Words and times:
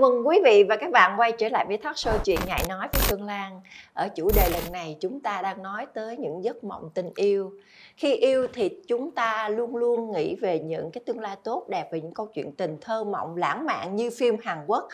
mừng 0.00 0.28
quý 0.28 0.40
vị 0.44 0.64
và 0.68 0.76
các 0.76 0.90
bạn 0.90 1.20
quay 1.20 1.32
trở 1.32 1.48
lại 1.48 1.64
với 1.68 1.78
Thoát 1.78 1.96
show 1.96 2.18
chuyện 2.24 2.38
ngại 2.46 2.64
nói 2.68 2.88
với 2.92 3.00
Phương 3.08 3.26
Lan. 3.26 3.60
Ở 3.94 4.08
chủ 4.08 4.30
đề 4.36 4.48
lần 4.52 4.72
này 4.72 4.96
chúng 5.00 5.20
ta 5.20 5.42
đang 5.42 5.62
nói 5.62 5.86
tới 5.94 6.16
những 6.16 6.44
giấc 6.44 6.64
mộng 6.64 6.90
tình 6.94 7.10
yêu. 7.14 7.52
Khi 7.96 8.14
yêu 8.14 8.46
thì 8.52 8.70
chúng 8.88 9.10
ta 9.10 9.48
luôn 9.48 9.76
luôn 9.76 10.12
nghĩ 10.12 10.36
về 10.36 10.58
những 10.58 10.90
cái 10.90 11.02
tương 11.06 11.20
lai 11.20 11.36
tốt 11.44 11.66
đẹp 11.68 11.88
về 11.92 12.00
những 12.00 12.14
câu 12.14 12.26
chuyện 12.34 12.52
tình 12.52 12.78
thơ 12.80 13.04
mộng 13.04 13.36
lãng 13.36 13.66
mạn 13.66 13.96
như 13.96 14.10
phim 14.18 14.36
Hàn 14.42 14.58
Quốc. 14.66 14.88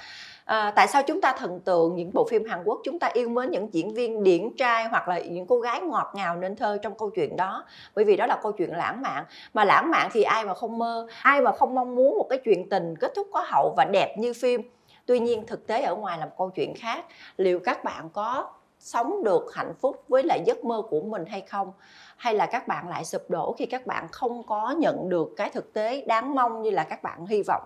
À, 0.45 0.73
tại 0.77 0.89
sao 0.89 1.03
chúng 1.07 1.21
ta 1.21 1.35
thần 1.39 1.61
tượng 1.61 1.97
những 1.97 2.11
bộ 2.15 2.27
phim 2.31 2.45
Hàn 2.45 2.63
Quốc 2.65 2.81
chúng 2.85 2.99
ta 2.99 3.11
yêu 3.13 3.29
mến 3.29 3.51
những 3.51 3.75
diễn 3.75 3.95
viên 3.95 4.23
điển 4.23 4.57
trai 4.57 4.85
hoặc 4.85 5.09
là 5.09 5.19
những 5.19 5.47
cô 5.47 5.61
gái 5.61 5.81
ngọt 5.81 6.13
ngào 6.15 6.37
nên 6.37 6.57
thơ 6.57 6.79
trong 6.83 6.99
câu 6.99 7.11
chuyện 7.11 7.37
đó 7.37 7.65
bởi 7.95 8.05
vì 8.05 8.17
đó 8.17 8.27
là 8.27 8.39
câu 8.43 8.53
chuyện 8.53 8.71
lãng 8.77 9.03
mạn 9.03 9.25
mà 9.55 9.65
lãng 9.65 9.91
mạn 9.91 10.09
thì 10.13 10.23
ai 10.23 10.45
mà 10.45 10.55
không 10.55 10.79
mơ 10.79 11.07
ai 11.23 11.41
mà 11.41 11.53
không 11.53 11.75
mong 11.75 11.95
muốn 11.95 12.19
một 12.19 12.27
cái 12.31 12.39
chuyện 12.45 12.69
tình 12.69 12.95
kết 12.97 13.13
thúc 13.15 13.29
có 13.33 13.45
hậu 13.47 13.75
và 13.77 13.85
đẹp 13.85 14.15
như 14.19 14.33
phim 14.33 14.63
tuy 15.07 15.19
nhiên 15.19 15.47
thực 15.47 15.67
tế 15.67 15.83
ở 15.83 15.95
ngoài 15.95 16.19
là 16.19 16.27
một 16.27 16.33
câu 16.39 16.51
chuyện 16.51 16.75
khác. 16.77 17.05
Liệu 17.37 17.61
các 17.65 17.85
bạn 17.85 18.11
có 18.13 18.53
sống 18.79 19.25
được 19.25 19.55
hạnh 19.55 19.75
phúc 19.81 20.05
với 20.09 20.23
lại 20.23 20.43
giấc 20.47 20.65
mơ 20.65 20.83
của 20.91 21.01
mình 21.01 21.25
hay 21.27 21.41
không? 21.41 21.73
Hay 22.17 22.35
là 22.35 22.47
các 22.47 22.69
bạn 22.69 22.89
lại 22.89 23.05
sụp 23.05 23.31
đổ 23.31 23.55
khi 23.59 23.67
các 23.67 23.87
bạn 23.87 24.07
không 24.13 24.43
có 24.43 24.75
nhận 24.79 25.09
được 25.09 25.33
cái 25.37 25.51
thực 25.51 25.73
tế 25.73 26.05
đáng 26.07 26.35
mong 26.35 26.63
như 26.63 26.71
là 26.71 26.85
các 26.85 27.03
bạn 27.03 27.27
hy 27.27 27.43
vọng? 27.43 27.63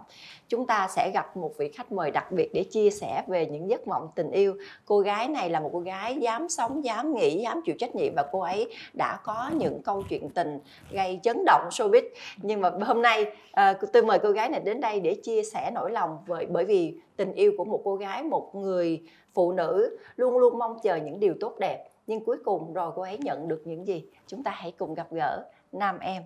Chúng 0.48 0.66
ta 0.66 0.88
sẽ 0.90 1.10
gặp 1.14 1.36
một 1.36 1.52
vị 1.59 1.68
khách 1.68 1.92
mời 1.92 2.10
đặc 2.10 2.32
biệt 2.32 2.50
để 2.54 2.64
chia 2.64 2.90
sẻ 2.90 3.23
về 3.26 3.46
những 3.46 3.70
giấc 3.70 3.88
mộng 3.88 4.09
tình 4.14 4.30
yêu. 4.30 4.54
Cô 4.84 5.00
gái 5.00 5.28
này 5.28 5.50
là 5.50 5.60
một 5.60 5.70
cô 5.73 5.80
gái 5.80 6.16
dám 6.16 6.48
sống 6.48 6.84
dám 6.84 7.14
nghĩ 7.14 7.40
dám 7.42 7.60
chịu 7.64 7.74
trách 7.78 7.95
nhiệm 7.95 8.12
và 8.16 8.24
cô 8.32 8.40
ấy 8.40 8.74
đã 8.92 9.18
có 9.24 9.50
những 9.54 9.82
câu 9.82 10.02
chuyện 10.09 10.30
tình 10.30 10.59
gây 10.90 11.20
chấn 11.23 11.45
động 11.46 11.68
showbiz. 11.70 12.02
Nhưng 12.37 12.60
mà 12.60 12.70
hôm 12.87 13.02
nay 13.02 13.26
à, 13.52 13.74
tôi 13.92 14.02
mời 14.02 14.18
cô 14.18 14.30
gái 14.30 14.48
này 14.48 14.60
đến 14.60 14.80
đây 14.80 15.01
để 15.01 15.14
chia 15.14 15.42
sẻ 15.42 15.70
nỗi 15.74 15.90
lòng 15.90 16.18
với 16.26 16.46
bởi 16.46 16.64
vì 16.64 16.95
tình 17.16 17.32
yêu 17.32 17.52
của 17.59 17.64
một 17.64 17.80
cô 17.85 17.96
gái 17.96 18.23
một 18.23 18.54
người 18.54 19.02
phụ 19.35 19.52
nữ 19.52 19.98
luôn 20.16 20.38
luôn 20.38 20.59
mong 20.59 20.79
chờ 20.82 20.96
những 20.96 21.20
điều 21.20 21.35
tốt 21.40 21.59
đẹp 21.59 21.90
nhưng 22.11 22.25
cuối 22.25 22.37
cùng 22.45 22.73
rồi 22.73 22.93
cô 22.95 23.03
ấy 23.03 23.19
nhận 23.19 23.49
được 23.49 23.63
những 23.65 23.87
gì? 23.87 24.05
Chúng 24.27 24.43
ta 24.43 24.51
hãy 24.51 24.73
cùng 24.79 24.95
gặp 24.95 25.09
gỡ 25.11 25.45
nam 25.73 25.99
em. 25.99 26.23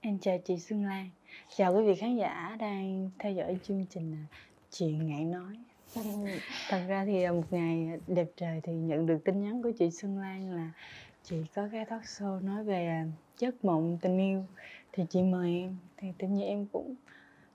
Em 0.00 0.18
chào 0.18 0.38
chị 0.44 0.58
Xuân 0.58 0.84
Lan. 0.84 1.10
Chào 1.56 1.74
quý 1.74 1.82
vị 1.86 1.94
khán 1.94 2.16
giả 2.16 2.56
đang 2.60 3.10
theo 3.18 3.32
dõi 3.32 3.58
chương 3.62 3.86
trình 3.90 4.12
à, 4.12 4.24
chuyện 4.70 5.06
ngại 5.06 5.24
nói. 5.24 5.58
Thật 6.68 6.80
ra 6.88 7.04
thì 7.04 7.22
à, 7.22 7.32
một 7.32 7.42
ngày 7.50 7.90
đẹp 8.06 8.26
trời 8.36 8.60
thì 8.62 8.72
nhận 8.72 9.06
được 9.06 9.18
tin 9.24 9.42
nhắn 9.44 9.62
của 9.62 9.70
chị 9.78 9.90
Xuân 9.90 10.18
Lan 10.18 10.56
là 10.56 10.70
chị 11.22 11.36
có 11.54 11.68
cái 11.72 11.84
talk 11.84 12.02
show 12.02 12.44
nói 12.44 12.64
về 12.64 12.86
à, 12.86 13.06
giấc 13.38 13.64
mộng 13.64 13.98
tình 14.02 14.18
yêu. 14.18 14.44
Thì 14.92 15.04
chị 15.10 15.22
mời 15.22 15.54
em. 15.60 15.76
Thì 15.96 16.08
tự 16.18 16.28
nhiên 16.28 16.46
em 16.46 16.66
cũng 16.72 16.94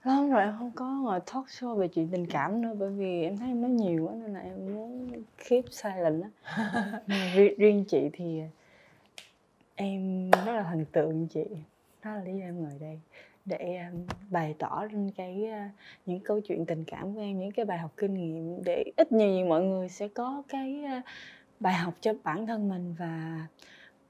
lâu 0.04 0.30
rồi 0.30 0.42
em 0.42 0.54
không 0.58 0.70
có 0.74 0.86
ngồi 0.86 1.20
talk 1.20 1.46
show 1.46 1.74
về 1.74 1.88
chuyện 1.88 2.08
tình 2.08 2.26
cảm 2.26 2.62
nữa 2.62 2.74
bởi 2.78 2.90
vì 2.90 3.22
em 3.22 3.36
thấy 3.36 3.48
em 3.48 3.60
nói 3.60 3.70
nhiều 3.70 4.06
quá 4.08 4.14
nên 4.14 4.32
là 4.32 4.40
em 4.40 4.74
muốn 4.74 5.08
keep 5.48 5.64
silent 5.70 6.22
á. 6.22 7.00
Riêng, 7.34 7.54
riêng 7.58 7.84
chị 7.88 8.10
thì 8.12 8.40
em 9.74 10.30
rất 10.30 10.52
là 10.52 10.62
thần 10.62 10.84
tượng 10.92 11.26
chị. 11.26 11.44
Đó 12.04 12.14
là 12.14 12.22
lý 12.24 12.32
do 12.38 12.44
em 12.44 12.62
ngồi 12.62 12.72
đây 12.80 13.00
để 13.44 13.80
um, 13.92 14.06
bày 14.30 14.54
tỏ 14.58 14.86
lên 14.92 15.10
cái 15.16 15.48
uh, 15.48 15.70
những 16.06 16.20
câu 16.20 16.40
chuyện 16.40 16.66
tình 16.66 16.84
cảm 16.84 17.14
của 17.14 17.20
em 17.20 17.40
những 17.40 17.52
cái 17.52 17.64
bài 17.64 17.78
học 17.78 17.90
kinh 17.96 18.14
nghiệm 18.14 18.64
để 18.64 18.84
ít 18.96 19.12
nhiều 19.12 19.32
gì 19.32 19.44
mọi 19.44 19.62
người 19.62 19.88
sẽ 19.88 20.08
có 20.08 20.42
cái 20.48 20.84
uh, 20.98 21.04
bài 21.60 21.74
học 21.74 21.94
cho 22.00 22.14
bản 22.22 22.46
thân 22.46 22.68
mình 22.68 22.94
và 22.98 23.46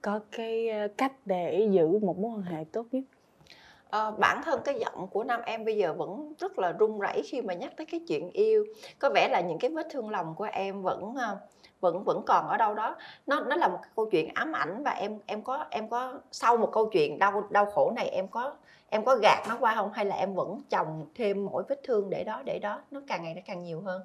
có 0.02 0.20
cái 0.32 0.68
uh, 0.84 0.96
cách 0.96 1.12
để 1.27 1.68
giữ 1.70 1.98
một 1.98 2.18
mối 2.18 2.30
quan 2.30 2.42
hệ 2.42 2.64
tốt 2.72 2.86
nhất 2.92 3.04
à, 3.92 4.10
bản 4.10 4.40
thân 4.44 4.60
cái 4.64 4.80
giọng 4.80 5.08
của 5.08 5.24
nam 5.24 5.40
em 5.44 5.64
bây 5.64 5.76
giờ 5.76 5.92
vẫn 5.92 6.32
rất 6.38 6.58
là 6.58 6.72
run 6.72 6.98
rẩy 6.98 7.22
khi 7.24 7.42
mà 7.42 7.54
nhắc 7.54 7.72
tới 7.76 7.86
cái 7.86 8.00
chuyện 8.08 8.30
yêu. 8.30 8.64
Có 8.98 9.11
vẻ 9.14 9.28
là 9.28 9.40
những 9.40 9.58
cái 9.58 9.70
vết 9.70 9.86
thương 9.90 10.11
lòng 10.11 10.34
của 10.34 10.48
em 10.52 10.83
vẫn 10.83 11.14
ờ, 11.18 11.39
vẫn 11.80 12.05
vẫn 12.05 12.22
còn 12.27 12.48
ở 12.48 12.56
đâu 12.56 12.74
đó. 12.74 12.96
Nó 13.27 13.40
nó 13.40 13.56
là 13.56 13.68
một 13.68 13.78
cái 13.83 13.90
câu 13.96 14.06
chuyện 14.11 14.28
ám 14.34 14.52
ảnh 14.52 14.83
và 14.83 14.90
em 14.90 15.18
em 15.27 15.42
có 15.42 15.67
em 15.70 15.89
có 15.89 16.20
sau 16.33 16.56
một 16.56 16.70
câu 16.72 16.90
chuyện 16.92 17.18
đau 17.18 17.48
đau 17.50 17.67
khổ 17.67 17.92
này 17.96 18.08
em 18.08 18.28
có 18.28 18.55
em 18.89 19.05
có 19.05 19.17
gạt 19.22 19.42
nó 19.48 19.56
qua 19.61 19.74
không? 19.74 19.92
Hay 19.92 20.05
là 20.05 20.17
em 20.17 20.34
vẫn 20.34 20.61
chồng 20.70 21.06
thêm 21.14 21.44
mỗi 21.44 21.62
vết 21.68 21.80
thương 21.83 22.11
để 22.11 22.24
đó 22.24 22.42
để 22.44 22.58
đó? 22.58 22.80
Nó 22.90 23.00
càng 23.06 23.22
ngày 23.22 23.34
nó 23.34 23.40
càng 23.46 23.62
nhiều 23.62 23.80
hơn. 23.80 24.02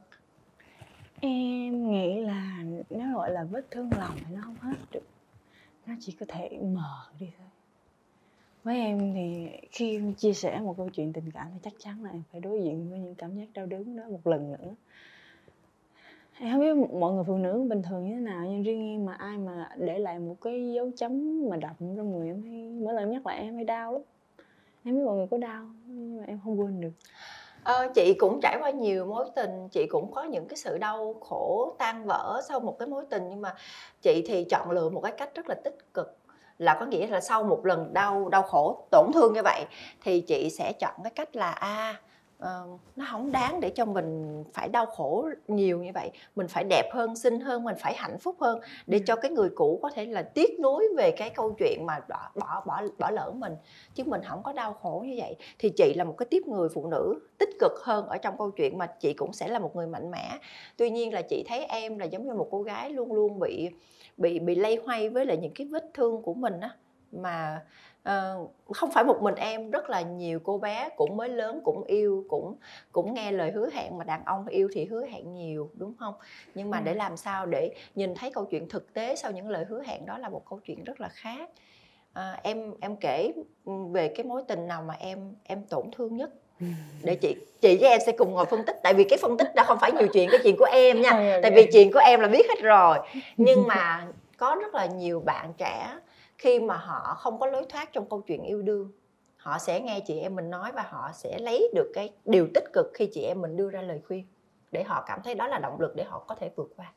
Em 1.22 1.92
nghĩ 1.92 2.22
là 2.22 2.58
nó 2.90 3.06
gọi 3.16 3.32
là 3.32 3.44
vết 3.52 3.72
thương 3.72 3.90
lòng 4.00 4.16
thì 4.16 4.36
nó 4.36 4.42
không 4.46 4.56
hết. 4.62 4.78
Được 4.92 5.04
nó 5.86 5.94
chỉ 6.00 6.12
có 6.20 6.26
thể 6.30 6.50
mờ 6.62 7.06
đi 7.20 7.32
thôi 7.38 7.48
với 8.68 8.78
em 8.78 9.14
thì 9.14 9.48
khi 9.72 9.96
em 9.98 10.14
chia 10.14 10.34
sẻ 10.34 10.60
một 10.60 10.78
câu 10.78 10.90
chuyện 10.90 11.14
tình 11.14 11.32
cảm 11.32 11.48
thì 11.54 11.60
chắc 11.64 11.74
chắn 11.80 12.04
là 12.04 12.10
em 12.10 12.24
phải 12.32 12.42
đối 12.42 12.64
diện 12.64 12.90
với 12.90 13.00
những 13.00 13.16
cảm 13.16 13.38
giác 13.38 13.46
đau 13.54 13.66
đớn 13.66 13.96
đó 13.96 14.04
một 14.10 14.28
lần 14.28 14.52
nữa. 14.52 14.76
Em 16.40 16.52
không 16.52 16.62
biết 16.62 16.90
mọi 17.00 17.14
người 17.14 17.24
phụ 17.28 17.38
nữ 17.38 17.66
bình 17.70 17.82
thường 17.84 18.06
như 18.06 18.16
thế 18.16 18.22
nào 18.22 18.46
nhưng 18.46 18.64
riêng 18.64 18.82
em 18.82 19.06
mà 19.06 19.14
ai 19.14 19.38
mà 19.38 19.70
để 19.78 20.00
lại 20.00 20.20
một 20.20 20.36
cái 20.42 20.74
dấu 20.74 20.92
chấm 20.98 21.42
mà 21.50 21.58
đậm 21.58 21.76
trong 21.80 22.12
người 22.12 22.28
em 22.28 22.44
hay 22.44 22.70
mỗi 22.84 22.94
lần 22.94 23.12
nhắc 23.12 23.28
lại 23.28 23.40
em 23.40 23.56
hay 23.56 23.64
đau 23.64 23.94
lắm. 23.94 24.02
Em 24.84 24.96
biết 24.96 25.02
mọi 25.06 25.16
người 25.16 25.28
có 25.28 25.38
đau 25.38 25.66
nhưng 25.88 26.18
mà 26.18 26.24
em 26.28 26.40
không 26.44 26.60
quên 26.60 26.82
được. 26.82 26.94
Ờ, 27.64 27.92
chị 27.96 28.14
cũng 28.20 28.40
trải 28.42 28.58
qua 28.62 28.70
nhiều 28.70 29.06
mối 29.06 29.26
tình 29.36 29.70
chị 29.72 29.88
cũng 29.90 30.12
có 30.12 30.24
những 30.24 30.48
cái 30.48 30.58
sự 30.58 30.78
đau 30.78 31.14
khổ 31.22 31.76
tan 31.80 32.06
vỡ 32.06 32.42
sau 32.48 32.60
một 32.60 32.80
cái 32.80 32.88
mối 32.88 33.06
tình 33.10 33.24
nhưng 33.30 33.42
mà 33.42 33.56
chị 34.02 34.24
thì 34.28 34.44
chọn 34.44 34.72
lựa 34.72 34.90
một 34.90 35.02
cái 35.02 35.12
cách 35.18 35.36
rất 35.36 35.50
là 35.50 35.56
tích 35.56 35.94
cực 35.94 36.17
là 36.58 36.78
có 36.80 36.86
nghĩa 36.86 37.08
là 37.08 37.22
sau 37.22 37.44
một 37.44 37.66
lần 37.66 37.94
đau 37.94 38.30
đau 38.30 38.44
khổ 38.44 38.88
tổn 38.92 39.12
thương 39.14 39.34
như 39.34 39.42
vậy 39.44 39.66
thì 40.04 40.22
chị 40.22 40.50
sẽ 40.50 40.74
chọn 40.74 40.94
cái 41.04 41.12
cách 41.16 41.36
là 41.36 41.52
a 41.52 41.68
à, 41.68 42.02
uh, 42.44 42.80
nó 42.96 43.06
không 43.12 43.32
đáng 43.32 43.60
để 43.60 43.70
cho 43.70 43.86
mình 43.86 44.44
phải 44.54 44.70
đau 44.70 44.86
khổ 44.86 45.30
nhiều 45.48 45.84
như 45.84 45.92
vậy. 45.94 46.12
Mình 46.36 46.48
phải 46.48 46.64
đẹp 46.70 46.90
hơn 46.94 47.16
xinh 47.16 47.40
hơn 47.40 47.64
mình 47.64 47.76
phải 47.80 47.94
hạnh 47.96 48.18
phúc 48.20 48.36
hơn 48.40 48.60
để 48.88 49.02
cho 49.06 49.16
cái 49.16 49.32
người 49.32 49.50
cũ 49.56 49.80
có 49.82 49.90
thể 49.96 50.06
là 50.06 50.22
tiếc 50.22 50.60
nuối 50.60 50.88
về 50.98 51.12
cái 51.12 51.30
câu 51.30 51.56
chuyện 51.60 51.86
mà 51.86 52.00
bỏ 52.10 52.30
bỏ 52.36 52.64
bỏ, 52.66 52.82
bỏ 52.98 53.12
lỡ 53.12 53.32
mình. 53.36 53.54
Chứ 53.96 54.04
mình 54.04 54.22
không 54.28 54.44
có 54.44 54.54
đau 54.54 54.74
khổ 54.74 55.04
như 55.08 55.16
vậy. 55.18 55.36
Thì 55.60 55.70
chị 55.70 55.94
là 55.96 56.04
một 56.04 56.16
cái 56.18 56.26
tiếp 56.26 56.44
người 56.48 56.70
phụ 56.70 56.88
nữ 56.88 57.20
tích 57.38 57.50
cực 57.60 57.72
hơn 57.84 58.08
ở 58.08 58.18
trong 58.18 58.38
câu 58.38 58.52
chuyện 58.52 58.78
mà 58.78 58.86
chị 58.86 59.14
cũng 59.14 59.34
sẽ 59.34 59.48
là 59.48 59.60
một 59.60 59.76
người 59.76 59.88
mạnh 59.88 60.12
mẽ. 60.12 60.38
Tuy 60.78 60.90
nhiên 60.90 61.14
là 61.14 61.22
chị 61.22 61.46
thấy 61.48 61.66
em 61.66 61.98
là 61.98 62.06
giống 62.06 62.28
như 62.28 62.34
một 62.34 62.48
cô 62.52 62.62
gái 62.62 62.90
luôn 62.90 63.14
luôn 63.14 63.40
bị 63.40 63.70
bị 64.18 64.40
bị 64.40 64.56
lây 64.56 64.82
hoay 64.86 65.10
với 65.10 65.26
lại 65.26 65.38
những 65.38 65.54
cái 65.56 65.68
vết 65.68 65.86
thương 65.94 66.22
của 66.22 66.34
mình 66.34 66.60
á 66.60 66.70
mà 67.12 67.62
uh, 68.08 68.52
không 68.76 68.92
phải 68.92 69.04
một 69.04 69.22
mình 69.22 69.36
em 69.36 69.72
rất 69.72 69.90
là 69.90 70.02
nhiều 70.02 70.40
cô 70.44 70.58
bé 70.58 70.90
cũng 70.96 71.18
mới 71.18 71.30
lớn 71.30 71.62
cũng 71.64 71.84
yêu 71.84 72.26
cũng 72.30 72.56
cũng 72.92 73.14
nghe 73.14 73.32
lời 73.32 73.52
hứa 73.52 73.70
hẹn 73.74 73.98
mà 73.98 74.04
đàn 74.04 74.26
ông 74.26 74.48
yêu 74.48 74.70
thì 74.74 74.86
hứa 74.86 75.06
hẹn 75.06 75.34
nhiều 75.34 75.70
đúng 75.74 75.94
không? 76.00 76.14
Nhưng 76.56 76.70
mà 76.70 76.80
để 76.80 76.94
làm 76.94 77.18
sao 77.18 77.46
để 77.46 77.72
nhìn 77.96 78.16
thấy 78.16 78.32
câu 78.32 78.46
chuyện 78.46 78.70
thực 78.70 78.94
tế 78.94 79.16
sau 79.16 79.32
những 79.32 79.50
lời 79.50 79.66
hứa 79.70 79.84
hẹn 79.84 80.06
đó 80.06 80.18
là 80.18 80.30
một 80.30 80.42
câu 80.50 80.60
chuyện 80.66 80.84
rất 80.84 81.02
là 81.02 81.08
khác. 81.08 81.50
À, 82.14 82.40
em 82.44 82.74
em 82.82 82.96
kể 82.96 83.32
về 83.92 84.08
cái 84.08 84.26
mối 84.26 84.44
tình 84.48 84.68
nào 84.68 84.82
mà 84.82 84.94
em 85.00 85.36
em 85.44 85.64
tổn 85.70 85.92
thương 85.92 86.16
nhất? 86.16 86.30
Để 87.04 87.16
chị 87.16 87.36
chị 87.62 87.78
với 87.82 87.90
em 87.90 88.00
sẽ 88.06 88.12
cùng 88.12 88.32
ngồi 88.34 88.46
phân 88.46 88.66
tích 88.66 88.80
tại 88.84 88.94
vì 88.94 89.04
cái 89.04 89.20
phân 89.22 89.38
tích 89.38 89.56
đó 89.56 89.64
không 89.64 89.78
phải 89.82 89.92
nhiều 89.92 90.08
chuyện 90.14 90.30
cái 90.32 90.40
chuyện 90.44 90.56
của 90.60 90.68
em 90.72 91.02
nha 91.02 91.40
tại 91.42 91.52
vì 91.56 91.70
chuyện 91.74 91.92
của 91.92 92.00
em 92.00 92.20
là 92.20 92.28
biết 92.28 92.46
hết 92.50 92.62
rồi. 92.62 92.98
Nhưng 93.38 93.68
mà 93.68 94.08
có 94.38 94.56
rất 94.62 94.76
là 94.76 94.86
nhiều 94.86 95.20
bạn 95.20 95.54
trẻ 95.58 95.98
khi 96.38 96.60
mà 96.60 96.78
họ 96.78 97.16
không 97.18 97.40
có 97.40 97.48
lối 97.48 97.66
thoát 97.70 97.94
trong 97.94 98.10
câu 98.10 98.22
chuyện 98.22 98.44
yêu 98.44 98.62
đương, 98.62 98.92
họ 99.38 99.58
sẽ 99.58 99.82
nghe 99.82 100.00
chị 100.00 100.20
em 100.20 100.36
mình 100.36 100.50
nói 100.50 100.72
và 100.72 100.82
họ 100.90 101.12
sẽ 101.14 101.40
lấy 101.40 101.72
được 101.76 101.92
cái 101.94 102.14
điều 102.26 102.48
tích 102.54 102.74
cực 102.74 102.92
khi 102.94 103.10
chị 103.14 103.22
em 103.22 103.42
mình 103.42 103.58
đưa 103.58 103.70
ra 103.70 103.82
lời 103.82 104.02
khuyên 104.08 104.26
để 104.72 104.84
họ 104.84 105.04
cảm 105.08 105.20
thấy 105.24 105.36
đó 105.36 105.48
là 105.48 105.60
động 105.60 105.82
lực 105.82 105.96
để 105.96 106.04
họ 106.04 106.24
có 106.28 106.36
thể 106.36 106.52
vượt 106.56 106.74
qua. 106.76 106.94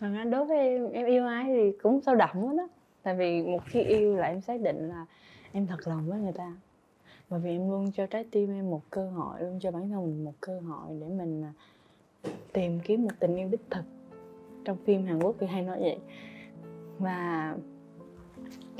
Thật 0.00 0.08
ra 0.14 0.24
đối 0.24 0.44
với 0.44 0.58
em 0.58 0.92
em 0.92 1.06
yêu 1.06 1.26
ai 1.26 1.44
thì 1.46 1.72
cũng 1.82 2.00
sâu 2.00 2.14
đậm 2.14 2.30
quá 2.32 2.52
đó 2.56 2.68
tại 3.02 3.14
vì 3.14 3.42
một 3.42 3.62
khi 3.66 3.82
yêu 3.82 4.16
là 4.16 4.26
em 4.26 4.40
xác 4.40 4.60
định 4.60 4.88
là 4.88 5.06
em 5.52 5.66
thật 5.66 5.88
lòng 5.88 6.08
với 6.08 6.18
người 6.18 6.32
ta. 6.32 6.52
Bởi 7.30 7.40
vì 7.40 7.50
em 7.50 7.70
luôn 7.70 7.92
cho 7.92 8.06
trái 8.06 8.24
tim 8.30 8.52
em 8.52 8.70
một 8.70 8.82
cơ 8.90 9.10
hội, 9.10 9.40
luôn 9.40 9.58
cho 9.60 9.70
bản 9.70 9.90
thân 9.90 10.04
mình 10.04 10.24
một 10.24 10.34
cơ 10.40 10.60
hội 10.60 10.96
để 11.00 11.06
mình 11.06 11.44
à, 11.44 11.52
tìm 12.52 12.80
kiếm 12.84 13.02
một 13.02 13.10
tình 13.18 13.36
yêu 13.36 13.48
đích 13.48 13.70
thực. 13.70 13.84
Trong 14.64 14.76
phim 14.84 15.06
Hàn 15.06 15.18
Quốc 15.22 15.36
thì 15.38 15.46
hay 15.46 15.62
nói 15.62 15.78
vậy. 15.80 15.98
Và 16.98 17.54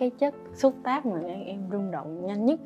cái 0.00 0.10
chất 0.18 0.34
xúc 0.54 0.74
tác 0.82 1.06
mà 1.06 1.20
em, 1.26 1.44
em 1.44 1.60
rung 1.72 1.90
động 1.90 2.26
nhanh 2.26 2.46
nhất 2.46 2.60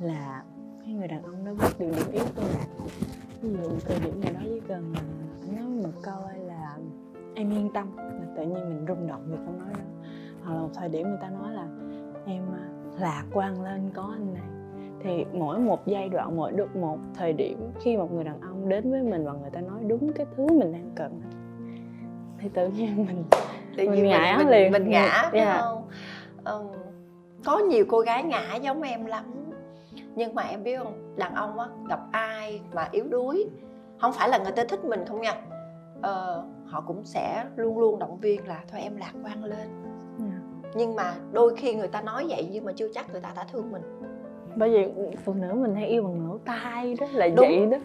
là 0.00 0.42
cái 0.84 0.94
người 0.94 1.08
đàn 1.08 1.22
ông 1.22 1.44
đó 1.44 1.52
biết 1.52 1.68
được 1.78 1.90
điểm 1.96 2.12
yếu 2.12 2.24
của 2.36 2.42
mình. 2.42 2.88
Ví 3.42 3.62
dụ 3.62 3.70
thời 3.80 3.98
điểm 4.04 4.20
nào 4.20 4.32
đó 4.32 4.40
chỉ 4.44 4.60
cần 4.68 4.92
nói 5.56 5.66
một 5.82 6.00
câu 6.02 6.20
là 6.46 6.76
em 7.34 7.50
yên 7.50 7.70
tâm 7.74 7.96
là 7.96 8.26
tự 8.36 8.42
nhiên 8.42 8.54
mình 8.54 8.84
rung 8.88 9.06
động 9.06 9.22
vì 9.26 9.36
câu 9.36 9.54
nói 9.58 9.72
đó. 9.72 9.84
Hoặc 10.44 10.54
là 10.54 10.60
một 10.60 10.70
thời 10.74 10.88
điểm 10.88 11.08
người 11.08 11.18
ta 11.20 11.30
nói 11.30 11.52
là 11.52 11.66
em 12.26 12.42
à, 12.52 12.68
lạc 12.98 13.24
quan 13.32 13.62
lên 13.62 13.90
có 13.94 14.08
anh 14.12 14.34
này. 14.34 14.42
Thì 15.02 15.24
mỗi 15.38 15.58
một 15.58 15.86
giai 15.86 16.08
đoạn 16.08 16.36
mỗi 16.36 16.52
được 16.52 16.76
một 16.76 16.98
thời 17.14 17.32
điểm 17.32 17.70
khi 17.80 17.96
một 17.96 18.12
người 18.12 18.24
đàn 18.24 18.40
ông 18.40 18.68
đến 18.68 18.90
với 18.90 19.02
mình 19.02 19.24
và 19.24 19.32
người 19.32 19.50
ta 19.50 19.60
nói 19.60 19.80
đúng 19.86 20.12
cái 20.12 20.26
thứ 20.36 20.46
mình 20.46 20.72
đang 20.72 20.90
cần 20.94 21.20
thì 22.38 22.48
tự 22.48 22.68
nhiên 22.68 22.96
mình 22.96 23.24
tự 23.76 23.84
nhiên 23.84 23.94
mình 23.94 24.08
ngã 24.08 24.34
mình, 24.38 24.48
liền. 24.48 24.72
mình 24.72 24.90
ngã 24.90 25.30
yeah. 25.32 25.60
không 25.60 25.82
um, 26.44 26.66
có 27.44 27.58
nhiều 27.58 27.84
cô 27.88 28.00
gái 28.00 28.22
ngã 28.24 28.54
giống 28.54 28.82
em 28.82 29.06
lắm. 29.06 29.24
Nhưng 30.14 30.34
mà 30.34 30.42
em 30.42 30.62
biết 30.62 30.78
không 30.78 31.16
đàn 31.16 31.34
ông 31.34 31.58
á 31.58 31.66
gặp 31.88 32.00
ai 32.12 32.60
mà 32.72 32.88
yếu 32.92 33.04
đuối 33.08 33.46
không 33.98 34.12
phải 34.12 34.28
là 34.28 34.38
người 34.38 34.52
ta 34.52 34.64
thích 34.64 34.84
mình 34.84 35.04
không 35.06 35.20
nha. 35.20 35.40
Ờ, 36.02 36.44
họ 36.66 36.80
cũng 36.80 37.04
sẽ 37.04 37.44
luôn 37.56 37.78
luôn 37.78 37.98
động 37.98 38.18
viên 38.20 38.48
là 38.48 38.60
thôi 38.70 38.80
em 38.80 38.96
lạc 38.96 39.12
quan 39.24 39.44
lên. 39.44 39.68
Dạ. 40.18 40.40
nhưng 40.74 40.96
mà 40.96 41.14
đôi 41.32 41.56
khi 41.56 41.74
người 41.74 41.88
ta 41.88 42.02
nói 42.02 42.26
vậy 42.28 42.48
nhưng 42.52 42.64
mà 42.64 42.72
chưa 42.72 42.88
chắc 42.94 43.12
người 43.12 43.20
ta 43.20 43.32
đã 43.36 43.44
thương 43.52 43.72
mình. 43.72 43.82
Bởi 44.56 44.70
vì 44.70 45.06
phụ 45.24 45.34
nữ 45.34 45.54
mình 45.54 45.74
hay 45.74 45.86
yêu 45.86 46.02
bằng 46.02 46.28
lỗ 46.28 46.38
tai 46.44 46.94
đó 47.00 47.06
là 47.12 47.28
Đúng. 47.28 47.36
vậy 47.36 47.66
đó 47.66 47.76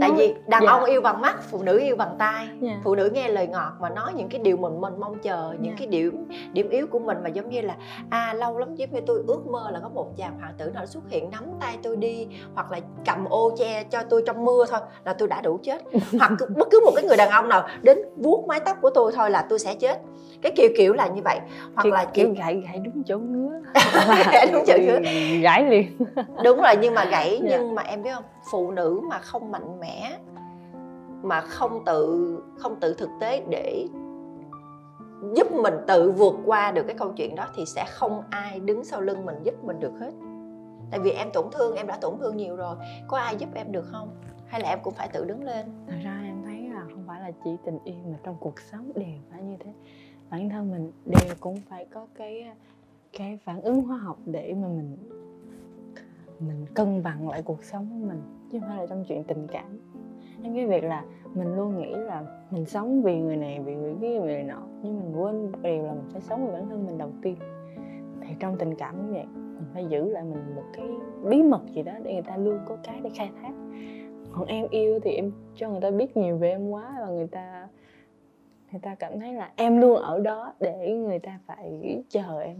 tại 0.00 0.10
vì 0.16 0.34
đàn 0.46 0.62
dạ. 0.64 0.70
ông 0.70 0.84
yêu 0.84 1.00
bằng 1.00 1.20
mắt 1.20 1.36
phụ 1.50 1.62
nữ 1.62 1.78
yêu 1.78 1.96
bằng 1.96 2.14
tai 2.18 2.48
Dạ. 2.60 2.80
phụ 2.84 2.94
nữ 2.94 3.10
nghe 3.14 3.28
lời 3.28 3.46
ngọt 3.46 3.72
mà 3.80 3.90
nói 3.90 4.12
những 4.16 4.28
cái 4.28 4.40
điều 4.44 4.56
mình 4.56 4.80
mình 4.80 4.92
mong 5.00 5.18
chờ 5.18 5.54
những 5.60 5.72
Dạ. 5.72 5.76
cái 5.78 5.86
điểm 5.86 6.28
điểm 6.52 6.68
yếu 6.68 6.86
của 6.86 6.98
mình 6.98 7.16
mà 7.22 7.28
giống 7.28 7.50
như 7.50 7.60
là 7.60 7.74
à 8.10 8.34
lâu 8.38 8.58
lắm 8.58 8.74
như 8.74 8.86
tôi 9.06 9.22
ước 9.26 9.46
mơ 9.46 9.70
là 9.72 9.80
có 9.82 9.88
một 9.88 10.06
chàng 10.16 10.38
hoàng 10.40 10.54
tử 10.58 10.70
nào 10.74 10.86
xuất 10.86 11.00
hiện 11.10 11.30
nắm 11.30 11.44
tay 11.60 11.78
tôi 11.82 11.96
đi 11.96 12.26
hoặc 12.54 12.72
là 12.72 12.80
cầm 13.06 13.24
ô 13.28 13.50
che 13.58 13.84
cho 13.84 14.02
tôi 14.02 14.22
trong 14.26 14.44
mưa 14.44 14.64
thôi 14.70 14.80
là 15.04 15.12
tôi 15.12 15.28
đã 15.28 15.40
đủ 15.40 15.58
chết 15.62 15.82
hoặc 16.18 16.32
bất 16.56 16.68
cứ 16.70 16.80
một 16.84 16.92
cái 16.96 17.04
người 17.04 17.16
đàn 17.16 17.30
ông 17.30 17.48
nào 17.48 17.68
đến 17.82 17.98
vuốt 18.16 18.44
mái 18.48 18.60
tóc 18.60 18.76
của 18.82 18.90
tôi 18.90 19.12
thôi 19.14 19.30
là 19.30 19.46
tôi 19.48 19.58
sẽ 19.58 19.74
chết 19.74 19.98
cái 20.42 20.52
kiểu 20.56 20.68
kiểu 20.76 20.92
là 20.92 21.06
như 21.06 21.22
vậy 21.24 21.38
hoặc 21.74 21.82
kiểu, 21.82 21.92
là 21.92 22.04
kiểu 22.04 22.26
kiểu 22.26 22.34
gãy 22.38 22.62
gãy 22.66 22.80
đúng 22.84 23.02
chỗ 23.06 23.18
ngứa 23.18 23.60
Gãy 24.32 24.46
đúng 24.52 24.62
chỗ 24.66 24.74
ngứa. 24.78 24.98
gãy 25.42 25.64
liền 25.64 25.98
đúng 26.44 26.60
rồi 26.62 26.74
nhưng 26.80 26.94
mà 26.94 27.04
gãy 27.04 27.40
Dạ. 27.42 27.56
nhưng 27.58 27.74
mà 27.74 27.82
em 27.82 28.02
biết 28.02 28.10
không 28.14 28.24
phụ 28.50 28.70
nữ 28.70 29.00
mà 29.08 29.18
không 29.18 29.50
mạnh 29.50 29.80
mẽ, 29.80 30.18
mà 31.22 31.40
không 31.40 31.84
tự 31.86 32.38
không 32.58 32.80
tự 32.80 32.94
thực 32.94 33.10
tế 33.20 33.44
để 33.48 33.88
giúp 35.34 35.52
mình 35.52 35.74
tự 35.86 36.12
vượt 36.12 36.34
qua 36.44 36.72
được 36.72 36.82
cái 36.86 36.96
câu 36.98 37.12
chuyện 37.16 37.34
đó, 37.34 37.46
thì 37.56 37.64
sẽ 37.66 37.84
không 37.88 38.22
ai 38.30 38.60
đứng 38.60 38.84
sau 38.84 39.00
lưng 39.00 39.26
mình 39.26 39.36
giúp 39.42 39.64
mình 39.64 39.80
được 39.80 39.92
hết. 40.00 40.12
Tại 40.90 41.00
vì 41.00 41.10
em 41.10 41.28
tổn 41.32 41.46
thương, 41.52 41.76
em 41.76 41.86
đã 41.86 41.98
tổn 42.00 42.18
thương 42.20 42.36
nhiều 42.36 42.56
rồi, 42.56 42.76
có 43.08 43.18
ai 43.18 43.36
giúp 43.36 43.48
em 43.54 43.72
được 43.72 43.84
không? 43.86 44.08
Hay 44.46 44.60
là 44.60 44.68
em 44.68 44.78
cũng 44.82 44.94
phải 44.94 45.08
tự 45.12 45.24
đứng 45.24 45.44
lên? 45.44 45.66
Thật 45.86 45.96
ra 46.04 46.20
em 46.24 46.42
thấy 46.44 46.68
là 46.74 46.80
không 46.80 47.04
phải 47.06 47.20
là 47.20 47.30
chỉ 47.44 47.50
tình 47.64 47.78
yêu 47.84 47.96
mà 48.06 48.18
trong 48.22 48.36
cuộc 48.40 48.60
sống 48.60 48.92
đều 48.94 49.18
phải 49.30 49.42
như 49.42 49.56
thế. 49.60 49.72
Bản 50.30 50.50
thân 50.50 50.70
mình 50.70 50.92
đều 51.04 51.34
cũng 51.40 51.60
phải 51.68 51.86
có 51.94 52.06
cái 52.14 52.46
cái 53.18 53.38
phản 53.44 53.62
ứng 53.62 53.82
hóa 53.82 53.96
học 53.96 54.18
để 54.24 54.54
mà 54.62 54.68
mình 54.68 54.96
mình 56.46 56.66
cân 56.74 57.02
bằng 57.02 57.28
lại 57.28 57.42
cuộc 57.42 57.64
sống 57.64 57.88
của 57.90 58.06
mình, 58.06 58.22
chứ 58.52 58.60
không 58.60 58.68
phải 58.68 58.78
là 58.78 58.86
trong 58.86 59.04
chuyện 59.08 59.24
tình 59.24 59.46
cảm. 59.46 59.78
Em 60.42 60.54
cái 60.54 60.66
việc 60.66 60.84
là 60.84 61.04
mình 61.34 61.56
luôn 61.56 61.78
nghĩ 61.78 61.94
là 61.94 62.24
mình 62.50 62.66
sống 62.66 63.02
vì 63.02 63.20
người 63.20 63.36
này, 63.36 63.60
vì 63.60 63.74
người 63.74 63.94
kia, 64.00 64.20
vì 64.20 64.26
người 64.26 64.42
nọ, 64.42 64.62
nhưng 64.82 65.00
mình 65.00 65.22
quên 65.22 65.42
một 65.42 65.58
điều 65.62 65.82
là 65.82 65.92
mình 65.92 66.08
phải 66.12 66.20
sống 66.20 66.46
vì 66.46 66.52
bản 66.52 66.68
thân 66.68 66.86
mình 66.86 66.98
đầu 66.98 67.10
tiên. 67.22 67.36
Thì 68.20 68.34
trong 68.38 68.58
tình 68.58 68.74
cảm 68.74 68.96
cũng 68.96 69.12
vậy, 69.12 69.26
mình 69.34 69.64
phải 69.74 69.86
giữ 69.86 70.08
lại 70.08 70.24
mình 70.24 70.54
một 70.56 70.64
cái 70.72 70.86
bí 71.24 71.42
mật 71.42 71.62
gì 71.74 71.82
đó 71.82 71.92
để 72.02 72.12
người 72.12 72.22
ta 72.22 72.36
luôn 72.36 72.58
có 72.66 72.76
cái 72.82 73.00
để 73.02 73.10
khai 73.14 73.30
thác. 73.42 73.52
Còn 74.32 74.46
em 74.46 74.66
yêu 74.70 75.00
thì 75.02 75.10
em 75.10 75.32
cho 75.54 75.70
người 75.70 75.80
ta 75.80 75.90
biết 75.90 76.16
nhiều 76.16 76.36
về 76.36 76.50
em 76.50 76.70
quá 76.70 76.96
và 77.00 77.06
người 77.06 77.26
ta 77.26 77.68
người 78.72 78.80
ta 78.80 78.94
cảm 78.94 79.20
thấy 79.20 79.32
là 79.32 79.50
em 79.56 79.80
luôn 79.80 79.96
ở 79.96 80.20
đó 80.20 80.54
để 80.60 80.96
người 80.96 81.18
ta 81.18 81.38
phải 81.46 82.02
chờ 82.08 82.40
em 82.40 82.56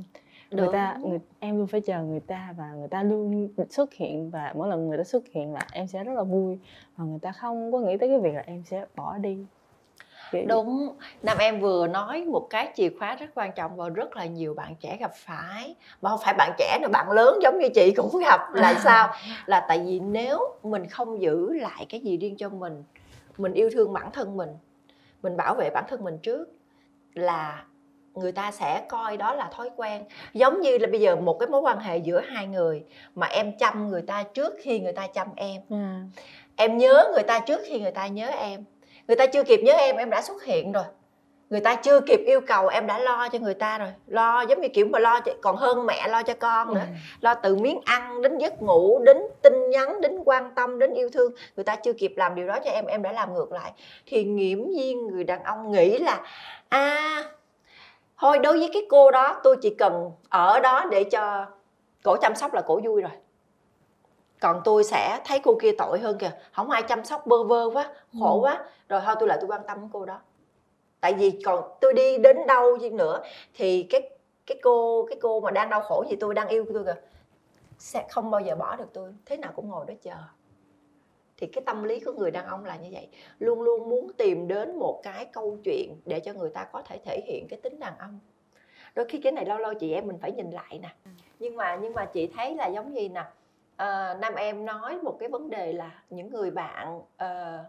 người 0.53 0.69
ta 0.73 0.97
người, 1.03 1.19
em 1.41 1.59
luôn 1.59 1.67
phải 1.67 1.81
chờ 1.81 2.03
người 2.03 2.21
ta 2.21 2.55
và 2.57 2.71
người 2.73 2.89
ta 2.89 3.03
luôn 3.03 3.49
xuất 3.71 3.93
hiện 3.95 4.31
và 4.31 4.53
mỗi 4.57 4.69
lần 4.69 4.89
người 4.89 4.99
ta 4.99 5.05
xuất 5.05 5.23
hiện 5.33 5.53
là 5.53 5.61
em 5.73 5.87
sẽ 5.87 6.05
rất 6.05 6.13
là 6.13 6.23
vui. 6.23 6.59
Và 6.97 7.05
người 7.05 7.19
ta 7.23 7.33
không 7.33 7.73
có 7.73 7.79
nghĩ 7.79 7.97
tới 7.97 8.09
cái 8.09 8.19
việc 8.21 8.35
là 8.35 8.43
em 8.47 8.63
sẽ 8.67 8.87
bỏ 8.97 9.19
đi. 9.19 9.39
Kiểu- 10.33 10.47
đúng. 10.49 10.89
Nam 11.23 11.39
em 11.39 11.61
vừa 11.61 11.87
nói 11.87 12.25
một 12.25 12.47
cái 12.51 12.73
chìa 12.75 12.89
khóa 12.99 13.15
rất 13.15 13.27
quan 13.35 13.53
trọng 13.57 13.77
và 13.77 13.89
rất 13.89 14.17
là 14.17 14.27
nhiều 14.27 14.55
bạn 14.55 14.75
trẻ 14.81 14.97
gặp 15.01 15.13
phải. 15.15 15.75
Mà 16.03 16.11
không 16.11 16.21
phải 16.25 16.35
bạn 16.39 16.53
trẻ 16.59 16.79
nữa 16.83 16.89
bạn 16.93 17.11
lớn 17.11 17.39
giống 17.43 17.59
như 17.59 17.69
chị 17.75 17.93
cũng 17.97 18.19
gặp 18.19 18.41
là 18.55 18.75
sao? 18.85 19.13
Là 19.47 19.65
tại 19.69 19.83
vì 19.87 20.01
nếu 20.01 20.39
mình 20.63 20.87
không 20.89 21.23
giữ 21.23 21.53
lại 21.53 21.87
cái 21.89 22.01
gì 22.01 22.17
riêng 22.19 22.37
cho 22.37 22.49
mình 22.49 22.83
mình 23.39 23.53
yêu 23.53 23.71
thương 23.73 23.93
bản 23.93 24.11
thân 24.13 24.37
mình 24.37 24.51
mình 25.23 25.37
bảo 25.37 25.55
vệ 25.55 25.71
bản 25.75 25.85
thân 25.89 26.05
mình 26.05 26.19
trước 26.19 26.49
là 27.15 27.65
người 28.15 28.33
ta 28.33 28.51
sẽ 28.51 28.83
coi 28.89 29.17
đó 29.17 29.35
là 29.35 29.51
thói 29.57 29.71
quen. 29.77 30.05
Giống 30.33 30.61
như 30.61 30.79
là 30.79 30.87
bây 30.87 31.01
giờ 31.01 31.17
một 31.17 31.39
cái 31.39 31.49
mối 31.49 31.61
quan 31.61 31.79
hệ 31.79 31.97
giữa 31.97 32.21
hai 32.21 32.47
người 32.47 32.85
mà 33.15 33.27
em 33.27 33.59
chăm 33.59 33.91
người 33.91 34.03
ta 34.03 34.23
trước 34.23 34.55
khi 34.61 34.81
người 34.81 34.93
ta 34.93 35.07
chăm 35.07 35.29
em. 35.37 35.63
À, 35.71 36.01
em 36.57 36.79
nhớ 36.79 37.05
người 37.13 37.23
ta 37.23 37.39
trước 37.39 37.61
khi 37.65 37.81
người 37.81 37.91
ta 37.91 38.07
nhớ 38.07 38.29
em. 38.29 38.65
Người 39.09 39.17
ta 39.17 39.27
chưa 39.27 39.45
kịp 39.45 39.61
nhớ 39.65 39.73
em 39.73 39.97
em 39.97 40.11
đã 40.11 40.23
xuất 40.23 40.45
hiện 40.45 40.73
rồi. 40.73 40.85
Người 41.51 41.61
ta 41.61 41.75
chưa 41.75 42.01
kịp 42.01 42.21
yêu 42.27 42.41
cầu 42.41 42.69
em 42.69 42.87
đã 42.87 42.99
lo 42.99 43.29
cho 43.29 43.39
người 43.39 43.55
ta 43.55 43.79
rồi. 43.79 43.89
Lo 44.07 44.41
giống 44.43 44.61
như 44.61 44.69
kiểu 44.69 44.87
mà 44.87 44.99
lo 44.99 45.21
cho, 45.21 45.33
còn 45.41 45.57
hơn 45.57 45.87
mẹ 45.87 46.09
lo 46.09 46.23
cho 46.23 46.35
con 46.35 46.75
nữa. 46.75 46.81
Ừ. 46.81 46.87
lo 47.21 47.35
từ 47.35 47.57
miếng 47.57 47.81
ăn 47.85 48.23
đến 48.23 48.39
giấc 48.39 48.63
ngủ 48.63 48.99
đến 49.05 49.17
tin 49.43 49.71
nhắn 49.71 50.01
đến 50.01 50.19
quan 50.25 50.51
tâm 50.55 50.79
đến 50.79 50.95
yêu 50.95 51.11
thương. 51.13 51.33
Người 51.57 51.65
ta 51.65 51.77
chưa 51.77 51.93
kịp 51.93 52.13
làm 52.17 52.35
điều 52.35 52.47
đó 52.47 52.59
cho 52.65 52.71
em 52.71 52.87
em 52.87 53.03
đã 53.03 53.13
làm 53.13 53.35
ngược 53.35 53.53
lại. 53.53 53.73
Thì 54.07 54.25
nghiễm 54.25 54.59
nhiên 54.69 55.07
người 55.07 55.25
đàn 55.25 55.45
ông 55.45 55.73
nghĩ 55.73 55.99
là 55.99 56.21
à 56.69 57.25
thôi 58.23 58.39
đối 58.39 58.59
với 58.59 58.71
cái 58.73 58.83
cô 58.91 59.11
đó 59.11 59.41
tôi 59.43 59.57
chỉ 59.63 59.75
cần 59.79 60.11
ở 60.29 60.61
đó 60.61 60.85
để 60.91 61.05
cho 61.05 61.47
cổ 62.05 62.17
chăm 62.21 62.35
sóc 62.35 62.55
là 62.55 62.63
cổ 62.67 62.81
vui 62.85 63.03
rồi. 63.03 63.11
Còn 64.41 64.61
tôi 64.65 64.85
sẽ 64.85 65.21
thấy 65.25 65.39
cô 65.45 65.59
kia 65.63 65.73
tội 65.79 65.99
hơn 65.99 66.19
kìa. 66.19 66.31
Không 66.53 66.71
ai 66.71 66.83
chăm 66.83 67.05
sóc 67.05 67.27
bơ 67.27 67.45
vơ 67.45 67.71
quá 67.73 67.93
khổ 68.21 68.35
Ừ. 68.35 68.41
quá. 68.43 68.65
Rồi 68.89 69.01
thôi 69.05 69.15
tôi 69.19 69.29
lại 69.29 69.39
tôi 69.41 69.49
quan 69.51 69.61
tâm 69.69 69.81
đến 69.81 69.89
cô 69.93 70.05
đó. 70.05 70.19
Tại 71.01 71.15
vì 71.15 71.41
còn 71.45 71.71
tôi 71.81 71.93
đi 71.93 72.19
đến 72.19 72.37
đâu 72.47 72.77
đi 72.77 72.91
nữa 72.91 73.21
thì 73.55 73.83
cái 73.91 74.11
cái 74.47 74.59
cô 74.63 75.07
cái 75.11 75.19
cô 75.23 75.41
mà 75.41 75.51
đang 75.51 75.71
đau 75.71 75.81
khổ 75.81 76.05
gì 76.11 76.17
tôi 76.17 76.35
đang 76.35 76.49
yêu 76.49 76.65
tôi 76.75 76.85
kìa 76.85 76.95
sẽ 77.79 78.07
không 78.11 78.31
bao 78.31 78.41
giờ 78.41 78.55
bỏ 78.55 78.77
được 78.77 78.89
tôi. 78.93 79.11
Thế 79.27 79.37
nào 79.37 79.53
cũng 79.57 79.69
ngồi 79.71 79.85
đó 79.89 79.95
chờ 80.03 80.15
thì 81.43 81.49
cái 81.49 81.63
tâm 81.67 81.83
lý 81.83 82.01
của 82.01 82.13
người 82.13 82.31
đàn 82.31 82.47
ông 82.47 82.65
là 82.65 82.77
như 82.77 82.89
vậy. 82.93 83.09
Luôn 83.39 83.63
luôn 83.63 83.89
muốn 83.89 84.13
tìm 84.13 84.49
đến 84.49 84.79
một 84.79 85.01
cái 85.03 85.25
câu 85.25 85.59
chuyện 85.65 86.01
để 86.05 86.21
cho 86.21 86.33
người 86.33 86.51
ta 86.51 86.65
có 86.73 86.83
thể 86.83 86.99
thể 87.05 87.21
hiện 87.27 87.47
cái 87.49 87.61
tính 87.63 87.81
đàn 87.81 87.99
ông. 87.99 88.19
Đôi 88.95 89.07
khi 89.09 89.21
cái 89.21 89.33
này 89.33 89.47
lâu 89.47 89.59
lâu 89.59 89.75
chị 89.75 89.93
em 89.93 90.07
mình 90.07 90.19
phải 90.19 90.33
nhìn 90.33 90.51
lại 90.51 90.79
nè. 90.83 90.95
Nhưng 91.39 91.57
mà 91.57 91.79
nhưng 91.83 91.95
mà 91.95 92.05
chị 92.05 92.27
thấy 92.27 92.55
là 92.55 92.67
giống 92.67 92.93
như 92.93 93.09
nè 93.09 93.25
à, 93.77 94.15
nam 94.21 94.35
em 94.35 94.65
nói 94.65 94.99
một 95.03 95.17
cái 95.21 95.29
vấn 95.29 95.51
đề 95.51 95.73
là 95.73 96.03
những 96.11 96.31
người 96.31 96.51
bạn 96.51 97.01
ờ, 97.17 97.65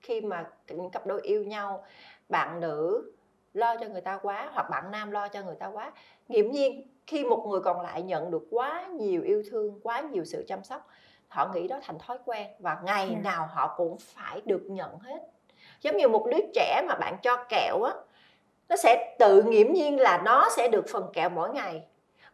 khi 0.00 0.20
mà 0.20 0.50
những 0.68 0.90
cặp 0.90 1.06
đôi 1.06 1.20
yêu 1.22 1.44
nhau 1.44 1.84
bạn 2.28 2.60
nữ 2.60 3.12
lo 3.54 3.76
cho 3.76 3.88
người 3.88 4.00
ta 4.00 4.18
quá 4.22 4.50
hoặc 4.52 4.66
bạn 4.70 4.90
nam 4.90 5.10
lo 5.10 5.28
cho 5.28 5.42
người 5.42 5.56
ta 5.56 5.66
quá 5.66 5.92
nghiễm 6.28 6.50
nhiên 6.50 6.88
khi 7.06 7.24
một 7.24 7.46
người 7.50 7.60
còn 7.60 7.80
lại 7.80 8.02
nhận 8.02 8.30
được 8.30 8.46
quá 8.50 8.86
nhiều 8.86 9.22
yêu 9.22 9.42
thương 9.50 9.80
quá 9.82 10.00
nhiều 10.00 10.24
sự 10.24 10.44
chăm 10.48 10.64
sóc 10.64 10.86
họ 11.28 11.50
nghĩ 11.54 11.68
đó 11.68 11.78
thành 11.82 11.98
thói 11.98 12.18
quen 12.24 12.46
và 12.58 12.78
ngày 12.84 13.08
Dạ. 13.10 13.18
nào 13.30 13.48
họ 13.52 13.74
cũng 13.76 13.96
phải 13.98 14.40
được 14.44 14.62
nhận 14.68 14.98
hết. 14.98 15.18
Giống 15.80 15.96
như 15.96 16.08
một 16.08 16.26
đứa 16.30 16.38
trẻ 16.54 16.82
mà 16.88 16.94
bạn 16.94 17.16
cho 17.22 17.44
kẹo 17.48 17.82
á 17.82 17.92
nó 18.68 18.76
sẽ 18.76 19.16
tự 19.18 19.42
nghiễm 19.42 19.72
nhiên 19.72 20.00
là 20.00 20.22
nó 20.24 20.48
sẽ 20.56 20.68
được 20.68 20.84
phần 20.88 21.10
kẹo 21.12 21.28
mỗi 21.28 21.50
ngày 21.50 21.84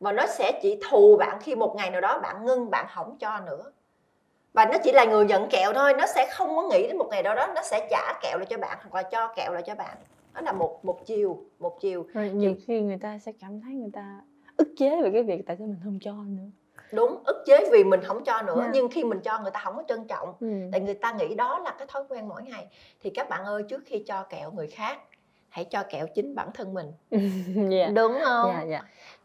và 0.00 0.12
nó 0.12 0.26
sẽ 0.26 0.58
chỉ 0.62 0.80
thù 0.90 1.16
bạn 1.16 1.38
khi 1.40 1.54
một 1.54 1.74
ngày 1.76 1.90
nào 1.90 2.00
đó 2.00 2.18
bạn 2.22 2.44
ngưng 2.44 2.70
bạn 2.70 2.86
không 2.94 3.16
cho 3.18 3.40
nữa. 3.46 3.72
Và 4.52 4.64
nó 4.64 4.78
chỉ 4.84 4.92
là 4.92 5.04
người 5.04 5.24
nhận 5.24 5.48
kẹo 5.50 5.72
thôi 5.72 5.94
nó 5.98 6.06
sẽ 6.06 6.28
không 6.32 6.56
có 6.56 6.62
nghĩ 6.62 6.86
đến 6.86 6.98
một 6.98 7.08
ngày 7.10 7.22
nào 7.22 7.34
đó 7.34 7.46
nó 7.54 7.62
sẽ 7.62 7.88
trả 7.90 8.12
kẹo 8.22 8.38
lại 8.38 8.46
cho 8.50 8.58
bạn 8.58 8.78
hoặc 8.80 8.94
là 8.94 9.02
cho 9.02 9.28
kẹo 9.36 9.52
lại 9.52 9.62
cho 9.66 9.74
bạn. 9.74 9.96
Đó 10.34 10.40
là 10.40 10.52
một 10.52 10.84
một 10.84 11.06
chiều 11.06 11.44
một 11.58 11.80
chiều. 11.80 12.06
Rồi 12.14 12.30
nhiều 12.30 12.54
khi 12.66 12.80
người 12.80 12.98
ta 13.02 13.18
sẽ 13.18 13.32
cảm 13.40 13.60
thấy 13.60 13.72
người 13.74 13.90
ta 13.92 14.20
ức 14.56 14.68
chế 14.78 15.02
về 15.02 15.10
cái 15.12 15.22
việc 15.22 15.42
tại 15.46 15.56
sao 15.56 15.66
mình 15.66 15.80
không 15.84 15.98
cho 16.02 16.12
nữa 16.12 16.50
đúng 16.92 17.22
ức 17.24 17.42
chế 17.46 17.68
vì 17.72 17.84
mình 17.84 18.00
không 18.04 18.24
cho 18.24 18.42
nữa 18.42 18.54
Dạ. 18.58 18.70
nhưng 18.74 18.88
khi 18.88 19.04
mình 19.04 19.20
cho 19.20 19.38
người 19.38 19.50
ta 19.50 19.60
không 19.64 19.76
có 19.76 19.82
trân 19.88 20.06
trọng 20.06 20.34
ừ. 20.40 20.48
tại 20.72 20.80
người 20.80 20.94
ta 20.94 21.12
nghĩ 21.12 21.34
đó 21.34 21.58
là 21.58 21.70
cái 21.78 21.86
thói 21.90 22.02
quen 22.08 22.28
mỗi 22.28 22.42
ngày 22.42 22.66
thì 23.00 23.10
các 23.10 23.28
bạn 23.28 23.44
ơi 23.44 23.62
trước 23.68 23.82
khi 23.86 24.04
cho 24.06 24.22
kẹo 24.22 24.50
người 24.50 24.66
khác 24.66 24.98
hãy 25.48 25.64
cho 25.64 25.82
kẹo 25.90 26.06
chính 26.14 26.34
bản 26.34 26.50
thân 26.54 26.74
mình. 26.74 26.92
Dạ. 27.70 27.86
Đúng 27.94 28.18
không? 28.24 28.52
Dạ 28.54 28.62
dạ. 28.62 28.82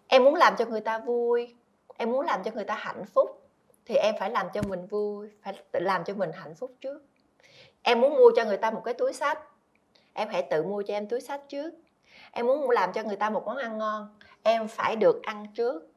Em 0.07 0.23
muốn 0.23 0.35
làm 0.35 0.55
cho 0.57 0.65
người 0.65 0.81
ta 0.81 0.99
vui 0.99 1.55
em 1.97 2.11
muốn 2.11 2.25
làm 2.25 2.43
cho 2.43 2.51
người 2.51 2.63
ta 2.65 2.75
hạnh 2.75 3.05
phúc 3.05 3.49
thì 3.85 3.95
em 3.95 4.15
phải 4.19 4.29
làm 4.29 4.47
cho 4.53 4.61
mình 4.67 4.85
vui 4.85 5.29
phải 5.43 5.53
làm 5.71 6.03
cho 6.03 6.13
mình 6.13 6.31
hạnh 6.33 6.55
phúc 6.55 6.71
trước. 6.81 7.01
Em 7.83 8.01
muốn 8.01 8.13
mua 8.13 8.31
cho 8.35 8.45
người 8.45 8.57
ta 8.57 8.71
một 8.71 8.81
cái 8.85 8.93
túi 8.93 9.13
sách 9.13 9.39
em 10.13 10.27
hãy 10.31 10.41
tự 10.49 10.63
mua 10.63 10.81
cho 10.81 10.93
em 10.93 11.07
túi 11.07 11.21
sách 11.21 11.41
trước. 11.49 11.73
Em 12.31 12.47
muốn 12.47 12.69
làm 12.69 12.93
cho 12.93 13.03
người 13.03 13.15
ta 13.15 13.29
một 13.29 13.43
món 13.45 13.57
ăn 13.57 13.77
ngon 13.77 14.17
em 14.43 14.67
phải 14.67 14.95
được 14.95 15.23
ăn 15.23 15.47
trước. 15.55 15.87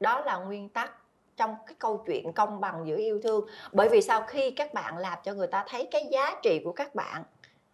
Đó 0.00 0.20
là 0.20 0.36
nguyên 0.38 0.68
tắc 0.68 0.92
trong 1.36 1.54
cái 1.66 1.74
câu 1.78 2.02
chuyện 2.06 2.32
công 2.32 2.60
bằng 2.60 2.84
giữa 2.86 2.96
yêu 2.96 3.20
thương. 3.22 3.46
Bởi 3.72 3.88
vì 3.88 4.02
sau 4.02 4.22
khi 4.22 4.50
các 4.50 4.74
bạn 4.74 4.98
làm 4.98 5.18
cho 5.24 5.34
người 5.34 5.46
ta 5.46 5.64
thấy 5.68 5.88
cái 5.90 6.06
giá 6.10 6.34
trị 6.42 6.60
của 6.64 6.72
các 6.72 6.94
bạn 6.94 7.22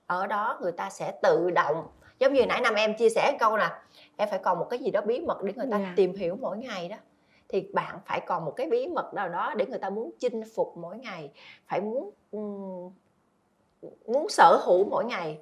ở 0.07 0.26
đó 0.26 0.59
người 0.62 0.73
ta 0.73 0.90
sẽ 0.90 1.12
tự 1.23 1.50
động 1.50 1.87
giống 2.19 2.33
như 2.33 2.47
nãy 2.47 2.61
năm 2.61 2.75
em 2.75 2.95
chia 2.97 3.09
sẻ 3.11 3.37
câu 3.40 3.57
nè 3.57 3.69
em 4.16 4.28
phải 4.31 4.38
còn 4.38 4.59
một 4.59 4.66
cái 4.71 4.78
gì 4.78 4.90
đó 4.90 5.00
bí 5.00 5.21
mật 5.21 5.42
để 5.42 5.52
người 5.57 5.66
ta 5.71 5.78
Dạ. 5.78 5.92
tìm 5.97 6.14
hiểu 6.14 6.37
mỗi 6.40 6.59
ngày 6.59 6.88
đó. 6.88 6.97
Thì 7.49 7.61
bạn 7.73 7.99
phải 8.07 8.21
còn 8.21 8.45
một 8.45 8.52
cái 8.57 8.66
bí 8.66 8.87
mật 8.87 9.14
nào 9.14 9.28
đó 9.28 9.54
để 9.57 9.66
người 9.66 9.78
ta 9.78 9.90
muốn 9.90 10.11
chinh 10.19 10.42
phục 10.54 10.76
mỗi 10.76 10.99
ngày 10.99 11.31
phải 11.66 11.81
muốn 11.81 12.11
muốn 14.07 14.28
sở 14.28 14.62
hữu 14.66 14.85
mỗi 14.85 15.04
ngày. 15.04 15.38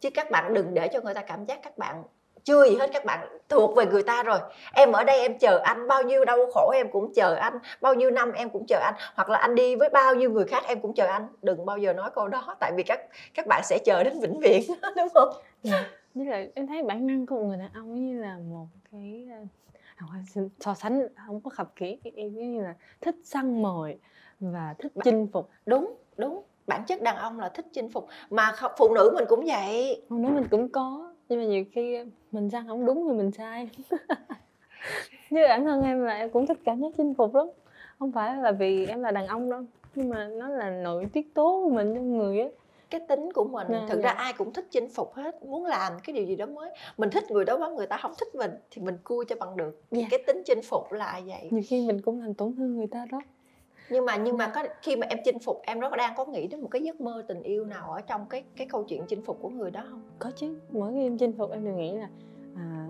Chứ 0.00 0.10
các 0.14 0.30
bạn 0.30 0.54
đừng 0.54 0.74
để 0.74 0.88
cho 0.88 1.00
người 1.00 1.14
ta 1.14 1.22
cảm 1.22 1.44
giác 1.44 1.60
các 1.62 1.78
bạn 1.78 2.02
chưa 2.46 2.64
gì 2.64 2.76
hết 2.76 2.90
các 2.92 3.04
bạn 3.04 3.28
thuộc 3.48 3.76
về 3.76 3.86
người 3.86 4.02
ta 4.02 4.22
rồi. 4.22 4.38
Em 4.72 4.92
ở 4.92 5.04
đây 5.04 5.20
em 5.20 5.38
chờ 5.38 5.58
anh 5.64 5.88
bao 5.88 6.02
nhiêu 6.02 6.24
đau 6.24 6.38
khổ 6.54 6.70
em 6.74 6.90
cũng 6.92 7.12
chờ 7.14 7.34
anh 7.34 7.58
bao 7.80 7.94
nhiêu 7.94 8.10
năm 8.10 8.32
em 8.32 8.50
cũng 8.50 8.66
chờ 8.68 8.78
anh 8.78 8.94
hoặc 9.14 9.30
là 9.30 9.38
anh 9.38 9.54
đi 9.54 9.76
với 9.76 9.88
bao 9.88 10.14
nhiêu 10.14 10.30
người 10.30 10.44
khác 10.44 10.64
em 10.66 10.80
cũng 10.80 10.94
chờ 10.94 11.06
anh. 11.06 11.28
Đừng 11.42 11.66
bao 11.66 11.78
giờ 11.78 11.92
nói 11.92 12.10
câu 12.14 12.28
đó 12.28 12.56
tại 12.60 12.72
vì 12.76 12.82
các 12.82 13.00
các 13.34 13.46
bạn 13.46 13.62
sẽ 13.64 13.78
chờ 13.84 14.04
đến 14.04 14.20
vĩnh 14.20 14.40
viễn 14.40 14.62
đúng 14.96 15.08
không? 15.14 15.28
Dạ. 15.62 15.84
với 16.14 16.26
lại 16.26 16.50
em 16.54 16.66
thấy 16.66 16.82
bản 16.82 17.06
năng 17.06 17.26
của 17.26 17.34
một 17.36 17.42
người 17.42 17.58
đàn 17.58 17.72
ông 17.74 17.94
như 17.94 18.22
là 18.22 18.38
một 18.50 18.66
cái 18.92 19.28
à, 19.30 19.40
so 20.60 20.74
sánh 20.74 21.02
không 21.26 21.40
có 21.40 21.50
khập 21.50 21.76
kỹ 21.76 21.98
em 22.16 22.34
như 22.34 22.62
là 22.62 22.74
thích 23.00 23.14
săn 23.24 23.62
mồi 23.62 23.98
và 24.40 24.74
thích 24.78 24.92
chinh 25.04 25.28
phục. 25.32 25.50
đúng 25.66 25.96
đúng 26.16 26.42
bản 26.66 26.84
chất 26.86 27.02
đàn 27.02 27.16
ông 27.16 27.40
là 27.40 27.48
thích 27.48 27.66
chinh 27.72 27.92
phục 27.92 28.06
mà 28.30 28.52
phụ 28.78 28.94
nữ 28.94 29.12
mình 29.14 29.24
cũng 29.28 29.44
vậy. 29.46 30.02
Phụ 30.08 30.16
nữ 30.16 30.28
mình 30.28 30.46
cũng 30.50 30.68
có 30.68 31.15
nhưng 31.28 31.38
mà 31.38 31.44
nhiều 31.44 31.64
khi 31.72 31.98
mình 32.32 32.50
săn 32.50 32.66
không 32.66 32.86
đúng 32.86 33.08
thì 33.08 33.14
mình 33.14 33.30
sai. 33.32 33.68
Như 35.30 35.44
bản 35.48 35.64
thân 35.64 35.82
em 35.82 36.04
là 36.04 36.14
em 36.14 36.30
cũng 36.30 36.46
thích 36.46 36.58
cảm 36.64 36.80
giác 36.80 36.88
chinh 36.96 37.14
phục 37.14 37.34
lắm. 37.34 37.46
Không 37.98 38.12
phải 38.12 38.36
là 38.36 38.52
vì 38.52 38.86
em 38.86 39.02
là 39.02 39.10
đàn 39.10 39.26
ông 39.26 39.50
đâu 39.50 39.62
nhưng 39.96 40.08
mà 40.08 40.28
nó 40.28 40.48
là 40.48 40.70
nội 40.70 41.06
tiết 41.12 41.34
tố 41.34 41.60
của 41.64 41.70
mình 41.70 41.94
trong 41.94 42.18
người 42.18 42.40
á. 42.40 42.48
Cái 42.90 43.00
tính 43.08 43.32
của 43.32 43.44
mình 43.44 43.66
à, 43.68 43.86
thực 43.88 44.02
ra 44.02 44.10
ai 44.10 44.32
cũng 44.32 44.52
thích 44.52 44.66
chinh 44.70 44.88
phục 44.88 45.14
hết 45.14 45.44
muốn 45.44 45.64
làm 45.64 45.92
cái 46.04 46.16
điều 46.16 46.24
gì 46.24 46.36
đó 46.36 46.46
mới. 46.46 46.70
Mình 46.96 47.10
thích 47.10 47.30
người 47.30 47.44
đó 47.44 47.58
mà 47.58 47.68
người 47.68 47.86
ta 47.86 47.96
không 47.96 48.12
thích 48.18 48.34
mình 48.34 48.50
thì 48.70 48.82
mình 48.82 48.96
cua 49.04 49.24
cho 49.28 49.36
bằng 49.40 49.56
được. 49.56 49.82
Dạ. 49.90 50.06
cái 50.10 50.22
tính 50.26 50.42
chinh 50.44 50.60
phục 50.62 50.92
là 50.92 51.20
vậy? 51.26 51.48
Nhiều 51.50 51.62
khi 51.66 51.86
mình 51.86 52.00
cũng 52.00 52.20
làm 52.20 52.34
tổn 52.34 52.54
thương 52.56 52.76
người 52.76 52.86
ta 52.86 53.06
đó 53.10 53.20
nhưng 53.90 54.04
mà 54.04 54.16
nhưng 54.16 54.36
mà 54.36 54.48
có 54.54 54.62
khi 54.82 54.96
mà 54.96 55.06
em 55.10 55.18
chinh 55.24 55.38
phục 55.38 55.60
em 55.62 55.80
rất 55.80 55.92
đang 55.96 56.14
có 56.16 56.24
nghĩ 56.24 56.46
đến 56.46 56.60
một 56.60 56.68
cái 56.70 56.82
giấc 56.82 57.00
mơ 57.00 57.24
tình 57.28 57.42
yêu 57.42 57.64
nào 57.64 57.92
ở 57.92 58.00
trong 58.00 58.26
cái 58.30 58.44
cái 58.56 58.66
câu 58.66 58.84
chuyện 58.84 59.02
chinh 59.08 59.22
phục 59.22 59.38
của 59.42 59.48
người 59.48 59.70
đó 59.70 59.80
không? 59.90 60.02
Có 60.18 60.30
chứ 60.36 60.58
mỗi 60.70 60.92
khi 60.92 61.02
em 61.02 61.18
chinh 61.18 61.32
phục 61.38 61.50
em 61.50 61.64
đều 61.64 61.74
nghĩ 61.74 61.92
là 61.92 62.08
à, 62.56 62.86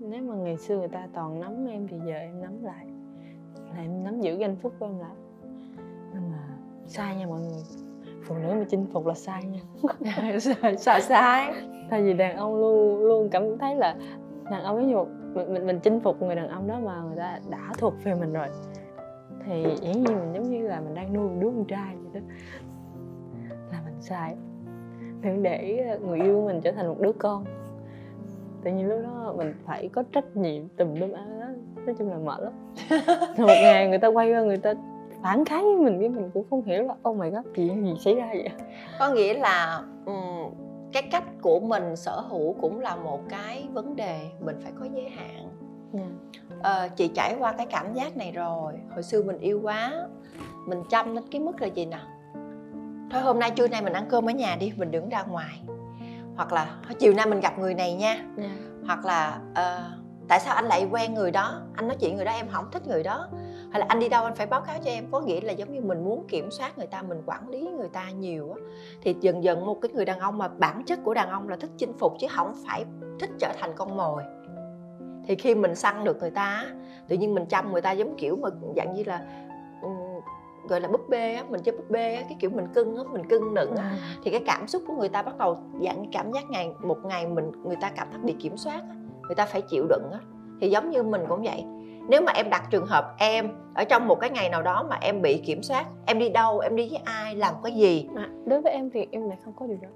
nếu 0.00 0.22
mà 0.22 0.34
ngày 0.34 0.56
xưa 0.56 0.78
người 0.78 0.88
ta 0.88 1.08
toàn 1.14 1.40
nắm 1.40 1.66
em 1.66 1.88
thì 1.88 1.96
giờ 2.06 2.14
em 2.14 2.42
nắm 2.42 2.64
lại. 2.64 2.86
Là 3.74 3.82
em 3.82 4.04
nắm 4.04 4.20
giữ 4.20 4.38
hạnh 4.38 4.56
phúc 4.62 4.72
của 4.78 4.86
em 4.86 4.98
lại. 4.98 5.16
Nhưng 6.12 6.30
mà 6.30 6.56
sai 6.86 7.16
nha 7.16 7.26
mọi 7.26 7.40
người 7.40 7.62
phụ 8.24 8.34
nữ 8.34 8.48
mà 8.48 8.64
chinh 8.68 8.86
phục 8.92 9.06
là 9.06 9.14
sai 9.14 9.44
nha. 9.44 9.60
Sai 10.78 11.02
sai 11.02 11.54
tại 11.90 12.02
vì 12.02 12.12
đàn 12.12 12.36
ông 12.36 12.56
luôn 12.56 12.98
luôn 12.98 13.28
cảm 13.30 13.58
thấy 13.58 13.76
là 13.76 13.96
đàn 14.50 14.62
ông 14.62 14.76
giống 14.76 14.88
như 14.88 14.94
một 14.94 15.08
mình, 15.34 15.54
mình 15.54 15.66
mình 15.66 15.80
chinh 15.80 16.00
phục 16.00 16.22
người 16.22 16.36
đàn 16.36 16.48
ông 16.48 16.68
đó 16.68 16.80
mà 16.84 17.00
người 17.00 17.16
ta 17.16 17.38
đã 17.50 17.72
thuộc 17.78 17.94
về 18.04 18.14
mình 18.14 18.32
rồi 18.32 18.46
thì 19.50 19.76
dĩ 19.82 19.94
nhiên 19.94 20.04
mình 20.04 20.32
giống 20.34 20.50
như 20.50 20.68
là 20.68 20.80
mình 20.80 20.94
đang 20.94 21.12
nuôi 21.12 21.28
một 21.28 21.36
đứa 21.40 21.48
con 21.48 21.64
trai 21.64 21.96
vậy 21.96 22.20
đó 22.20 22.26
là 23.72 23.80
mình 23.84 24.00
sai 24.00 24.36
đừng 25.22 25.42
để 25.42 25.84
người 26.06 26.20
yêu 26.20 26.42
mình 26.46 26.60
trở 26.60 26.72
thành 26.72 26.88
một 26.88 27.00
đứa 27.00 27.12
con. 27.12 27.44
Tự 28.64 28.70
nhiên 28.70 28.88
lúc 28.88 28.98
đó 29.02 29.34
mình 29.36 29.54
phải 29.66 29.88
có 29.88 30.02
trách 30.12 30.36
nhiệm 30.36 30.68
tùm 30.68 30.94
lum 30.94 31.12
á 31.12 31.24
nói 31.86 31.94
chung 31.98 32.10
là 32.10 32.18
mệt 32.18 32.40
lắm. 32.40 32.52
Một 33.38 33.54
ngày 33.62 33.88
người 33.88 33.98
ta 33.98 34.08
quay 34.08 34.32
qua 34.32 34.40
người 34.40 34.56
ta 34.56 34.74
phản 35.22 35.44
kháng 35.44 35.64
với 35.64 35.76
mình 35.76 36.00
cái 36.00 36.08
mình 36.08 36.30
cũng 36.34 36.44
không 36.50 36.62
hiểu 36.62 36.82
là 36.82 36.94
oh 37.08 37.16
my 37.16 37.30
god 37.30 37.44
chuyện 37.54 37.84
gì 37.84 37.94
xảy 38.04 38.14
ra 38.14 38.28
vậy? 38.32 38.48
Có 38.98 39.14
nghĩa 39.14 39.34
là 39.34 39.82
um, 40.06 40.50
cái 40.92 41.02
cách 41.12 41.24
của 41.42 41.60
mình 41.60 41.96
sở 41.96 42.20
hữu 42.20 42.52
cũng 42.60 42.80
là 42.80 42.96
một 42.96 43.20
cái 43.28 43.68
vấn 43.72 43.96
đề 43.96 44.20
mình 44.40 44.56
phải 44.62 44.72
có 44.80 44.86
giới 44.94 45.08
hạn 45.08 45.48
yeah. 45.94 46.08
Ờ, 46.62 46.88
chị 46.96 47.08
trải 47.14 47.36
qua 47.38 47.52
cái 47.52 47.66
cảm 47.66 47.94
giác 47.94 48.16
này 48.16 48.32
rồi. 48.32 48.74
Hồi 48.90 49.02
xưa 49.02 49.22
mình 49.22 49.38
yêu 49.38 49.60
quá 49.62 49.92
mình 50.66 50.82
chăm 50.90 51.14
đến 51.14 51.24
cái 51.30 51.40
mức 51.40 51.60
là 51.60 51.66
gì 51.66 51.86
nào? 51.86 52.06
Thôi 53.10 53.22
hôm 53.22 53.38
nay 53.38 53.50
trưa 53.50 53.68
nay 53.68 53.82
mình 53.82 53.92
ăn 53.92 54.06
cơm 54.10 54.28
ở 54.28 54.32
nhà 54.32 54.56
đi 54.56 54.72
mình 54.76 54.90
đừng 54.90 55.08
ra 55.08 55.22
ngoài. 55.22 55.62
Hoặc 56.36 56.52
là 56.52 56.76
chiều 56.98 57.14
nay 57.14 57.26
mình 57.26 57.40
gặp 57.40 57.58
người 57.58 57.74
này 57.74 57.94
nha. 57.94 58.12
Yeah. 58.12 58.26
Dạ. 58.36 58.50
hoặc 58.86 59.04
là 59.04 59.40
uh, 59.50 60.00
tại 60.28 60.40
sao 60.40 60.54
anh 60.54 60.64
lại 60.64 60.86
quen 60.90 61.14
người 61.14 61.30
đó? 61.30 61.60
Anh 61.74 61.88
nói 61.88 61.96
chuyện 62.00 62.16
người 62.16 62.24
đó 62.24 62.32
em 62.32 62.48
không 62.48 62.64
thích 62.72 62.86
người 62.86 63.02
đó. 63.02 63.28
Hay 63.70 63.80
là 63.80 63.86
anh 63.88 64.00
đi 64.00 64.08
đâu 64.08 64.24
anh 64.24 64.34
phải 64.34 64.46
báo 64.46 64.60
cáo 64.60 64.78
cho 64.84 64.90
em. 64.90 65.04
Có 65.10 65.20
nghĩa 65.20 65.40
là 65.40 65.52
giống 65.52 65.72
như 65.72 65.80
mình 65.80 66.04
muốn 66.04 66.26
kiểm 66.28 66.50
soát 66.50 66.78
người 66.78 66.86
ta 66.86 67.02
mình 67.02 67.22
quản 67.26 67.48
lý 67.48 67.60
người 67.60 67.88
ta 67.88 68.10
nhiều 68.10 68.52
á 68.52 68.60
thì 69.02 69.16
dần 69.20 69.44
dần 69.44 69.66
một 69.66 69.78
cái 69.82 69.90
người 69.92 70.04
đàn 70.04 70.18
ông 70.18 70.38
mà 70.38 70.48
bản 70.48 70.82
chất 70.86 70.98
của 71.04 71.14
đàn 71.14 71.28
ông 71.28 71.48
là 71.48 71.56
thích 71.56 71.70
chinh 71.76 71.92
phục 71.98 72.14
chứ 72.20 72.26
không 72.36 72.54
phải 72.66 72.84
thích 73.20 73.30
trở 73.38 73.52
thành 73.60 73.72
con 73.76 73.96
mồi 73.96 74.22
thì 75.30 75.36
khi 75.36 75.54
mình 75.54 75.74
săn 75.74 76.04
được 76.04 76.20
người 76.20 76.30
ta 76.30 76.64
tự 77.08 77.16
nhiên 77.16 77.34
mình 77.34 77.46
chăm 77.46 77.72
người 77.72 77.80
ta 77.80 77.92
giống 77.92 78.16
kiểu 78.16 78.36
mà 78.36 78.48
dạng 78.76 78.94
như 78.94 79.02
là 79.06 79.20
gọi 80.68 80.80
là 80.80 80.88
búp 80.88 81.08
bê 81.08 81.34
á 81.34 81.44
mình 81.48 81.62
chơi 81.62 81.76
búp 81.76 81.90
bê 81.90 82.14
á 82.14 82.22
cái 82.22 82.36
kiểu 82.40 82.50
mình 82.50 82.66
cưng 82.74 82.96
á 82.96 83.02
mình 83.12 83.28
cưng 83.28 83.54
nựng 83.54 83.76
á 83.76 83.82
à. 83.82 83.98
thì 84.24 84.30
cái 84.30 84.40
cảm 84.46 84.68
xúc 84.68 84.82
của 84.86 84.94
người 84.94 85.08
ta 85.08 85.22
bắt 85.22 85.38
đầu 85.38 85.58
dạng 85.82 86.04
cảm 86.12 86.32
giác 86.32 86.50
ngày 86.50 86.70
một 86.80 86.98
ngày 87.04 87.26
mình 87.26 87.52
người 87.64 87.76
ta 87.80 87.90
cảm 87.96 88.08
thấy 88.10 88.20
bị 88.20 88.34
kiểm 88.40 88.56
soát 88.56 88.80
á 88.88 88.94
người 89.22 89.34
ta 89.34 89.46
phải 89.46 89.62
chịu 89.62 89.86
đựng 89.88 90.10
á 90.12 90.18
thì 90.60 90.70
giống 90.70 90.90
như 90.90 91.02
mình 91.02 91.24
cũng 91.28 91.42
vậy 91.42 91.64
nếu 92.08 92.22
mà 92.22 92.32
em 92.32 92.50
đặt 92.50 92.62
trường 92.70 92.86
hợp 92.86 93.14
em 93.18 93.48
ở 93.74 93.84
trong 93.84 94.08
một 94.08 94.20
cái 94.20 94.30
ngày 94.30 94.48
nào 94.48 94.62
đó 94.62 94.86
mà 94.90 94.98
em 95.00 95.22
bị 95.22 95.42
kiểm 95.46 95.62
soát 95.62 95.86
em 96.06 96.18
đi 96.18 96.28
đâu 96.28 96.58
em 96.58 96.76
đi 96.76 96.88
với 96.90 97.00
ai 97.04 97.36
làm 97.36 97.54
cái 97.64 97.72
gì 97.72 98.08
à, 98.16 98.28
đối 98.46 98.60
với 98.60 98.72
em 98.72 98.90
thì 98.90 99.06
em 99.10 99.28
lại 99.28 99.38
không 99.44 99.54
có 99.56 99.66
điều 99.66 99.78
đó 99.82 99.88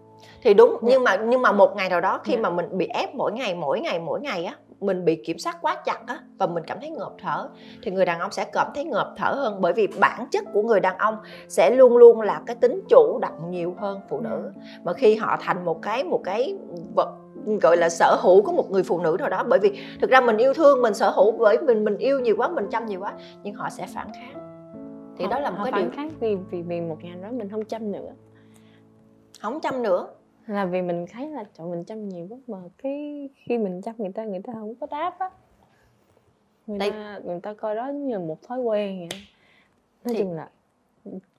thì 0.42 0.54
đúng 0.54 0.70
dạ. 0.70 0.78
nhưng 0.82 1.04
mà 1.04 1.16
nhưng 1.16 1.42
mà 1.42 1.52
một 1.52 1.76
ngày 1.76 1.88
nào 1.88 2.00
đó 2.00 2.20
khi 2.24 2.32
dạ. 2.32 2.40
mà 2.40 2.50
mình 2.50 2.78
bị 2.78 2.86
ép 2.86 3.14
mỗi 3.14 3.32
ngày 3.32 3.54
mỗi 3.54 3.80
ngày 3.80 4.00
mỗi 4.00 4.20
ngày 4.20 4.44
á 4.44 4.54
mình 4.80 5.04
bị 5.04 5.16
kiểm 5.16 5.38
soát 5.38 5.58
quá 5.62 5.76
chặt 5.84 5.98
á 6.06 6.18
và 6.38 6.46
mình 6.46 6.64
cảm 6.66 6.78
thấy 6.80 6.90
ngợp 6.90 7.12
thở. 7.18 7.48
Thì 7.82 7.90
người 7.90 8.04
đàn 8.04 8.20
ông 8.20 8.32
sẽ 8.32 8.44
cảm 8.52 8.72
thấy 8.74 8.84
ngợp 8.84 9.14
thở 9.16 9.32
hơn 9.36 9.60
bởi 9.60 9.72
vì 9.72 9.86
bản 10.00 10.26
chất 10.30 10.44
của 10.52 10.62
người 10.62 10.80
đàn 10.80 10.98
ông 10.98 11.16
sẽ 11.48 11.70
luôn 11.70 11.96
luôn 11.96 12.20
là 12.20 12.42
cái 12.46 12.56
tính 12.56 12.80
chủ 12.88 13.18
động 13.22 13.50
nhiều 13.50 13.74
hơn 13.78 14.00
phụ 14.08 14.20
nữ. 14.20 14.50
Mà 14.84 14.92
khi 14.92 15.14
họ 15.14 15.36
thành 15.40 15.64
một 15.64 15.82
cái 15.82 16.04
một 16.04 16.20
cái 16.24 16.56
vật 16.94 17.08
gọi 17.62 17.76
là 17.76 17.88
sở 17.88 18.16
hữu 18.22 18.42
của 18.42 18.52
một 18.52 18.70
người 18.70 18.82
phụ 18.82 19.00
nữ 19.00 19.16
nào 19.20 19.28
đó 19.28 19.44
bởi 19.48 19.58
vì 19.58 19.80
thực 20.00 20.10
ra 20.10 20.20
mình 20.20 20.36
yêu 20.36 20.54
thương 20.54 20.82
mình 20.82 20.94
sở 20.94 21.10
hữu 21.10 21.32
bởi 21.32 21.58
mình 21.58 21.84
mình 21.84 21.96
yêu 21.98 22.20
nhiều 22.20 22.34
quá 22.38 22.48
mình 22.48 22.66
chăm 22.70 22.86
nhiều 22.86 23.00
quá 23.00 23.12
nhưng 23.42 23.54
họ 23.54 23.70
sẽ 23.70 23.86
phản 23.94 24.08
kháng. 24.12 24.44
Thì 25.18 25.24
họ, 25.24 25.30
đó 25.30 25.38
là 25.38 25.50
một 25.50 25.58
cái 25.64 25.72
phản 25.72 25.82
điều 25.82 25.90
kháng 25.96 26.10
vì 26.20 26.36
vì 26.50 26.62
vì 26.62 26.80
một 26.80 26.96
ngày 27.02 27.14
đó 27.22 27.28
mình 27.32 27.48
không 27.48 27.64
chăm 27.64 27.92
nữa. 27.92 28.10
Không 29.40 29.60
chăm 29.60 29.82
nữa 29.82 30.06
là 30.46 30.66
vì 30.66 30.82
mình 30.82 31.06
thấy 31.12 31.28
là 31.28 31.44
chọn 31.54 31.70
mình 31.70 31.84
chăm 31.84 32.08
nhiều 32.08 32.26
quá 32.30 32.38
mà 32.46 32.58
cái 32.82 33.28
khi 33.34 33.58
mình 33.58 33.82
chăm 33.82 33.94
người 33.98 34.12
ta 34.12 34.24
người 34.24 34.40
ta 34.44 34.52
không 34.52 34.74
có 34.74 34.86
đáp 34.90 35.18
á. 35.18 35.30
Người 36.66 36.78
Đây... 36.78 36.90
ta 36.90 37.20
người 37.24 37.40
ta 37.40 37.54
coi 37.54 37.74
đó 37.74 37.88
như 37.88 38.18
một 38.18 38.42
thói 38.42 38.60
quen 38.60 38.98
vậy 38.98 39.20
nói 40.04 40.14
thì... 40.14 40.18
chung 40.18 40.32
là 40.32 40.50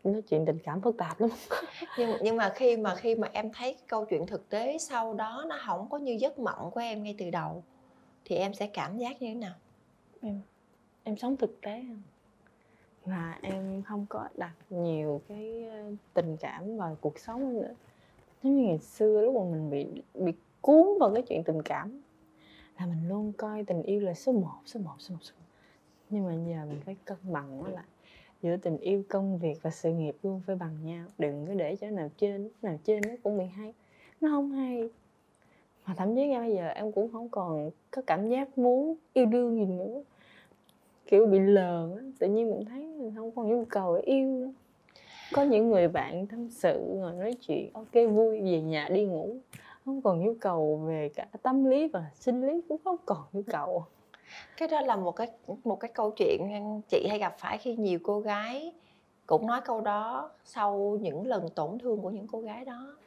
nói 0.04 0.22
chuyện 0.22 0.46
tình 0.46 0.60
cảm 0.64 0.82
phức 0.82 0.98
tạp 0.98 1.22
lắm. 1.22 1.30
Nhưng 1.98 2.10
nhưng 2.22 2.38
mà 2.38 2.50
khi 2.56 2.78
mà 2.78 2.96
khi 2.96 3.16
mà 3.16 3.30
em 3.34 3.52
thấy 3.54 3.78
câu 3.88 4.06
chuyện 4.06 4.26
thực 4.26 4.50
tế 4.50 4.78
sau 4.78 5.14
đó 5.14 5.46
nó 5.50 5.60
không 5.66 5.90
có 5.90 5.98
như 5.98 6.18
giấc 6.20 6.40
mộng 6.40 6.72
của 6.72 6.80
em 6.80 7.04
ngay 7.04 7.16
từ 7.18 7.30
đầu 7.30 7.64
thì 8.26 8.36
em 8.36 8.54
sẽ 8.54 8.68
cảm 8.68 8.98
giác 8.98 9.22
như 9.22 9.28
thế 9.28 9.36
nào? 9.36 9.54
Em 10.22 10.42
em 11.04 11.18
sống 11.18 11.38
thực 11.38 11.62
tế. 11.62 11.84
Không 11.88 12.02
và 13.06 13.40
em 13.42 13.84
không 13.88 14.06
có 14.10 14.28
đặt 14.36 14.54
nhiều 14.70 15.22
cái 15.28 15.68
ờ, 15.70 15.92
tình 16.14 16.38
cảm 16.38 16.78
vào 16.78 16.98
cuộc 17.02 17.20
sống 17.20 17.54
nữa 17.54 17.74
giống 18.44 18.56
như 18.58 18.64
ngày 18.68 18.80
xưa 18.80 19.22
lúc 19.22 19.36
mà 19.36 19.42
mình 19.52 19.70
bị 19.70 20.02
bị 20.14 20.34
cuốn 20.62 20.88
vào 21.00 21.14
cái 21.14 21.24
chuyện 21.24 21.44
tình 21.44 21.62
cảm 21.62 22.02
là 22.80 22.86
mình 22.86 23.10
luôn 23.10 23.34
coi 23.38 23.64
tình 23.64 23.84
yêu 23.84 24.02
là 24.02 24.14
số 24.14 24.32
1, 24.32 24.48
số 24.66 24.80
1, 24.80 24.92
số 25.00 25.14
1, 25.14 25.20
số 25.22 25.34
1. 25.38 25.46
nhưng 26.10 26.26
mà 26.26 26.34
giờ 26.34 26.66
mình 26.70 26.80
phải 26.86 26.96
cân 27.06 27.18
bằng 27.24 27.64
nó 27.64 27.70
lại. 27.70 27.86
Giữa 28.42 28.58
tình 28.58 28.78
yêu 28.78 29.04
công 29.10 29.38
việc 29.38 29.60
và 29.62 29.70
sự 29.70 29.94
nghiệp 29.94 30.16
luôn 30.24 30.42
phải 30.46 30.56
bằng 30.56 30.78
nhau. 30.84 31.06
Đừng 31.18 31.46
có 31.48 31.54
để 31.54 31.76
cho 31.76 31.90
nào 31.90 32.10
trên 32.18 32.50
nào 32.62 32.80
trên 32.84 33.02
nó 33.08 33.16
cũng 33.24 33.38
bị 33.38 33.46
hay. 33.46 33.74
Nó 34.22 34.30
không 34.30 34.52
hay. 34.52 34.90
Mà 35.86 35.94
thậm 35.98 36.16
chí 36.16 36.28
ngay 36.28 36.40
bây 36.40 36.56
giờ 36.56 36.68
em 36.68 36.92
cũng 36.92 37.12
không 37.12 37.30
còn 37.30 37.70
có 37.92 38.02
cảm 38.08 38.30
giác 38.30 38.58
muốn 38.58 38.96
yêu 39.14 39.26
đương 39.26 39.56
gì 39.56 39.66
nữa. 39.66 40.04
Kiểu 41.08 41.26
bị 41.26 41.40
lờn 41.40 42.14
tự 42.20 42.28
nhiên 42.28 42.52
mình 42.52 42.66
thấy 42.66 42.88
mình 42.88 43.14
không 43.16 43.32
còn 43.32 43.50
nhu 43.50 43.66
cầu 43.66 43.96
để 43.96 44.02
yêu 44.02 44.28
nữa 44.28 44.52
có 45.34 45.44
những 45.44 45.70
người 45.70 45.88
bạn 45.88 46.28
tâm 46.28 46.50
sự 46.50 46.80
ngồi 46.88 47.14
nói 47.14 47.34
chuyện 47.48 47.70
ok 47.74 47.94
vui 47.94 48.42
về 48.42 48.62
nhà 48.62 48.88
đi 48.92 49.06
ngủ. 49.06 49.36
Không 49.86 50.02
còn 50.02 50.26
nhu 50.26 50.34
cầu 50.42 50.78
về 50.88 51.10
cả 51.16 51.26
tâm 51.42 51.66
lý 51.66 51.88
và 51.88 52.06
sinh 52.16 52.48
lý 52.48 52.62
cũng 52.70 52.82
không 52.84 52.98
còn 53.06 53.24
nhu 53.34 53.42
cầu. 53.48 53.86
Cái 54.58 54.68
đó 54.68 54.82
là 54.82 54.96
một 54.96 55.12
cái 55.12 55.28
một 55.64 55.80
cái 55.80 55.92
câu 55.94 56.12
chuyện 56.12 56.42
chị 56.90 57.08
hay 57.10 57.20
gặp 57.20 57.36
phải 57.40 57.58
khi 57.58 57.76
nhiều 57.76 58.00
cô 58.04 58.20
gái 58.20 58.74
cũng 59.26 59.48
nói 59.48 59.62
câu 59.66 59.82
đó 59.82 60.32
sau 60.46 60.98
những 61.02 61.28
lần 61.28 61.50
tổn 61.50 61.80
thương 61.80 62.02
của 62.02 62.10
những 62.10 62.28
cô 62.28 62.42
gái 62.42 62.66
đó. 62.66 62.98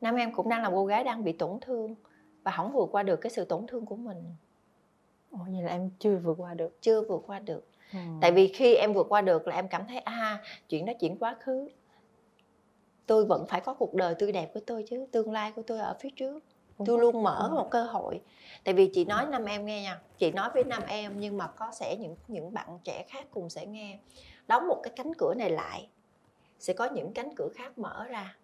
Nam 0.00 0.14
em 0.14 0.34
cũng 0.34 0.48
đang 0.48 0.62
là 0.62 0.70
cô 0.70 0.86
gái 0.86 1.04
đang 1.04 1.24
bị 1.24 1.32
tổn 1.32 1.60
thương 1.60 1.94
và 2.42 2.50
không 2.50 2.72
vượt 2.72 2.88
qua 2.92 3.02
được 3.02 3.16
cái 3.16 3.30
sự 3.30 3.44
tổn 3.44 3.66
thương 3.66 3.86
của 3.86 3.96
mình. 3.96 4.22
Ồ, 5.30 5.38
vậy 5.52 5.62
là 5.62 5.70
em 5.70 5.90
chưa 5.98 6.16
vượt 6.16 6.34
qua 6.38 6.54
được. 6.54 6.78
Chưa 6.80 7.02
vượt 7.02 7.22
qua 7.26 7.38
được 7.38 7.64
ừ. 7.92 7.98
tại 8.20 8.32
vì 8.32 8.48
khi 8.48 8.74
em 8.74 8.92
vượt 8.92 9.06
qua 9.08 9.20
được 9.20 9.48
là 9.48 9.54
em 9.54 9.68
cảm 9.68 9.86
thấy 9.88 9.98
à 9.98 10.42
chuyện 10.68 10.86
đó 10.86 10.92
chuyện 11.00 11.18
quá 11.18 11.36
khứ. 11.40 11.68
Tôi 13.06 13.24
vẫn 13.24 13.46
phải 13.48 13.60
có 13.60 13.74
cuộc 13.74 13.94
đời 13.94 14.14
tươi 14.14 14.32
đẹp 14.32 14.50
của 14.54 14.60
tôi 14.66 14.84
chứ 14.90 15.06
tương 15.12 15.32
lai 15.32 15.52
của 15.56 15.62
tôi 15.62 15.78
ở 15.78 15.96
phía 16.00 16.10
trước. 16.16 16.44
Tôi 16.86 16.98
luôn 16.98 17.22
mở 17.22 17.50
một 17.54 17.68
cơ 17.70 17.82
hội. 17.82 18.20
Tại 18.64 18.74
vì 18.74 18.90
chị 18.94 19.04
nói 19.04 19.26
năm 19.26 19.44
em 19.44 19.66
nghe 19.66 19.82
nha 19.82 20.00
chị 20.18 20.30
nói 20.30 20.50
với 20.54 20.64
năm 20.64 20.82
em 20.88 21.12
nhưng 21.20 21.36
mà 21.36 21.46
có 21.46 21.70
sẽ 21.72 21.96
những 21.96 22.16
những 22.28 22.54
bạn 22.54 22.78
trẻ 22.84 23.04
khác 23.08 23.26
cùng 23.30 23.50
sẽ 23.50 23.66
nghe. 23.66 23.98
Đóng 24.48 24.68
một 24.68 24.80
cái 24.82 24.92
cánh 24.96 25.14
cửa 25.14 25.34
này 25.34 25.50
lại 25.50 25.88
sẽ 26.58 26.72
có 26.72 26.84
những 26.84 27.12
cánh 27.12 27.34
cửa 27.36 27.48
khác 27.54 27.78
mở 27.78 28.04
ra. 28.10 28.36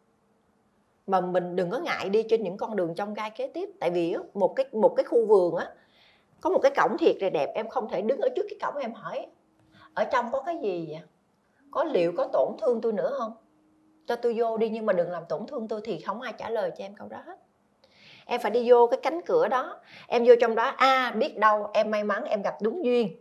Mà 1.06 1.20
mình 1.20 1.56
đừng 1.56 1.70
có 1.70 1.78
ngại 1.78 2.08
đi 2.08 2.22
trên 2.28 2.42
những 2.42 2.56
con 2.56 2.76
đường 2.76 2.94
trong 2.94 3.14
gai 3.14 3.30
kế 3.30 3.49
tiếp. 3.49 3.70
Tại 3.80 3.90
vì 3.90 4.14
một 4.34 4.52
cái 4.56 4.66
một 4.72 4.94
cái 4.96 5.04
khu 5.04 5.26
vườn 5.26 5.56
á 5.56 5.68
có 6.42 6.50
một 6.50 6.58
cái 6.62 6.72
cổng 6.76 6.99
thiệt 6.99 7.16
là 7.20 7.30
đẹp 7.30 7.52
em 7.54 7.68
không 7.68 7.88
thể 7.88 8.02
đứng 8.02 8.20
ở 8.20 8.28
trước 8.37 8.46
cái 8.49 8.58
cổng 8.62 8.82
em 8.82 8.92
hỏi. 8.92 9.26
Ở 9.94 10.04
trong 10.04 10.32
có 10.32 10.42
cái 10.42 10.58
gì 10.62 10.87
vậy? 10.90 11.00
Có 11.70 11.84
liệu 11.84 12.12
có 12.16 12.28
tổn 12.32 12.56
thương 12.61 12.80
tôi 12.80 12.92
nữa 12.92 13.14
không? 13.18 13.32
Cho 14.06 14.16
tôi 14.16 14.34
vô 14.37 14.56
đi 14.56 14.68
nhưng 14.68 14.87
mà 14.87 14.92
đừng 14.92 15.11
làm 15.11 15.22
tổn 15.28 15.46
thương 15.46 15.68
tôi 15.68 15.80
thì 15.84 16.00
không 16.00 16.20
ai 16.20 16.32
trả 16.38 16.50
lời 16.50 16.70
cho 16.78 16.84
em 16.84 16.94
câu 16.94 17.08
đó 17.08 17.22
hết. 17.26 17.38
Em 18.26 18.40
phải 18.40 18.50
đi 18.50 18.70
vô 18.70 18.87
cái 18.87 19.00
cánh 19.02 19.20
cửa 19.22 19.49
đó. 19.49 19.80
Em 20.08 20.25
vô 20.26 20.34
trong 20.40 20.54
đó 20.54 20.62
a 20.64 20.87
à, 20.87 21.11
biết 21.11 21.38
đâu 21.38 21.70
em 21.72 21.90
may 21.90 22.04
mắn 22.04 22.25
em 22.25 22.42
gặp 22.42 22.54
đúng 22.62 22.84
duyên. 22.84 23.16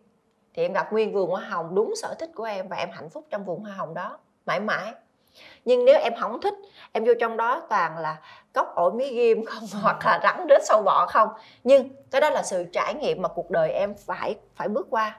Thì 0.53 0.63
em 0.63 0.73
gặp 0.73 0.93
nguyên 0.93 1.13
vườn 1.13 1.29
hoa 1.29 1.41
hồng 1.41 1.75
đúng 1.75 1.93
sở 1.95 2.15
thích 2.19 2.31
của 2.35 2.43
em 2.43 2.67
và 2.67 2.77
em 2.77 2.89
hạnh 2.91 3.09
phúc 3.09 3.25
trong 3.29 3.45
vườn 3.45 3.59
hoa 3.59 3.73
hồng 3.73 3.93
đó. 3.93 4.19
Mãi 4.45 4.59
mãi 4.59 4.93
nhưng 5.65 5.85
nếu 5.85 5.99
em 5.99 6.13
không 6.19 6.41
thích 6.41 6.53
em 6.91 7.05
vô 7.05 7.13
trong 7.19 7.37
đó 7.37 7.61
toàn 7.69 7.97
là 7.97 8.17
cốc 8.53 8.75
ổi 8.75 8.91
mí 8.91 9.13
ghim 9.13 9.45
không 9.45 9.63
hoặc 9.81 10.05
là 10.05 10.19
rắn 10.23 10.47
rết 10.49 10.65
sâu 10.65 10.81
bọ 10.81 11.05
không. 11.09 11.29
Nhưng 11.63 11.89
cái 12.11 12.21
đó 12.21 12.29
là 12.29 12.43
sự 12.43 12.65
trải 12.73 12.93
nghiệm 12.93 13.21
mà 13.21 13.29
cuộc 13.29 13.51
đời 13.51 13.71
em 13.71 13.93
phải 14.05 14.35
phải 14.55 14.67
bước 14.67 14.87
qua. 14.89 15.17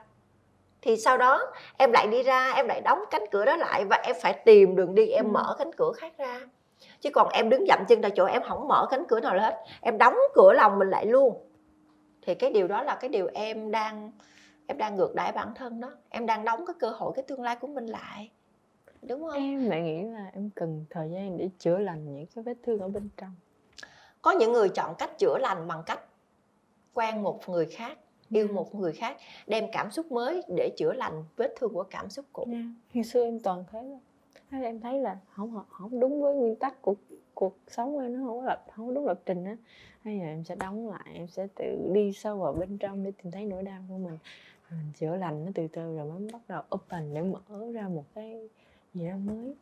Thì 0.81 0.97
sau 0.97 1.17
đó 1.17 1.41
em 1.77 1.91
lại 1.91 2.07
đi 2.07 2.23
ra 2.23 2.51
em 2.51 2.67
lại 2.67 2.81
đóng 2.81 2.99
cánh 3.11 3.23
cửa 3.31 3.45
đó 3.45 3.55
lại 3.55 3.85
và 3.85 4.01
em 4.03 4.15
phải 4.21 4.33
tìm 4.33 4.75
đường 4.75 4.95
đi 4.95 5.07
em 5.07 5.25
ừ. 5.25 5.29
mở 5.31 5.55
cánh 5.59 5.71
cửa 5.77 5.91
khác 5.97 6.13
ra. 6.17 6.39
Chứ 7.01 7.09
còn 7.09 7.29
em 7.29 7.49
đứng 7.49 7.65
dậm 7.67 7.85
chân 7.87 8.01
tại 8.01 8.11
chỗ 8.15 8.25
em 8.25 8.41
không 8.43 8.67
mở 8.67 8.87
cánh 8.89 9.03
cửa 9.07 9.19
nào 9.19 9.39
hết 9.39 9.63
em 9.81 9.97
đóng 9.97 10.15
cửa 10.33 10.53
lòng 10.53 10.79
mình 10.79 10.89
lại 10.89 11.05
luôn. 11.05 11.49
Thì 12.21 12.35
cái 12.35 12.51
điều 12.51 12.67
đó 12.67 12.83
là 12.83 12.95
cái 12.95 13.09
điều 13.09 13.29
em 13.33 13.71
đang 13.71 14.11
em 14.67 14.77
đang 14.77 14.95
ngược 14.95 15.15
đãi 15.15 15.31
bản 15.31 15.53
thân 15.55 15.81
đó. 15.81 15.91
Em 16.09 16.25
đang 16.25 16.45
đóng 16.45 16.65
cái 16.65 16.73
cơ 16.79 16.89
hội 16.89 17.11
cái 17.15 17.23
tương 17.27 17.41
lai 17.41 17.55
của 17.55 17.67
mình 17.67 17.85
lại 17.85 18.31
đúng 19.07 19.21
không 19.21 19.33
em 19.33 19.69
lại 19.69 19.81
nghĩ 19.81 20.03
là 20.03 20.31
em 20.33 20.49
cần 20.55 20.85
thời 20.89 21.11
gian 21.11 21.37
để 21.37 21.49
chữa 21.59 21.77
lành 21.77 22.15
những 22.15 22.25
cái 22.35 22.43
vết 22.43 22.57
thương 22.63 22.79
ở 22.79 22.87
bên 22.87 23.09
trong 23.17 23.35
có 24.21 24.31
những 24.31 24.51
người 24.51 24.69
chọn 24.69 24.95
cách 24.99 25.17
chữa 25.17 25.37
lành 25.37 25.67
bằng 25.67 25.83
cách 25.85 25.99
quen 26.93 27.23
một 27.23 27.49
người 27.49 27.65
khác 27.65 27.97
yêu 28.29 28.47
ừ. 28.47 28.53
một 28.53 28.75
người 28.75 28.93
khác 28.93 29.17
đem 29.47 29.65
cảm 29.71 29.91
xúc 29.91 30.11
mới 30.11 30.41
để 30.55 30.69
chữa 30.77 30.93
lành 30.93 31.23
vết 31.35 31.53
thương 31.59 31.73
của 31.73 31.83
cảm 31.83 32.09
xúc 32.09 32.25
cũ 32.33 32.47
yeah. 32.51 32.65
hồi 32.93 33.03
xưa 33.03 33.23
em 33.23 33.39
toàn 33.39 33.63
thế 33.71 33.79
đó 34.51 34.57
em 34.59 34.79
thấy 34.79 34.99
là 34.99 35.17
không 35.29 35.63
không 35.69 35.99
đúng 35.99 36.21
với 36.21 36.35
nguyên 36.35 36.55
tắc 36.55 36.81
của 36.81 36.95
cuộc 37.33 37.57
sống 37.67 37.99
em 37.99 38.13
nó 38.13 38.27
không 38.27 38.39
có 38.39 38.45
lập 38.45 38.65
không 38.71 38.87
có 38.87 38.93
đúng 38.93 39.05
lập 39.05 39.19
trình 39.25 39.45
á 39.45 39.57
hay 40.01 40.17
là 40.17 40.25
em 40.25 40.43
sẽ 40.43 40.55
đóng 40.55 40.89
lại 40.89 41.05
em 41.13 41.27
sẽ 41.27 41.47
tự 41.55 41.91
đi 41.93 42.11
sâu 42.13 42.37
vào 42.37 42.53
bên 42.53 42.77
trong 42.77 43.03
để 43.03 43.11
tìm 43.23 43.31
thấy 43.31 43.45
nỗi 43.45 43.63
đau 43.63 43.81
của 43.89 43.97
mình 43.97 44.17
mình 44.69 44.91
chữa 44.95 45.15
lành 45.15 45.45
nó 45.45 45.51
từ 45.55 45.67
từ 45.67 45.97
rồi 45.97 46.05
mới 46.11 46.29
bắt 46.33 46.41
đầu 46.47 46.63
open 46.75 47.13
để 47.13 47.21
mở 47.21 47.71
ra 47.73 47.87
một 47.87 48.05
cái 48.15 48.49
gì 48.93 49.07
đó 49.07 49.15
mới 49.25 49.55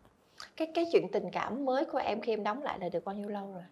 cái 0.56 0.72
cái 0.74 0.86
chuyện 0.92 1.08
tình 1.12 1.32
cảm 1.32 1.66
mới 1.66 1.86
của 1.86 1.98
em 1.98 2.22
khi 2.22 2.34
em 2.34 2.44
đóng 2.44 2.64
lại 2.64 2.80
là 2.80 2.90
được 2.90 3.06
bao 3.06 3.16
nhiêu 3.16 3.30
lâu 3.30 3.52
rồi 3.54 3.64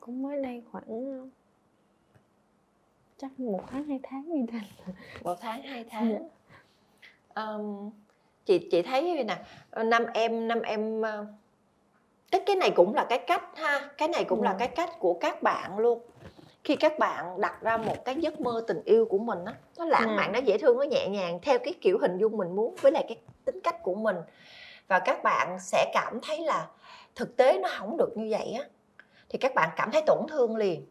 cũng 0.00 0.22
mới 0.22 0.42
đây 0.42 0.62
khoảng 0.72 1.30
chắc 3.18 3.40
một 3.40 3.62
tháng 3.70 3.84
hai 3.84 4.00
tháng 4.02 4.28
như 4.28 4.46
thế 4.52 4.58
một 5.22 5.38
tháng 5.40 5.62
hai 5.62 5.84
tháng 5.90 6.10
yeah. 6.10 6.22
Dạ. 7.36 7.42
um, 7.42 7.90
chị 8.44 8.68
chị 8.70 8.82
thấy 8.82 9.24
nè 9.24 9.44
năm 9.84 10.04
em 10.14 10.48
năm 10.48 10.62
em 10.62 11.02
cái 12.30 12.42
cái 12.46 12.56
này 12.56 12.72
cũng 12.76 12.94
là 12.94 13.06
cái 13.08 13.24
cách 13.26 13.56
ha 13.56 13.90
cái 13.98 14.08
này 14.08 14.24
cũng 14.24 14.42
yeah. 14.42 14.52
là 14.52 14.58
dạ. 14.58 14.66
cái 14.66 14.76
cách 14.76 14.98
của 14.98 15.14
các 15.20 15.42
bạn 15.42 15.78
luôn 15.78 16.00
khi 16.70 16.76
các 16.76 16.98
bạn 16.98 17.40
đặt 17.40 17.62
ra 17.62 17.76
một 17.76 18.04
cái 18.04 18.16
giấc 18.20 18.40
mơ 18.40 18.64
tình 18.66 18.82
yêu 18.84 19.06
của 19.06 19.18
mình 19.18 19.38
á 19.44 19.54
nó 19.78 19.84
lãng 19.84 20.06
yeah. 20.06 20.16
mạn 20.16 20.32
nó 20.32 20.38
dễ 20.38 20.58
thương 20.58 20.76
nó 20.76 20.82
nhẹ 20.82 21.08
nhàng 21.08 21.38
theo 21.42 21.58
cái 21.58 21.74
kiểu 21.80 21.98
hình 21.98 22.18
dung 22.18 22.36
mình 22.36 22.56
muốn 22.56 22.74
với 22.80 22.92
lại 22.92 23.04
cái 23.08 23.18
tính 23.44 23.60
cách 23.60 23.82
của 23.82 23.94
mình. 23.94 24.16
Và 24.88 24.98
các 24.98 25.22
bạn 25.22 25.58
sẽ 25.60 25.90
cảm 25.94 26.18
thấy 26.22 26.40
là 26.40 26.68
thực 27.14 27.36
tế 27.36 27.58
nó 27.62 27.68
không 27.78 27.96
được 27.96 28.16
như 28.16 28.26
vậy 28.30 28.52
á 28.52 28.64
thì 29.28 29.38
các 29.38 29.54
bạn 29.54 29.68
cảm 29.76 29.90
thấy 29.90 30.02
tổn 30.06 30.18
thương 30.28 30.56
liền. 30.56 30.86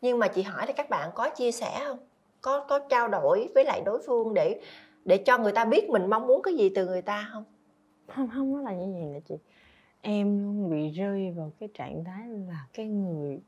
Nhưng 0.00 0.18
mà 0.18 0.28
chị 0.28 0.42
hỏi 0.42 0.64
thì 0.66 0.72
các 0.72 0.90
bạn 0.90 1.10
có 1.14 1.30
chia 1.30 1.52
sẻ 1.52 1.80
không? 1.84 1.98
Có 2.40 2.66
có 2.68 2.78
trao 2.78 3.08
đổi 3.08 3.48
với 3.54 3.64
lại 3.64 3.82
đối 3.84 4.02
phương 4.06 4.34
để 4.34 4.60
để 5.04 5.16
cho 5.16 5.38
người 5.38 5.52
ta 5.52 5.64
biết 5.64 5.90
mình 5.90 6.10
mong 6.10 6.26
muốn 6.26 6.42
cái 6.42 6.54
gì 6.54 6.68
từ 6.74 6.86
người 6.86 7.02
ta 7.02 7.28
không? 7.32 7.44
Không 8.14 8.28
không 8.34 8.56
nó 8.56 8.62
là 8.62 8.72
như 8.72 8.92
vậy 8.92 9.02
nè 9.12 9.20
chị. 9.28 9.34
Em 10.00 10.44
luôn 10.44 10.70
bị 10.70 10.90
rơi 10.90 11.34
vào 11.36 11.52
cái 11.60 11.68
trạng 11.74 12.04
thái 12.04 12.28
là 12.28 12.66
cái 12.72 12.86
người 12.86 13.40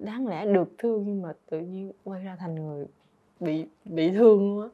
đáng 0.00 0.26
lẽ 0.26 0.46
được 0.46 0.68
thương 0.78 1.04
nhưng 1.06 1.22
mà 1.22 1.32
tự 1.50 1.60
nhiên 1.60 1.92
quay 2.04 2.24
ra 2.24 2.36
thành 2.40 2.54
người 2.54 2.86
bị 3.40 3.66
bị 3.84 4.10
thương 4.10 4.38
luôn 4.38 4.62
á. 4.62 4.68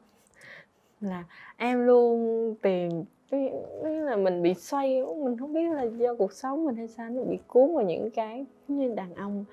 Là 1.01 1.23
em 1.57 1.85
luôn 1.85 2.55
tìm 2.61 3.03
cái 3.31 3.51
là 3.81 4.15
mình 4.15 4.41
bị 4.41 4.53
xoay 4.53 5.03
mình 5.23 5.37
không 5.37 5.53
biết 5.53 5.71
là 5.71 5.83
do 5.83 6.15
cuộc 6.15 6.33
sống 6.33 6.65
mình 6.65 6.75
hay 6.75 6.87
sao 6.87 7.09
nó 7.09 7.23
bị 7.23 7.39
cuốn 7.47 7.75
vào 7.75 7.85
những 7.85 8.09
cái 8.11 8.45
như 8.67 8.95
đàn 8.95 9.15
ông 9.15 9.45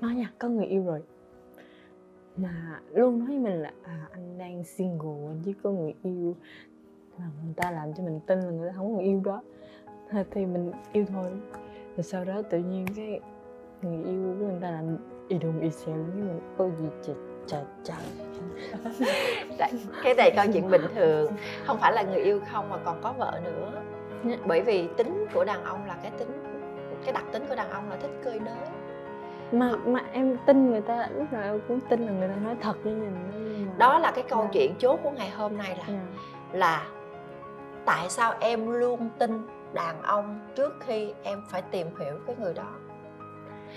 nói 0.00 0.14
nha 0.14 0.32
có 0.38 0.48
người 0.48 0.66
yêu 0.66 0.84
rồi. 0.84 1.02
Mà 2.36 2.80
luôn 2.90 3.18
nói 3.18 3.28
với 3.28 3.38
mình 3.38 3.62
là 3.62 3.72
à, 3.82 4.08
anh 4.12 4.38
đang 4.38 4.64
single 4.64 5.26
anh 5.28 5.40
chỉ 5.44 5.52
có 5.62 5.70
người 5.70 5.94
yêu. 6.02 6.36
Mà 7.18 7.24
người 7.44 7.54
ta 7.56 7.70
làm 7.70 7.94
cho 7.94 8.04
mình 8.04 8.20
tin 8.26 8.40
là 8.40 8.50
người 8.50 8.68
ta 8.68 8.74
không 8.76 8.86
có 8.86 8.94
người 8.94 9.04
yêu 9.04 9.22
đó. 9.24 9.42
Thì 10.30 10.46
mình 10.46 10.72
yêu 10.92 11.04
thôi. 11.08 11.30
Rồi 11.96 12.04
sau 12.04 12.24
đó 12.24 12.42
tự 12.42 12.58
nhiên 12.58 12.86
cái 12.96 13.20
người 13.82 14.04
yêu 14.04 14.34
của 14.40 14.46
người 14.46 14.58
ta 14.62 14.70
làm 14.70 14.96
y 15.28 15.38
đùng 15.38 15.60
y 15.60 15.70
xèo 15.70 15.94
với 15.94 16.22
mình 16.22 16.40
ôi 16.56 16.70
gì 16.78 16.88
trời 17.02 17.16
trời 17.46 17.62
trời 17.84 17.96
cái 20.02 20.14
này 20.14 20.32
câu 20.36 20.44
chuyện 20.52 20.70
bình 20.70 20.84
thường 20.94 21.32
không 21.66 21.78
phải 21.80 21.92
là 21.92 22.02
người 22.02 22.22
yêu 22.22 22.40
không 22.52 22.70
mà 22.70 22.76
còn 22.84 23.00
có 23.02 23.12
vợ 23.12 23.40
nữa 23.44 23.72
dạ. 24.24 24.36
bởi 24.46 24.62
vì 24.62 24.88
tính 24.96 25.26
của 25.34 25.44
đàn 25.44 25.64
ông 25.64 25.86
là 25.86 25.96
cái 26.02 26.10
tính 26.18 26.28
cái 27.04 27.12
đặc 27.12 27.24
tính 27.32 27.42
của 27.48 27.54
đàn 27.54 27.70
ông 27.70 27.90
là 27.90 27.96
thích 27.96 28.20
cơi 28.24 28.40
nới 28.40 28.54
mà 29.52 29.76
mà 29.86 30.00
em 30.12 30.36
tin 30.46 30.70
người 30.70 30.80
ta 30.80 31.08
lúc 31.14 31.32
nào 31.32 31.42
em 31.42 31.60
cũng 31.68 31.80
tin 31.80 32.06
là 32.06 32.12
người 32.12 32.28
ta 32.28 32.34
nói 32.34 32.56
thật 32.60 32.74
với 32.84 32.94
mình 32.94 33.14
đó 33.78 33.98
là 33.98 34.10
cái 34.10 34.24
câu 34.28 34.40
yeah. 34.40 34.52
Dạ. 34.54 34.60
chuyện 34.60 34.74
chốt 34.78 35.00
của 35.02 35.10
ngày 35.10 35.30
hôm 35.30 35.56
nay 35.56 35.76
là 35.78 35.84
yeah. 35.84 36.00
Dạ. 36.52 36.58
là 36.58 36.86
tại 37.84 38.10
sao 38.10 38.34
em 38.40 38.72
luôn 38.72 39.10
tin 39.18 39.46
đàn 39.72 40.02
ông 40.02 40.40
trước 40.54 40.76
khi 40.80 41.12
em 41.22 41.42
phải 41.48 41.62
tìm 41.62 41.86
hiểu 41.98 42.14
cái 42.26 42.36
người 42.38 42.54
đó 42.54 42.66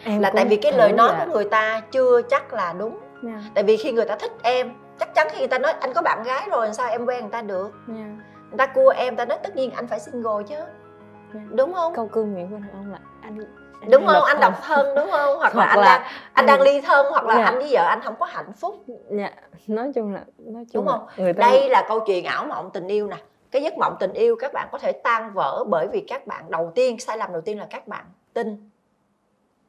em 0.03 0.21
là 0.21 0.31
tại 0.35 0.45
vì 0.45 0.57
cái 0.57 0.71
lời 0.71 0.91
nói 0.91 1.13
là... 1.13 1.25
của 1.25 1.31
người 1.31 1.45
ta 1.45 1.81
chưa 1.91 2.21
chắc 2.21 2.53
là 2.53 2.73
đúng. 2.77 2.99
Yeah. 3.23 3.41
tại 3.53 3.63
vì 3.63 3.77
khi 3.77 3.91
người 3.91 4.05
ta 4.05 4.15
thích 4.15 4.31
em 4.43 4.73
chắc 4.99 5.15
chắn 5.15 5.27
khi 5.31 5.39
người 5.39 5.47
ta 5.47 5.57
nói 5.57 5.71
anh 5.71 5.93
có 5.93 6.01
bạn 6.01 6.23
gái 6.23 6.47
rồi 6.51 6.73
sao 6.73 6.89
em 6.89 7.05
quen 7.05 7.21
người 7.21 7.31
ta 7.31 7.41
được? 7.41 7.71
Yeah. 7.87 8.09
người 8.49 8.57
ta 8.57 8.65
cua 8.65 8.89
em 8.89 9.15
ta 9.15 9.25
nói 9.25 9.37
tất 9.43 9.55
nhiên 9.55 9.71
anh 9.71 9.87
phải 9.87 9.99
single 9.99 10.43
chứ. 10.47 10.55
Yeah. 10.55 11.51
đúng 11.51 11.73
không? 11.73 11.95
Câu 11.95 12.07
cương 12.07 12.35
miệng 12.35 12.49
của 12.49 12.57
ông 12.73 12.91
là 12.91 12.99
anh 13.21 13.39
anh 13.81 13.91
đúng 13.91 14.07
không? 14.07 14.23
anh 14.23 14.39
độc 14.39 14.53
thân 14.63 14.95
đúng 14.95 15.11
không? 15.11 15.37
Hoặc, 15.37 15.53
hoặc 15.53 15.65
là 15.65 15.65
anh 15.65 15.79
là 15.79 15.97
đang 15.97 16.07
anh, 16.33 16.45
đang 16.45 16.61
ly 16.61 16.81
thân 16.81 17.05
hoặc 17.09 17.25
là 17.25 17.35
dạ. 17.35 17.43
anh 17.43 17.55
với 17.59 17.67
vợ 17.71 17.85
anh 17.87 18.01
không 18.03 18.15
có 18.19 18.25
hạnh 18.25 18.53
phúc. 18.53 18.83
Dạ. 19.09 19.31
Nói 19.67 19.91
chung 19.95 20.13
là 20.13 20.21
nói 20.37 20.65
chung 20.73 20.85
đúng 20.85 20.87
không? 20.87 21.07
người 21.17 21.33
ta... 21.33 21.47
đây 21.49 21.69
là 21.69 21.85
câu 21.87 21.99
chuyện 21.99 22.25
ảo 22.25 22.45
mộng 22.45 22.69
tình 22.73 22.87
yêu 22.87 23.07
nè. 23.07 23.17
Cái 23.51 23.61
giấc 23.61 23.77
mộng 23.77 23.95
tình 23.99 24.13
yêu 24.13 24.35
các 24.39 24.53
bạn 24.53 24.67
có 24.71 24.77
thể 24.77 24.91
tan 24.91 25.33
vỡ 25.33 25.63
bởi 25.69 25.87
vì 25.91 26.05
các 26.07 26.27
bạn 26.27 26.43
đầu 26.49 26.71
tiên 26.75 26.99
sai 26.99 27.17
lầm 27.17 27.31
đầu 27.31 27.41
tiên 27.41 27.59
là 27.59 27.67
các 27.69 27.87
bạn 27.87 28.05
tin 28.33 28.69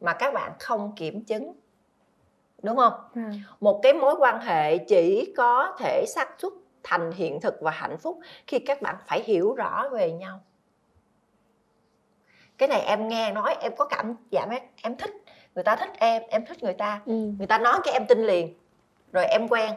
mà 0.01 0.13
các 0.13 0.35
bạn 0.35 0.53
không 0.59 0.93
kiểm 0.97 1.25
chứng 1.25 1.53
đúng 2.63 2.77
không 2.77 2.93
ừ. 3.15 3.21
một 3.61 3.81
cái 3.83 3.93
mối 3.93 4.15
quan 4.19 4.41
hệ 4.41 4.79
chỉ 4.79 5.35
có 5.37 5.77
thể 5.79 6.05
xác 6.09 6.29
suất 6.39 6.53
thành 6.83 7.13
hiện 7.13 7.41
thực 7.41 7.61
và 7.61 7.71
hạnh 7.71 7.99
phúc 7.99 8.19
khi 8.47 8.59
các 8.59 8.83
bạn 8.83 8.97
phải 9.07 9.23
hiểu 9.23 9.55
rõ 9.55 9.89
về 9.89 10.13
nhau 10.13 10.41
cái 12.59 12.69
này 12.69 12.81
em 12.81 13.09
nghe 13.09 13.33
nói 13.33 13.57
em 13.61 13.73
có 13.77 13.85
cảm 13.85 14.15
giảm 14.33 14.49
em, 14.51 14.63
em 14.83 14.97
thích 14.97 15.11
người 15.55 15.65
ta 15.65 15.77
thích 15.77 15.91
em 15.99 16.23
em 16.29 16.47
thích 16.47 16.63
người 16.63 16.75
ta 16.75 17.01
ừ. 17.07 17.13
người 17.39 17.47
ta 17.47 17.59
nói 17.59 17.81
cái 17.85 17.93
em 17.95 18.07
tin 18.09 18.27
liền 18.27 18.55
rồi 19.13 19.25
em 19.25 19.49
quen 19.49 19.73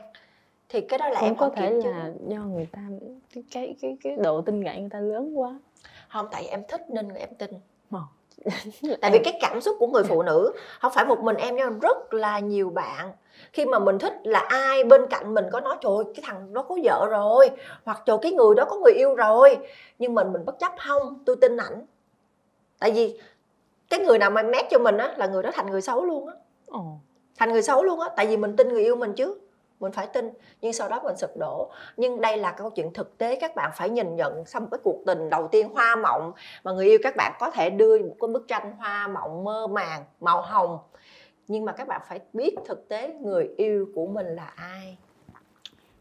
thì 0.69 0.81
cái 0.81 0.99
đó 0.99 1.09
là 1.09 1.19
Cũng 1.19 1.29
em 1.29 1.35
có 1.35 1.49
thể 1.55 1.69
là 1.69 2.11
chứ. 2.19 2.27
do 2.27 2.39
người 2.39 2.67
ta 2.71 2.81
cái 3.33 3.43
cái 3.81 3.97
cái 4.03 4.15
độ 4.17 4.41
tin 4.41 4.63
cậy 4.63 4.79
người 4.79 4.89
ta 4.89 4.99
lớn 4.99 5.39
quá 5.39 5.59
không 6.09 6.27
tại 6.31 6.47
em 6.47 6.63
thích 6.67 6.81
nên 6.89 7.09
em 7.09 7.29
tin. 7.37 7.51
tại 9.01 9.11
vì 9.11 9.19
cái 9.23 9.37
cảm 9.41 9.61
xúc 9.61 9.75
của 9.79 9.87
người 9.87 10.03
phụ 10.03 10.21
nữ 10.21 10.51
không 10.79 10.91
phải 10.95 11.05
một 11.05 11.19
mình 11.19 11.35
em 11.35 11.55
nhưng 11.55 11.79
rất 11.79 12.13
là 12.13 12.39
nhiều 12.39 12.69
bạn. 12.69 13.11
Khi 13.53 13.65
mà 13.65 13.79
mình 13.79 13.99
thích 13.99 14.13
là 14.23 14.39
ai 14.39 14.83
bên 14.83 15.07
cạnh 15.09 15.33
mình 15.33 15.45
có 15.51 15.59
nói 15.59 15.75
trời 15.81 16.13
cái 16.15 16.23
thằng 16.25 16.53
đó 16.53 16.61
có 16.69 16.77
vợ 16.83 17.07
rồi 17.09 17.49
hoặc 17.85 18.01
trời 18.05 18.17
cái 18.21 18.31
người 18.31 18.55
đó 18.55 18.65
có 18.65 18.75
người 18.75 18.93
yêu 18.93 19.15
rồi. 19.15 19.57
Nhưng 19.99 20.15
mình 20.15 20.33
mình 20.33 20.45
bất 20.45 20.59
chấp 20.59 20.71
không 20.87 21.23
tôi 21.25 21.35
tin 21.41 21.57
ảnh. 21.57 21.85
Tại 22.79 22.91
vì 22.91 23.19
cái 23.89 23.99
người 23.99 24.17
nào 24.19 24.29
mà 24.31 24.43
mét 24.43 24.65
cho 24.69 24.79
mình 24.79 24.97
á 24.97 25.13
là 25.17 25.27
người 25.27 25.43
đó 25.43 25.49
thành 25.53 25.71
người 25.71 25.81
xấu 25.81 26.05
luôn 26.05 26.27
á. 26.27 26.33
Thành 27.37 27.51
người 27.51 27.61
xấu 27.61 27.83
luôn 27.83 27.99
á 27.99 28.09
tại 28.17 28.27
vì 28.27 28.37
mình 28.37 28.55
tin 28.55 28.69
người 28.69 28.83
yêu 28.83 28.95
mình 28.95 29.13
chứ 29.13 29.35
mình 29.81 29.91
phải 29.91 30.07
tin 30.07 30.29
nhưng 30.61 30.73
sau 30.73 30.89
đó 30.89 31.01
mình 31.03 31.17
sụp 31.17 31.29
đổ. 31.39 31.71
Nhưng 31.97 32.21
đây 32.21 32.37
là 32.37 32.51
câu 32.51 32.69
chuyện 32.69 32.93
thực 32.93 33.17
tế 33.17 33.35
các 33.35 33.55
bạn 33.55 33.71
phải 33.75 33.89
nhìn 33.89 34.15
nhận 34.15 34.45
xong 34.45 34.69
cái 34.71 34.79
cuộc 34.83 34.97
tình 35.05 35.29
đầu 35.29 35.47
tiên 35.47 35.69
hoa 35.69 35.95
mộng 35.95 36.31
mà 36.63 36.71
người 36.71 36.85
yêu 36.85 36.99
các 37.03 37.15
bạn 37.15 37.33
có 37.39 37.51
thể 37.51 37.69
đưa 37.69 37.99
một 37.99 38.15
cái 38.21 38.27
bức 38.27 38.47
tranh 38.47 38.75
hoa 38.77 39.07
mộng 39.07 39.43
mơ 39.43 39.67
màng 39.67 40.03
màu 40.19 40.41
hồng. 40.41 40.79
Nhưng 41.47 41.65
mà 41.65 41.71
các 41.71 41.87
bạn 41.87 42.01
phải 42.07 42.19
biết 42.33 42.55
thực 42.65 42.89
tế 42.89 43.13
người 43.21 43.49
yêu 43.57 43.87
của 43.95 44.05
mình 44.05 44.35
là 44.35 44.53
ai. 44.55 44.97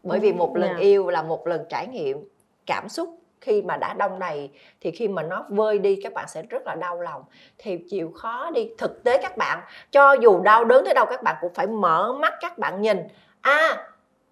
Bởi 0.03 0.19
vì 0.19 0.33
một 0.33 0.55
lần 0.55 0.77
yêu 0.77 1.09
là 1.09 1.23
một 1.23 1.47
lần 1.47 1.65
trải 1.69 1.87
nghiệm 1.87 2.29
cảm 2.65 2.89
xúc. 2.89 3.17
Khi 3.41 3.61
mà 3.61 3.77
đã 3.77 3.93
đông 3.93 4.19
đầy 4.19 4.49
thì 4.81 4.91
khi 4.91 5.07
mà 5.07 5.23
nó 5.23 5.45
vơi 5.49 5.79
đi 5.79 5.99
các 6.03 6.13
bạn 6.13 6.27
sẽ 6.27 6.41
rất 6.41 6.61
là 6.65 6.75
đau 6.75 7.01
lòng. 7.01 7.23
Thì 7.57 7.77
chịu 7.89 8.11
khó 8.15 8.51
đi 8.51 8.69
thực 8.77 9.03
tế 9.03 9.17
các 9.21 9.37
bạn. 9.37 9.59
Cho 9.91 10.13
dù 10.13 10.41
đau 10.41 10.65
đớn 10.65 10.85
tới 10.85 10.93
đâu 10.93 11.05
các 11.09 11.23
bạn 11.23 11.35
cũng 11.41 11.53
phải 11.53 11.67
mở 11.67 12.13
mắt 12.13 12.33
các 12.41 12.57
bạn 12.57 12.81
nhìn 12.81 12.97
a. 13.41 13.87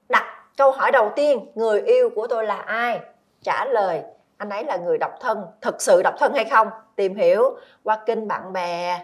Đặt 0.10 0.26
câu 0.58 0.72
hỏi 0.72 0.92
đầu 0.92 1.12
tiên 1.16 1.46
người 1.56 1.82
yêu 1.82 2.10
của 2.16 2.28
tôi 2.28 2.46
là 2.46 2.58
ai? 2.58 3.00
Trả 3.42 3.66
lời 3.66 4.02
anh 4.38 4.50
ấy 4.50 4.64
là 4.64 4.78
người 4.78 4.98
độc 4.98 5.12
thân 5.22 5.46
thực 5.62 5.82
sự 5.82 6.02
độc 6.04 6.14
thân 6.20 6.34
hay 6.34 6.46
không? 6.46 6.68
Tìm 6.96 7.16
hiểu. 7.16 7.58
Qua 7.84 7.98
kênh 8.06 8.28
bạn 8.28 8.54
bè 8.54 9.00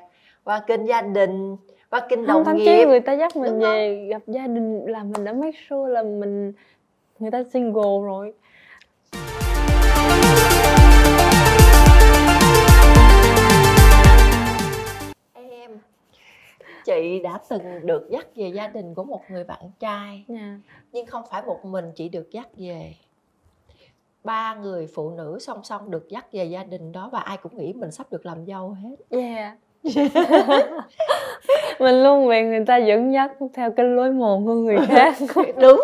qua 0.45 0.61
kênh 0.67 0.87
gia 0.87 1.01
đình 1.01 1.57
qua 1.89 1.99
kênh 2.09 2.25
đồng 2.25 2.45
thậm 2.45 2.57
nghiệp. 2.57 2.65
chí 2.65 2.85
người 2.85 2.99
ta 2.99 3.13
dắt 3.13 3.35
mình 3.35 3.59
về 3.59 4.07
gặp 4.09 4.21
gia 4.27 4.47
đình 4.47 4.85
là 4.85 5.03
mình 5.03 5.25
đã 5.25 5.33
make 5.33 5.57
sure 5.69 5.93
là 5.93 6.03
mình 6.03 6.53
người 7.19 7.31
ta 7.31 7.43
single 7.43 8.01
rồi 8.05 8.33
chị 16.85 17.19
đã 17.23 17.39
từng 17.49 17.85
được 17.85 18.07
dắt 18.09 18.27
về 18.35 18.47
gia 18.47 18.67
đình 18.67 18.93
của 18.93 19.03
một 19.03 19.21
người 19.29 19.43
bạn 19.43 19.71
trai. 19.79 20.25
Yeah. 20.29 20.59
nhưng 20.91 21.05
không 21.05 21.23
phải 21.31 21.41
một 21.41 21.65
mình 21.65 21.91
chị 21.95 22.09
được 22.09 22.31
dắt 22.31 22.47
về. 22.57 22.93
Ba 24.23 24.55
người 24.55 24.87
phụ 24.87 25.09
nữ 25.09 25.37
song 25.41 25.63
song 25.63 25.91
được 25.91 26.09
dắt 26.09 26.31
về 26.31 26.45
gia 26.45 26.63
đình 26.63 26.91
đó 26.91 27.09
và 27.11 27.19
ai 27.19 27.37
cũng 27.37 27.57
nghĩ 27.57 27.73
mình 27.73 27.91
sắp 27.91 28.11
được 28.11 28.25
làm 28.25 28.45
dâu 28.45 28.69
hết. 28.69 28.95
Yeah 29.09 29.57
mình 31.79 32.03
luôn 32.03 32.29
bị 32.29 32.41
người 32.43 32.65
ta 32.67 32.77
dẫn 32.77 33.13
dắt 33.13 33.31
theo 33.53 33.71
cái 33.71 33.85
lối 33.85 34.11
mòn 34.11 34.45
của 34.45 34.53
người 34.53 34.77
khác. 34.87 35.15
Đúng. 35.61 35.81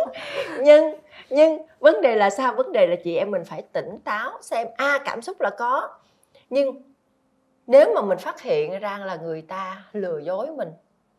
Nhưng 0.60 0.96
nhưng 1.30 1.62
vấn 1.80 2.02
đề 2.02 2.16
là 2.16 2.30
sao? 2.30 2.54
Vấn 2.54 2.72
đề 2.72 2.88
là 2.88 2.96
chị 3.04 3.16
em 3.16 3.32
mình 3.32 3.44
phải 3.46 3.62
tỉnh 3.62 4.00
táo 4.04 4.32
xem 4.42 4.68
a 4.78 4.86
à, 4.86 5.00
cảm 5.06 5.22
xúc 5.22 5.42
là 5.42 5.50
có. 5.50 5.90
Nhưng 6.50 6.82
nếu 7.68 7.94
mà 7.96 8.02
mình 8.02 8.18
phát 8.18 8.42
hiện 8.42 8.80
ra 8.80 8.98
là 9.06 9.16
người 9.16 9.42
ta 9.42 9.84
lừa 9.94 10.20
dối 10.20 10.48
mình 10.58 10.70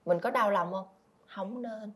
mình 0.05 0.21
có 0.21 0.31
đau 0.31 0.51
lòng 0.51 0.73
không 0.73 0.87
không 1.27 1.63
nên 1.63 1.93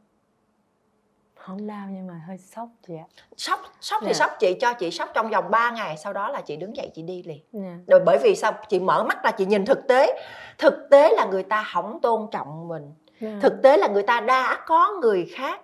không 1.46 1.66
đau 1.66 1.86
nhưng 1.90 2.06
mà 2.06 2.20
hơi 2.26 2.38
sốc 2.38 2.68
chị 2.86 2.94
ạ 2.96 3.06
sốc 3.36 3.60
sốc 3.80 4.00
thì 4.00 4.06
yeah. 4.06 4.16
Dạ. 4.16 4.26
sốc 4.26 4.36
chị 4.38 4.56
cho 4.60 4.72
chị 4.72 4.90
sốc 4.90 5.10
trong 5.14 5.30
vòng 5.30 5.50
3 5.50 5.70
ngày 5.70 5.96
sau 5.96 6.12
đó 6.12 6.28
là 6.30 6.40
chị 6.40 6.56
đứng 6.56 6.76
dậy 6.76 6.90
chị 6.94 7.02
đi 7.02 7.22
liền 7.22 7.40
yeah. 7.52 7.64
Dạ. 7.64 7.82
rồi 7.86 8.00
bởi 8.06 8.18
vì 8.18 8.36
sao 8.36 8.52
chị 8.68 8.80
mở 8.80 9.04
mắt 9.04 9.24
là 9.24 9.30
chị 9.30 9.46
nhìn 9.46 9.64
thực 9.64 9.88
tế 9.88 10.22
thực 10.58 10.74
tế 10.90 11.12
là 11.16 11.24
người 11.24 11.42
ta 11.42 11.64
không 11.72 12.00
tôn 12.00 12.26
trọng 12.30 12.68
mình 12.68 12.82
yeah. 13.20 13.34
Dạ. 13.34 13.38
thực 13.42 13.62
tế 13.62 13.76
là 13.76 13.88
người 13.88 14.02
ta 14.02 14.20
đã 14.20 14.64
có 14.66 14.98
người 15.00 15.26
khác 15.34 15.60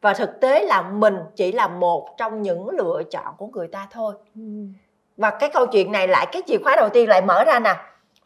và 0.00 0.14
thực 0.14 0.40
tế 0.40 0.64
là 0.64 0.82
mình 0.82 1.18
chỉ 1.36 1.52
là 1.52 1.68
một 1.68 2.08
trong 2.16 2.42
những 2.42 2.68
lựa 2.68 3.02
chọn 3.10 3.34
của 3.36 3.46
người 3.46 3.68
ta 3.68 3.88
thôi 3.90 4.14
ừ. 4.34 4.40
và 5.16 5.30
cái 5.30 5.50
câu 5.52 5.66
chuyện 5.66 5.92
này 5.92 6.08
lại 6.08 6.26
cái 6.32 6.42
chìa 6.46 6.58
khóa 6.64 6.76
đầu 6.76 6.88
tiên 6.88 7.08
lại 7.08 7.22
mở 7.22 7.44
ra 7.44 7.58
nè 7.58 7.74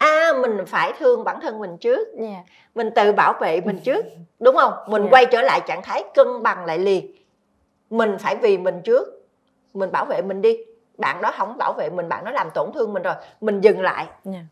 à, 0.05 0.33
mình 0.43 0.67
phải 0.67 0.93
thương 0.99 1.25
bản 1.25 1.41
thân 1.41 1.59
mình 1.59 1.77
trước 1.79 2.09
yeah. 2.19 2.45
mình 2.75 2.91
tự 2.95 3.13
bảo 3.13 3.35
vệ 3.41 3.61
mình 3.61 3.79
trước 3.85 4.05
đúng 4.39 4.57
không 4.57 4.73
mình 4.89 5.03
yeah. 5.03 5.13
quay 5.13 5.27
trở 5.27 5.43
lại 5.43 5.61
trạng 5.67 5.83
thái 5.83 6.05
cân 6.15 6.43
bằng 6.43 6.65
lại 6.65 6.79
liền 6.79 7.15
mình 7.91 8.17
phải 8.19 8.37
vì 8.37 8.59
mình 8.59 8.81
trước 8.85 9.29
mình 9.75 9.93
bảo 9.93 10.05
vệ 10.05 10.23
mình 10.23 10.43
đi 10.43 10.57
bạn 10.99 11.23
đó 11.23 11.33
không 11.37 11.57
bảo 11.59 11.73
vệ 11.73 11.91
mình 11.91 12.09
bạn 12.09 12.25
đó 12.25 12.31
làm 12.31 12.49
tổn 12.55 12.71
thương 12.75 12.93
mình 12.93 13.03
rồi 13.03 13.15
mình 13.41 13.61
dừng 13.61 13.81
lại 13.81 14.07
yeah. 14.25 14.45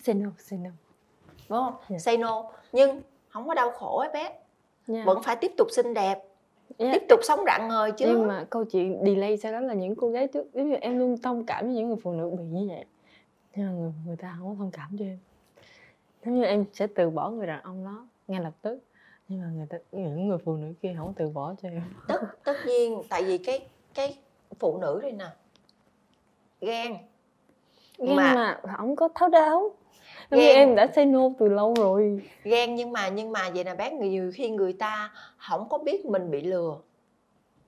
say 0.00 0.14
no 0.14 0.30
say 0.38 0.58
no 0.58 0.70
đúng 1.48 1.58
không 1.58 1.74
yeah. 1.88 2.02
say 2.02 2.16
no 2.16 2.44
nhưng 2.72 3.02
không 3.28 3.48
có 3.48 3.54
đau 3.54 3.70
khổ 3.70 3.98
ấy 3.98 4.08
bé 4.12 4.32
yeah. 4.88 5.06
vẫn 5.06 5.22
phải 5.22 5.36
tiếp 5.36 5.52
tục 5.56 5.68
xinh 5.70 5.94
đẹp 5.94 6.18
yeah. 6.78 6.94
tiếp 6.94 7.06
tục 7.08 7.20
sống 7.22 7.40
rạng 7.46 7.68
ngời 7.68 7.92
chứ 7.92 8.06
nhưng 8.08 8.28
mà 8.28 8.46
câu 8.50 8.64
chuyện 8.64 9.02
delay 9.06 9.36
sau 9.36 9.52
đó 9.52 9.60
là 9.60 9.74
những 9.74 9.94
cô 9.94 10.08
gái 10.08 10.26
trước 10.26 10.54
giống 10.54 10.70
như 10.70 10.76
em 10.80 10.98
luôn 10.98 11.16
thông 11.22 11.46
cảm 11.46 11.64
với 11.64 11.74
những 11.74 11.88
người 11.88 11.98
phụ 12.02 12.12
nữ 12.12 12.30
bị 12.38 12.44
như 12.44 12.66
vậy 12.68 12.84
nhưng 13.56 13.66
mà 13.66 13.72
người, 13.72 13.92
người 14.06 14.16
ta 14.16 14.36
không 14.38 14.48
có 14.48 14.54
thông 14.58 14.70
cảm 14.70 14.96
cho 14.98 15.04
em. 15.04 15.18
Giống 16.24 16.34
như 16.34 16.44
em 16.44 16.64
sẽ 16.72 16.86
từ 16.86 17.10
bỏ 17.10 17.30
người 17.30 17.46
đàn 17.46 17.62
ông 17.62 17.84
đó 17.84 18.08
ngay 18.28 18.40
lập 18.40 18.52
tức. 18.62 18.78
Nhưng 19.28 19.40
mà 19.40 19.46
người 19.46 19.66
ta 19.70 19.78
những 19.92 20.28
người 20.28 20.38
phụ 20.38 20.56
nữ 20.56 20.74
kia 20.82 20.94
không 20.98 21.14
từ 21.16 21.28
bỏ 21.28 21.54
cho 21.62 21.68
em. 21.68 21.82
Tất 22.08 22.20
tất 22.44 22.56
nhiên 22.66 23.02
tại 23.08 23.24
vì 23.24 23.38
cái 23.38 23.66
cái 23.94 24.18
phụ 24.58 24.78
nữ 24.78 24.98
đây 25.02 25.12
nè 25.12 25.26
ghen. 26.60 26.96
Ghen 27.98 28.16
mà, 28.16 28.34
mà 28.64 28.74
không 28.76 28.96
có 28.96 29.08
tháo 29.14 29.28
đáo. 29.28 29.70
Ghen. 30.30 30.40
Như 30.40 30.46
em 30.48 30.74
đã 30.74 30.86
say 30.94 31.06
no 31.06 31.20
từ 31.38 31.48
lâu 31.48 31.74
rồi. 31.74 32.22
Ghen 32.44 32.74
nhưng 32.74 32.92
mà 32.92 33.08
nhưng 33.08 33.32
mà 33.32 33.50
vậy 33.54 33.64
nè 33.64 33.74
bác 33.74 33.92
người 33.92 34.08
nhiều 34.08 34.30
khi 34.34 34.50
người 34.50 34.72
ta 34.72 35.12
không 35.36 35.68
có 35.68 35.78
biết 35.78 36.06
mình 36.06 36.30
bị 36.30 36.42
lừa 36.42 36.78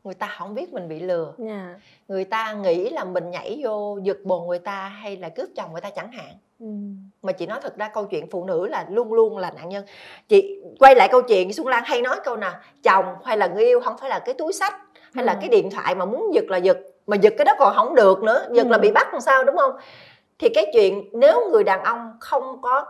người 0.08 0.14
ta 0.14 0.34
không 0.38 0.54
biết 0.54 0.72
mình 0.72 0.88
bị 0.88 1.00
lừa 1.00 1.34
yeah. 1.38 1.48
Dạ. 1.48 1.74
người 2.08 2.24
ta 2.24 2.52
nghĩ 2.52 2.90
là 2.90 3.04
mình 3.04 3.30
nhảy 3.30 3.60
vô 3.64 3.98
giật 4.02 4.16
bồn 4.24 4.46
người 4.46 4.58
ta 4.58 4.88
hay 4.88 5.16
là 5.16 5.28
cướp 5.28 5.48
chồng 5.56 5.72
người 5.72 5.80
ta 5.80 5.90
chẳng 5.90 6.12
hạn 6.12 6.34
ừ. 6.60 6.66
mà 7.22 7.32
chị 7.32 7.46
nói 7.46 7.58
thật 7.62 7.76
ra 7.76 7.88
câu 7.88 8.04
chuyện 8.04 8.30
phụ 8.30 8.44
nữ 8.44 8.66
là 8.66 8.86
luôn 8.90 9.12
luôn 9.12 9.38
là 9.38 9.50
nạn 9.50 9.68
nhân 9.68 9.84
chị 10.28 10.60
quay 10.78 10.94
lại 10.94 11.08
câu 11.12 11.22
chuyện 11.22 11.52
xuân 11.52 11.66
lan 11.66 11.82
hay 11.86 12.02
nói 12.02 12.16
câu 12.24 12.36
nào 12.36 12.52
chồng 12.82 13.04
hay 13.24 13.36
là 13.36 13.46
người 13.46 13.64
yêu 13.64 13.80
không 13.80 13.96
phải 14.00 14.10
là 14.10 14.18
cái 14.18 14.34
túi 14.34 14.52
sách 14.52 14.74
hay 15.14 15.24
ừ. 15.24 15.26
là 15.26 15.38
cái 15.40 15.48
điện 15.48 15.70
thoại 15.70 15.94
mà 15.94 16.04
muốn 16.04 16.34
giật 16.34 16.44
là 16.48 16.56
giật 16.56 16.78
mà 17.06 17.16
giật 17.16 17.34
cái 17.38 17.44
đó 17.44 17.52
còn 17.58 17.74
không 17.74 17.94
được 17.94 18.22
nữa 18.22 18.46
giật 18.52 18.66
ừ. 18.66 18.70
là 18.70 18.78
bị 18.78 18.90
bắt 18.90 19.08
làm 19.12 19.20
sao 19.20 19.44
đúng 19.44 19.56
không 19.56 19.72
thì 20.38 20.48
cái 20.48 20.66
chuyện 20.72 21.04
nếu 21.12 21.50
người 21.50 21.64
đàn 21.64 21.82
ông 21.82 22.12
không 22.20 22.62
có 22.62 22.84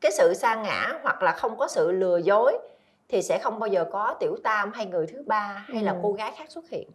cái 0.00 0.12
sự 0.12 0.34
sa 0.34 0.54
ngã 0.54 0.92
hoặc 1.02 1.22
là 1.22 1.32
không 1.32 1.56
có 1.56 1.68
sự 1.68 1.92
lừa 1.92 2.16
dối 2.18 2.58
thì 3.14 3.22
sẽ 3.22 3.38
không 3.38 3.58
bao 3.58 3.68
giờ 3.68 3.84
có 3.92 4.16
tiểu 4.20 4.36
tam 4.42 4.70
hay 4.74 4.86
người 4.86 5.06
thứ 5.06 5.22
ba 5.26 5.64
hay 5.66 5.82
ừ. 5.82 5.86
là 5.86 5.96
cô 6.02 6.12
gái 6.12 6.32
khác 6.36 6.50
xuất 6.50 6.68
hiện. 6.68 6.88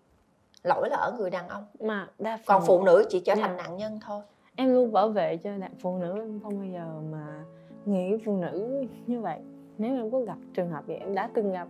Lỗi 0.64 0.90
là 0.90 0.98
ở 0.98 1.16
người 1.18 1.30
đàn 1.30 1.48
ông. 1.48 1.66
Mà 1.80 2.08
đa 2.20 2.38
phần... 2.38 2.44
còn 2.46 2.64
phụ 2.68 2.84
nữ 2.84 3.06
chỉ 3.10 3.20
trở 3.20 3.36
thành 3.36 3.56
dạ. 3.58 3.64
nạn 3.64 3.78
nhân 3.78 4.00
thôi. 4.06 4.22
Em 4.56 4.74
luôn 4.74 4.92
bảo 4.92 5.10
vệ 5.10 5.38
cho 5.38 5.58
đàn 5.58 5.72
phụ 5.80 5.98
nữ 5.98 6.16
em 6.20 6.40
không 6.44 6.58
bao 6.60 6.66
giờ 6.66 6.86
mà 7.12 7.44
nghĩ 7.86 8.18
phụ 8.26 8.38
nữ 8.38 8.86
như 9.08 9.22
vậy. 9.22 9.40
Nếu 9.78 9.96
em 9.96 10.12
có 10.12 10.20
gặp 10.20 10.38
trường 10.54 10.70
hợp 10.70 10.84
vậy 10.88 10.98
em 10.98 11.16
đã 11.16 11.30
từng 11.34 11.52
gặp 11.52 11.68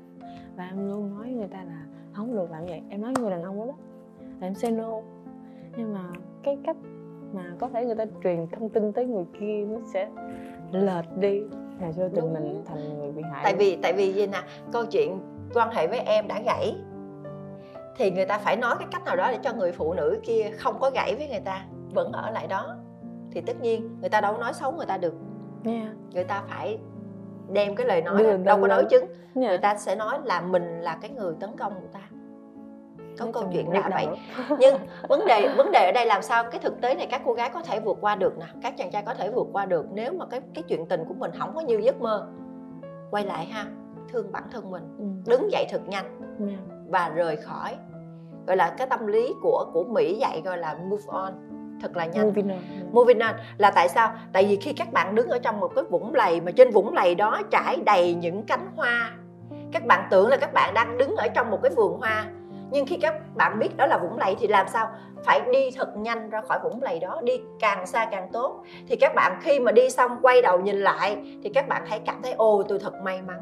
và 0.56 0.66
em 0.66 0.90
luôn 0.90 1.18
nói 1.18 1.30
người 1.30 1.48
ta 1.48 1.64
là 1.64 1.86
không 2.14 2.36
được 2.36 2.52
làm 2.52 2.66
vậy. 2.66 2.82
Em 2.90 3.02
nói 3.02 3.14
người 3.20 3.32
đàn 3.32 3.44
ông 3.44 3.60
đó 3.60 3.66
là 3.66 3.74
em 4.48 4.56
say 4.56 4.72
no. 4.72 5.02
Nhưng 5.78 5.94
mà 5.94 6.10
cái 6.44 6.58
cách 6.66 6.78
mà 7.34 7.56
có 7.60 7.70
thể 7.70 7.86
người 7.86 7.96
ta 7.96 8.06
truyền 8.24 8.48
thông 8.48 8.70
tin 8.70 8.94
tới 8.94 9.06
người 9.06 9.26
kia 9.40 9.66
nó 9.70 9.80
sẽ 9.94 10.10
lệch 10.72 11.18
đi 11.18 11.42
là 11.82 11.92
cho 11.98 12.10
tình 12.16 12.34
mình 12.34 12.64
thành 12.66 13.00
người 13.00 13.12
bị 13.12 13.22
hại 13.32 13.42
tại 13.44 13.56
vì 13.56 13.76
tại 13.82 13.94
vì 13.94 14.14
gì 14.14 14.28
nè 14.28 14.42
câu 14.72 14.86
chuyện 14.86 15.20
quan 15.54 15.70
hệ 15.72 15.88
với 15.88 16.00
em 16.00 16.28
đã 16.28 16.42
gãy 16.46 16.76
thì 18.00 18.12
người 18.12 18.26
ta 18.26 18.38
phải 18.38 18.56
nói 18.56 18.76
cái 18.80 18.88
cách 18.92 19.06
nào 19.06 19.16
đó 19.16 19.32
để 19.32 19.38
cho 19.44 19.54
người 19.54 19.72
phụ 19.72 19.94
nữ 19.94 20.20
kia 20.24 20.52
không 20.58 20.80
có 20.80 20.90
gãy 20.90 21.16
với 21.16 21.28
người 21.28 21.40
ta 21.40 21.66
vẫn 21.94 22.12
ở 22.12 22.32
lại 22.32 22.48
đó. 22.48 22.76
Thì 23.32 23.42
tất 23.42 23.62
nhiên 23.62 23.98
người 24.02 24.10
ta 24.10 24.22
đâu 24.22 24.38
nói 24.38 24.54
xấu 24.54 24.72
người 24.72 24.86
ta 24.86 24.98
được. 24.98 25.14
Yeah. 25.66 25.88
người 26.14 26.24
ta 26.24 26.44
phải 26.50 26.80
đem 27.52 27.76
cái 27.76 27.88
lời 27.88 28.02
nói 28.02 28.38
đâu 28.44 28.62
có 28.62 28.68
đối 28.68 28.86
chứng. 28.86 29.06
Yeah. 29.06 29.50
người 29.50 29.58
ta 29.58 29.76
sẽ 29.76 29.96
nói 29.96 30.18
là 30.24 30.42
mình 30.42 30.82
là 30.82 30.98
cái 31.02 31.12
người 31.12 31.34
tấn 31.40 31.58
công 31.58 31.74
người 31.74 31.90
ta 31.94 32.00
có 33.20 33.42
câu 33.42 33.50
chuyện 33.54 33.72
là 33.72 33.90
vậy. 33.94 34.08
Nhưng 34.60 34.76
vấn 35.10 35.26
đề 35.26 35.54
vấn 35.58 35.72
đề 35.72 35.86
ở 35.86 35.92
đây 35.92 36.06
làm 36.06 36.22
sao? 36.22 36.44
Cái 36.52 36.60
thực 36.60 36.82
tế 36.82 36.96
này 36.96 37.08
các 37.12 37.22
cô 37.26 37.34
gái 37.34 37.50
có 37.50 37.62
thể 37.62 37.80
vượt 37.80 37.98
qua 38.02 38.16
được 38.16 38.38
nè. 38.38 38.46
Các 38.62 38.74
chàng 38.78 38.92
trai 38.92 39.04
có 39.06 39.14
thể 39.14 39.30
vượt 39.30 39.48
qua 39.54 39.66
được 39.66 39.86
nếu 39.94 40.14
mà 40.14 40.26
cái 40.26 40.42
cái 40.54 40.64
chuyện 40.68 40.86
tình 40.86 41.06
của 41.08 41.14
mình 41.14 41.32
không 41.40 41.56
có 41.56 41.62
như 41.62 41.78
giấc 41.78 42.02
mơ. 42.02 42.28
Quay 43.12 43.26
lại 43.26 43.46
ha 43.46 43.66
thương 44.12 44.32
bản 44.32 44.44
thân 44.52 44.72
mình. 44.72 44.84
Ừ. 44.98 45.06
đứng 45.32 45.52
dậy 45.52 45.66
thật 45.70 45.82
nhanh. 45.88 46.06
Và 46.88 47.10
rời 47.10 47.38
khỏi. 47.38 47.76
Gọi 48.48 48.58
là 48.58 48.76
cái 48.78 48.88
tâm 48.88 49.08
lý 49.08 49.34
của 49.42 49.66
của 49.74 49.84
mỹ 49.84 50.18
dạy 50.20 50.42
gọi 50.46 50.58
là 50.58 50.78
move 50.90 51.04
on. 51.08 51.34
Thật 51.82 51.98
là 51.98 52.06
nhanh. 52.06 52.26
Moving 52.26 52.50
on. 52.50 52.60
moving 52.92 53.20
on 53.20 53.36
là 53.58 53.72
tại 53.72 53.90
sao? 53.90 54.14
Tại 54.34 54.46
vì 54.46 54.56
khi 54.56 54.74
các 54.74 54.94
bạn 54.94 55.16
đứng 55.16 55.28
ở 55.28 55.40
trong 55.40 55.60
một 55.60 55.72
cái 55.76 55.84
vũng 55.84 56.16
lầy 56.16 56.42
mà 56.42 56.52
trên 56.52 56.72
vũng 56.72 56.94
lầy 56.94 57.16
đó 57.16 57.42
trải 57.52 57.78
đầy 57.86 58.14
những 58.14 58.44
cánh 58.44 58.72
hoa 58.76 59.12
các 59.72 59.86
bạn 59.86 60.08
tưởng 60.12 60.28
là 60.28 60.38
các 60.38 60.54
bạn 60.54 60.74
đang 60.74 60.98
đứng 60.98 61.16
ở 61.16 61.28
trong 61.28 61.52
một 61.52 61.60
cái 61.64 61.72
vườn 61.76 62.00
hoa 62.00 62.26
nhưng 62.72 62.86
khi 62.86 62.98
các 62.98 63.36
bạn 63.36 63.60
biết 63.60 63.78
đó 63.78 63.86
là 63.86 63.98
vũng 63.98 64.18
lầy 64.18 64.36
thì 64.40 64.48
làm 64.48 64.68
sao? 64.68 64.88
Phải 65.24 65.42
đi 65.54 65.72
thật 65.78 65.98
nhanh 65.98 66.30
ra 66.30 66.42
khỏi 66.42 66.60
vũng 66.64 66.84
lầy 66.84 67.00
đó 67.00 67.22
đi 67.24 67.42
càng 67.60 67.88
xa 67.88 68.08
càng 68.12 68.30
tốt. 68.34 68.64
Thì 68.88 68.96
các 68.96 69.16
bạn 69.16 69.40
khi 69.42 69.60
mà 69.60 69.72
đi 69.72 69.90
xong 69.90 70.18
quay 70.22 70.42
đầu 70.42 70.60
nhìn 70.60 70.76
lại 70.76 71.40
thì 71.44 71.50
các 71.54 71.68
bạn 71.68 71.84
hãy 71.86 72.00
cảm 72.00 72.22
thấy 72.24 72.34
ồ 72.34 72.64
tôi 72.64 72.80
thật 72.80 72.94
may 73.04 73.22
mắn. 73.22 73.40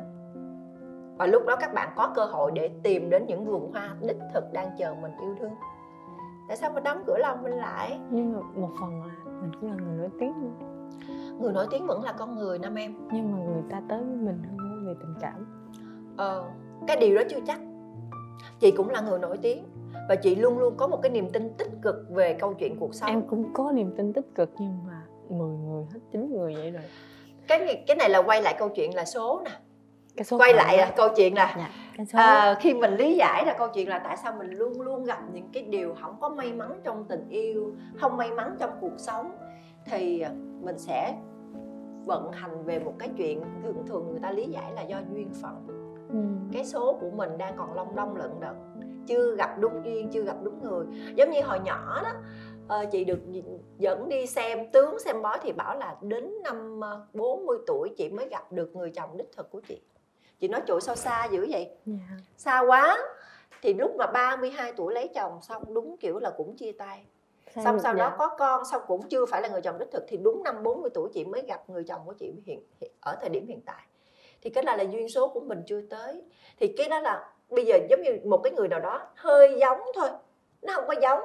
Và 1.17 1.25
lúc 1.25 1.45
đó 1.45 1.55
các 1.55 1.73
bạn 1.73 1.89
có 1.95 2.11
cơ 2.15 2.25
hội 2.25 2.51
để 2.55 2.69
tìm 2.83 3.09
đến 3.09 3.25
những 3.27 3.45
vườn 3.45 3.71
hoa 3.73 3.89
đích 4.01 4.17
thực 4.33 4.53
đang 4.53 4.69
chờ 4.77 4.95
mình 5.01 5.11
yêu 5.21 5.35
thương. 5.39 5.51
Tại 6.47 6.57
sao 6.57 6.71
mình 6.71 6.83
đóng 6.83 7.03
cửa 7.07 7.17
lòng 7.17 7.43
mình 7.43 7.53
lại? 7.53 7.99
Nhưng 8.09 8.33
mà 8.33 8.39
một 8.55 8.69
phần 8.81 9.01
là 9.01 9.13
mình 9.41 9.51
cũng 9.61 9.69
là 9.69 9.75
người 9.75 9.97
nổi 9.97 10.09
tiếng 10.19 10.33
người 11.39 11.53
nổi 11.53 11.67
tiếng 11.71 11.87
vẫn 11.87 12.03
là 12.03 12.11
con 12.11 12.35
người 12.35 12.59
nam 12.59 12.75
em. 12.75 12.95
Nhưng 13.11 13.31
mà 13.31 13.37
người 13.37 13.63
ta 13.69 13.81
tới 13.89 13.99
với 13.99 14.15
mình 14.15 14.43
hơn 14.43 14.85
về 14.87 14.93
tình 14.99 15.15
cảm. 15.21 15.45
Ờ 16.17 16.43
cái 16.87 16.97
điều 16.97 17.15
đó 17.15 17.21
chưa 17.29 17.39
chắc 17.47 17.59
chị 18.60 18.71
cũng 18.71 18.89
là 18.89 19.02
người 19.02 19.19
nổi 19.19 19.38
tiếng 19.41 19.63
và 20.10 20.15
chị 20.15 20.36
luôn 20.36 20.60
luôn 20.60 20.73
có 20.78 20.88
một 20.88 21.00
cái 21.02 21.10
niềm 21.10 21.30
tin 21.30 21.54
tích 21.58 21.69
cực 21.82 21.95
về 22.10 22.34
câu 22.34 22.54
chuyện 22.54 22.80
cuộc 22.80 22.95
sống. 22.95 23.10
Em 23.10 23.21
cũng 23.21 23.54
có 23.54 23.71
niềm 23.71 23.93
tin 23.97 24.13
tích 24.13 24.26
cực 24.36 24.50
nhưng 24.60 24.78
mà 24.88 25.02
10 25.30 25.58
người 25.58 25.86
hết 25.93 26.00
chín 26.12 26.34
người 26.34 26.56
vậy 26.56 26.71
rồi. 26.71 26.84
Cái 27.47 27.84
cái 27.88 27.97
này 27.97 28.10
là 28.10 28.21
quay 28.21 28.41
lại 28.41 28.56
câu 28.60 28.69
chuyện 28.69 28.95
là 28.95 29.06
số 29.06 29.41
nè. 29.45 29.52
Cái 30.17 30.26
số 30.26 30.38
quay 30.38 30.54
lại 30.54 30.78
là 30.78 30.93
câu 30.95 31.10
chuyện 31.15 31.36
là 31.36 31.56
dạ, 31.58 31.69
cái 31.97 32.06
số 32.06 32.19
à, 32.19 32.56
khi 32.60 32.73
mình 32.73 32.95
lý 32.95 33.15
giải 33.15 33.45
là 33.45 33.56
câu 33.58 33.67
chuyện 33.73 33.89
là 33.89 34.00
tại 34.00 34.17
sao 34.17 34.34
mình 34.39 34.50
luôn 34.50 34.82
luôn 34.82 35.04
gặp 35.04 35.19
những 35.34 35.50
cái 35.54 35.63
điều 35.63 35.95
không 36.02 36.15
có 36.21 36.30
may 36.30 36.54
mắn 36.54 36.82
trong 36.84 37.06
tình 37.06 37.30
yêu 37.30 37.73
không 38.00 38.17
may 38.17 38.32
mắn 38.32 38.56
trong 38.60 38.69
cuộc 38.82 38.97
sống 38.97 39.32
thì 39.86 40.23
mình 40.62 40.78
sẽ 40.78 41.13
vận 42.06 42.32
hành 42.32 42.63
về 42.63 42.80
một 42.80 42.93
cái 43.00 43.10
chuyện 43.17 43.43
thường 43.63 43.84
thường 43.88 44.08
người 44.12 44.19
ta 44.19 44.32
lý 44.32 44.45
giải 44.45 44.73
là 44.73 44.82
do 44.82 44.97
duyên 45.12 45.30
phận 45.41 45.76
ừ. 46.09 46.19
cái 46.53 46.65
số 46.65 46.97
của 47.01 47.09
mình 47.09 47.37
đang 47.37 47.55
còn 47.57 47.73
long 47.73 47.95
đong 47.95 48.15
lận 48.15 48.31
đận 48.39 48.55
chưa 49.07 49.35
gặp 49.35 49.59
đúng 49.59 49.85
duyên 49.85 50.09
chưa 50.13 50.21
gặp 50.21 50.35
đúng 50.43 50.63
người 50.63 50.85
giống 51.15 51.31
như 51.31 51.41
hồi 51.41 51.59
nhỏ 51.59 52.01
đó 52.03 52.11
ờ, 52.67 52.85
chị 52.91 53.05
được 53.05 53.19
dẫn 53.77 54.09
đi 54.09 54.27
xem 54.27 54.71
tướng 54.71 54.99
xem 54.99 55.21
bói 55.21 55.37
thì 55.41 55.51
bảo 55.51 55.77
là 55.77 55.95
đến 56.01 56.33
năm 56.43 56.79
ờ, 56.79 57.05
40 57.13 57.57
tuổi 57.67 57.93
chị 57.97 58.09
mới 58.09 58.29
gặp 58.29 58.51
được 58.51 58.75
người 58.75 58.91
chồng 58.91 59.17
đích 59.17 59.31
thực 59.37 59.51
của 59.51 59.61
chị 59.67 59.81
chị 60.39 60.47
nói 60.47 60.61
trời 60.67 60.81
sao 60.81 60.95
xa 60.95 61.27
dữ 61.31 61.47
vậy 61.49 61.69
dạ. 61.85 62.17
xa 62.37 62.59
quá 62.67 62.97
thì 63.61 63.73
lúc 63.73 63.95
mà 63.97 64.05
32 64.05 64.73
tuổi 64.73 64.93
lấy 64.93 65.09
chồng 65.15 65.41
xong 65.41 65.73
đúng 65.73 65.97
kiểu 65.97 66.19
là 66.19 66.29
cũng 66.37 66.55
chia 66.55 66.71
tay 66.71 67.05
Sao 67.55 67.63
xong 67.63 67.79
sau 67.79 67.93
đó 67.93 68.07
dạ? 68.09 68.15
có 68.17 68.35
con 68.39 68.65
xong 68.65 68.81
cũng 68.87 69.09
chưa 69.09 69.25
phải 69.25 69.41
là 69.41 69.47
người 69.47 69.61
chồng 69.61 69.77
đích 69.79 69.91
thực 69.91 70.03
thì 70.07 70.17
đúng 70.17 70.43
năm 70.43 70.63
40 70.63 70.89
tuổi 70.93 71.09
chị 71.13 71.25
mới 71.25 71.41
gặp 71.47 71.69
người 71.69 71.83
chồng 71.83 72.01
của 72.05 72.13
chị 72.13 72.33
hiện, 72.45 72.63
hiện 72.81 72.91
ở 72.99 73.15
thời 73.21 73.29
điểm 73.29 73.47
hiện 73.47 73.61
tại 73.65 73.83
thì 74.47 74.51
cái 74.53 74.63
là 74.63 74.75
là 74.77 74.83
duyên 74.83 75.10
số 75.10 75.27
của 75.27 75.39
mình 75.39 75.63
chưa 75.67 75.81
tới. 75.89 76.21
Thì 76.60 76.73
cái 76.77 76.89
đó 76.89 76.99
là 76.99 77.29
bây 77.49 77.65
giờ 77.65 77.77
giống 77.89 78.01
như 78.01 78.19
một 78.25 78.38
cái 78.43 78.51
người 78.53 78.67
nào 78.67 78.79
đó 78.79 79.01
hơi 79.15 79.57
giống 79.60 79.79
thôi 79.95 80.10
nó 80.62 80.73
không 80.73 80.83
có 80.88 80.95
giống. 81.01 81.19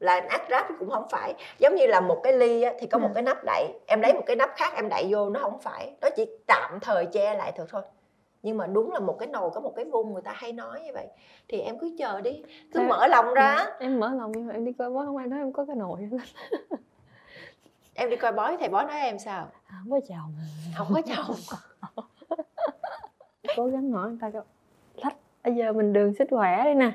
Là 0.00 0.20
ác 0.28 0.42
ráp 0.50 0.66
cũng 0.78 0.90
không 0.90 1.06
phải. 1.10 1.34
Giống 1.58 1.74
như 1.74 1.86
là 1.86 2.00
một 2.00 2.20
cái 2.22 2.32
ly 2.32 2.62
á, 2.62 2.72
thì 2.80 2.86
có 2.86 2.98
một 2.98 3.08
Ừ. 3.08 3.14
cái 3.14 3.22
nắp 3.22 3.38
đậy 3.44 3.68
em 3.86 4.00
lấy 4.00 4.12
một 4.14 4.22
cái 4.26 4.36
nắp 4.36 4.50
khác 4.56 4.72
em 4.76 4.88
đậy 4.88 5.06
vô 5.10 5.28
nó 5.30 5.40
không 5.40 5.58
phải. 5.60 5.92
Nó 6.00 6.08
chỉ 6.16 6.26
tạm 6.46 6.78
thời 6.80 7.06
che 7.06 7.34
lại 7.34 7.52
thôi 7.56 7.66
thôi. 7.70 7.82
Nhưng 8.42 8.56
mà 8.56 8.66
đúng 8.66 8.92
là 8.92 8.98
một 9.00 9.16
cái 9.18 9.28
nồi 9.28 9.50
có 9.54 9.60
một 9.60 9.72
cái 9.76 9.84
vung 9.84 10.12
người 10.12 10.22
ta 10.22 10.32
hay 10.34 10.52
nói 10.52 10.80
như 10.84 10.90
vậy. 10.94 11.06
Thì 11.48 11.60
em 11.60 11.78
cứ 11.78 11.90
chờ 11.98 12.20
đi. 12.20 12.42
Cứ 12.42 12.78
Sao- 12.80 12.84
mở 12.84 13.06
lòng 13.06 13.34
ra. 13.34 13.54
Dạ, 13.58 13.76
em 13.80 14.00
mở 14.00 14.10
lòng 14.18 14.32
nhưng 14.32 14.46
mà 14.46 14.54
em 14.54 14.64
đi 14.64 14.72
coi 14.78 14.90
bói 14.90 15.06
không 15.06 15.16
ai 15.16 15.26
nói 15.26 15.38
em 15.38 15.52
có 15.52 15.64
cái 15.64 15.76
nồi. 15.76 15.98
Em 17.94 18.10
đi 18.10 18.16
coi 18.16 18.32
bói 18.32 18.56
thầy 18.60 18.68
bói 18.68 18.84
nói 18.84 19.00
em 19.00 19.18
sao? 19.18 19.48
Không 19.70 19.90
có 19.90 20.00
chồng. 20.08 20.34
Không 20.78 20.86
có 20.94 21.02
chồng 21.16 21.36
cố 23.56 23.66
gắng 23.66 23.90
hỏi 23.90 24.08
người 24.08 24.18
ta 24.20 24.30
coi 24.30 24.42
lách 25.04 25.16
bây 25.44 25.54
giờ 25.54 25.72
mình 25.72 25.92
đường 25.92 26.14
sức 26.14 26.28
khỏe 26.30 26.62
đi 26.64 26.74
nè 26.74 26.90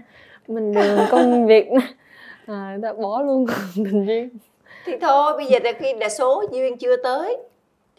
mình 0.48 0.72
đường 0.74 1.00
công 1.12 1.46
việc 1.48 1.72
nè 1.72 1.82
à, 2.48 2.70
người 2.72 2.82
ta 2.84 2.94
bỏ 2.94 3.22
luôn 3.22 3.46
tình 3.76 4.06
duyên 4.08 4.30
thì 4.86 4.94
thôi 5.02 5.34
bây 5.38 5.46
giờ 5.46 5.60
là 5.64 5.72
khi 5.80 5.94
là 5.94 6.10
số 6.10 6.44
duyên 6.52 6.78
chưa 6.78 6.96
tới 7.04 7.38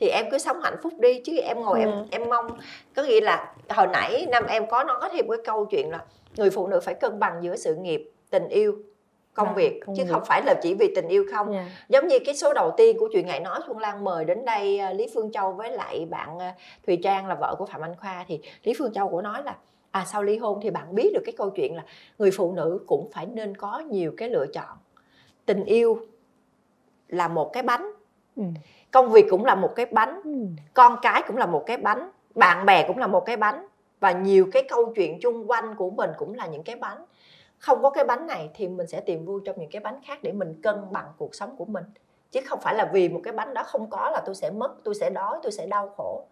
thì 0.00 0.08
em 0.08 0.26
cứ 0.30 0.38
sống 0.38 0.60
hạnh 0.62 0.76
phúc 0.82 0.92
đi 0.98 1.20
chứ 1.24 1.36
em 1.38 1.60
ngồi 1.60 1.80
em 1.80 1.90
Ừ. 1.90 2.04
em 2.10 2.28
mong 2.28 2.46
có 2.96 3.02
nghĩa 3.02 3.20
là 3.20 3.54
hồi 3.68 3.86
nãy 3.92 4.26
năm 4.30 4.46
em 4.46 4.66
có 4.66 4.84
nói 4.84 5.08
thêm 5.12 5.28
cái 5.28 5.38
câu 5.44 5.64
chuyện 5.66 5.90
là 5.90 6.04
người 6.36 6.50
phụ 6.50 6.66
nữ 6.66 6.80
phải 6.80 6.94
cân 6.94 7.18
bằng 7.18 7.38
giữa 7.42 7.56
sự 7.56 7.74
nghiệp 7.74 8.10
tình 8.30 8.48
yêu 8.48 8.74
công 9.38 9.48
À, 9.48 9.52
việc 9.56 9.80
công 9.86 9.96
chứ 9.96 10.04
việc. 10.04 10.10
không 10.10 10.22
phải 10.24 10.42
là 10.46 10.54
chỉ 10.62 10.74
vì 10.74 10.92
tình 10.94 11.08
yêu 11.08 11.24
không 11.32 11.52
dạ. 11.52 11.66
giống 11.88 12.06
như 12.08 12.18
cái 12.24 12.34
số 12.36 12.52
đầu 12.52 12.70
tiên 12.76 12.96
của 12.98 13.08
chuyện 13.12 13.26
ngày 13.26 13.40
nói 13.40 13.60
Xuân 13.66 13.78
Lan 13.78 14.04
mời 14.04 14.24
đến 14.24 14.44
đây 14.44 14.78
à, 14.78 14.92
Lý 14.92 15.06
Phương 15.14 15.32
Châu 15.32 15.52
với 15.52 15.70
lại 15.70 16.06
bạn 16.10 16.38
à, 16.38 16.54
Thùy 16.86 16.98
Trang 17.02 17.26
là 17.26 17.34
vợ 17.34 17.54
của 17.58 17.66
Phạm 17.66 17.80
Anh 17.80 17.94
Khoa 17.96 18.24
thì 18.28 18.40
Lý 18.64 18.74
Phương 18.78 18.92
Châu 18.92 19.08
của 19.08 19.22
nói 19.22 19.42
là 19.44 19.56
à 19.90 20.04
sau 20.04 20.22
ly 20.22 20.38
hôn 20.38 20.60
thì 20.62 20.70
bạn 20.70 20.94
biết 20.94 21.10
được 21.14 21.22
cái 21.24 21.34
câu 21.38 21.50
chuyện 21.50 21.76
là 21.76 21.82
người 22.18 22.30
phụ 22.36 22.52
nữ 22.52 22.80
cũng 22.86 23.10
phải 23.14 23.26
nên 23.26 23.56
có 23.56 23.78
nhiều 23.90 24.12
cái 24.16 24.28
lựa 24.28 24.46
chọn 24.46 24.76
tình 25.46 25.64
yêu 25.64 25.98
là 27.08 27.28
một 27.28 27.50
cái 27.52 27.62
bánh 27.62 27.92
ừ. 28.36 28.42
công 28.90 29.08
việc 29.10 29.26
cũng 29.30 29.44
là 29.44 29.54
một 29.54 29.70
cái 29.76 29.86
bánh 29.86 30.20
Ừ. 30.24 30.30
con 30.74 30.96
cái 31.02 31.22
cũng 31.26 31.36
là 31.36 31.46
một 31.46 31.62
cái 31.66 31.76
bánh 31.76 32.10
bạn 32.34 32.66
bè 32.66 32.84
cũng 32.88 32.98
là 32.98 33.06
một 33.06 33.20
cái 33.26 33.36
bánh 33.36 33.66
và 34.00 34.12
nhiều 34.12 34.48
cái 34.52 34.62
câu 34.68 34.92
chuyện 34.96 35.18
chung 35.20 35.50
quanh 35.50 35.74
của 35.74 35.90
mình 35.90 36.10
cũng 36.18 36.34
là 36.34 36.46
những 36.46 36.62
cái 36.62 36.76
bánh 36.76 37.04
không 37.58 37.82
có 37.82 37.90
cái 37.90 38.04
bánh 38.04 38.26
này 38.26 38.50
thì 38.54 38.68
mình 38.68 38.86
sẽ 38.86 39.00
tìm 39.00 39.24
vui 39.24 39.40
trong 39.44 39.56
những 39.58 39.70
cái 39.70 39.80
bánh 39.80 40.00
khác 40.06 40.18
để 40.22 40.32
mình 40.32 40.60
cân 40.62 40.76
bằng 40.92 41.06
cuộc 41.18 41.34
sống 41.34 41.56
của 41.56 41.64
mình. 41.64 41.84
Chứ 42.30 42.40
không 42.46 42.60
phải 42.62 42.74
là 42.74 42.90
vì 42.92 43.08
một 43.08 43.20
cái 43.24 43.32
bánh 43.32 43.54
đó 43.54 43.62
không 43.62 43.90
có 43.90 44.10
là 44.10 44.22
tôi 44.26 44.34
sẽ 44.34 44.50
mất 44.50 44.70
tôi 44.84 44.94
sẽ 44.94 45.10
đói 45.10 45.38
tôi 45.42 45.52
sẽ 45.52 45.66
đau 45.66 45.88
khổ. 45.96 46.24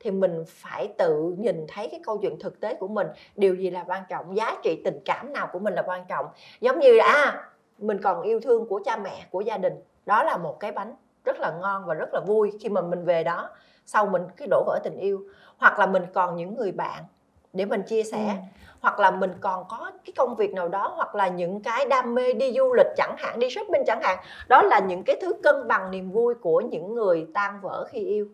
Thì 0.00 0.10
mình 0.10 0.44
phải 0.48 0.88
tự 0.98 1.34
nhìn 1.38 1.66
thấy 1.68 1.88
cái 1.90 2.00
câu 2.04 2.18
chuyện 2.18 2.38
thực 2.40 2.60
tế 2.60 2.74
của 2.74 2.88
mình. 2.88 3.06
Điều 3.36 3.54
gì 3.54 3.70
là 3.70 3.84
quan 3.88 4.02
trọng? 4.08 4.36
Giá 4.36 4.56
trị 4.62 4.82
tình 4.84 4.98
cảm 5.04 5.32
nào 5.32 5.48
của 5.52 5.58
mình 5.58 5.74
là 5.74 5.82
quan 5.82 6.04
trọng? 6.08 6.26
Giống 6.60 6.78
như 6.78 6.92
là 6.92 7.04
à, 7.04 7.48
mình 7.78 8.02
còn 8.02 8.22
yêu 8.22 8.40
thương 8.40 8.68
của 8.68 8.80
cha 8.84 8.96
mẹ 8.96 9.26
của 9.30 9.40
gia 9.40 9.58
đình. 9.58 9.74
Đó 10.06 10.22
là 10.22 10.36
một 10.36 10.60
cái 10.60 10.72
bánh 10.72 10.94
rất 11.24 11.36
là 11.40 11.52
ngon 11.60 11.84
và 11.86 11.94
rất 11.94 12.08
là 12.12 12.20
vui 12.26 12.52
khi 12.60 12.68
mà 12.68 12.80
mình 12.80 13.04
về 13.04 13.24
đó. 13.24 13.50
Sau 13.86 14.06
mình 14.06 14.22
cái 14.36 14.48
đổ 14.50 14.64
vỡ 14.66 14.78
tình 14.84 14.96
yêu. 14.96 15.20
Hoặc 15.56 15.78
là 15.78 15.86
mình 15.86 16.02
còn 16.14 16.36
những 16.36 16.54
người 16.54 16.72
bạn 16.72 17.04
để 17.52 17.64
mình 17.64 17.82
chia 17.82 18.02
sẻ. 18.02 18.26
Ừ 18.26 18.32
hoặc 18.80 19.00
là 19.00 19.10
mình 19.10 19.32
còn 19.40 19.64
có 19.68 19.90
cái 20.04 20.12
công 20.16 20.36
việc 20.36 20.54
nào 20.54 20.68
đó 20.68 20.92
hoặc 20.96 21.14
là 21.14 21.28
những 21.28 21.62
cái 21.62 21.86
đam 21.86 22.14
mê 22.14 22.32
đi 22.32 22.52
du 22.52 22.74
lịch 22.74 22.86
chẳng 22.96 23.14
hạn 23.18 23.38
đi 23.38 23.50
shopping 23.50 23.84
chẳng 23.86 24.00
hạn 24.02 24.18
đó 24.48 24.62
là 24.62 24.78
những 24.78 25.02
cái 25.02 25.16
thứ 25.20 25.32
cân 25.42 25.68
bằng 25.68 25.90
niềm 25.90 26.10
vui 26.10 26.34
của 26.34 26.60
những 26.60 26.94
người 26.94 27.26
tan 27.34 27.60
vỡ 27.62 27.86
khi 27.90 27.98
yêu. 27.98 28.28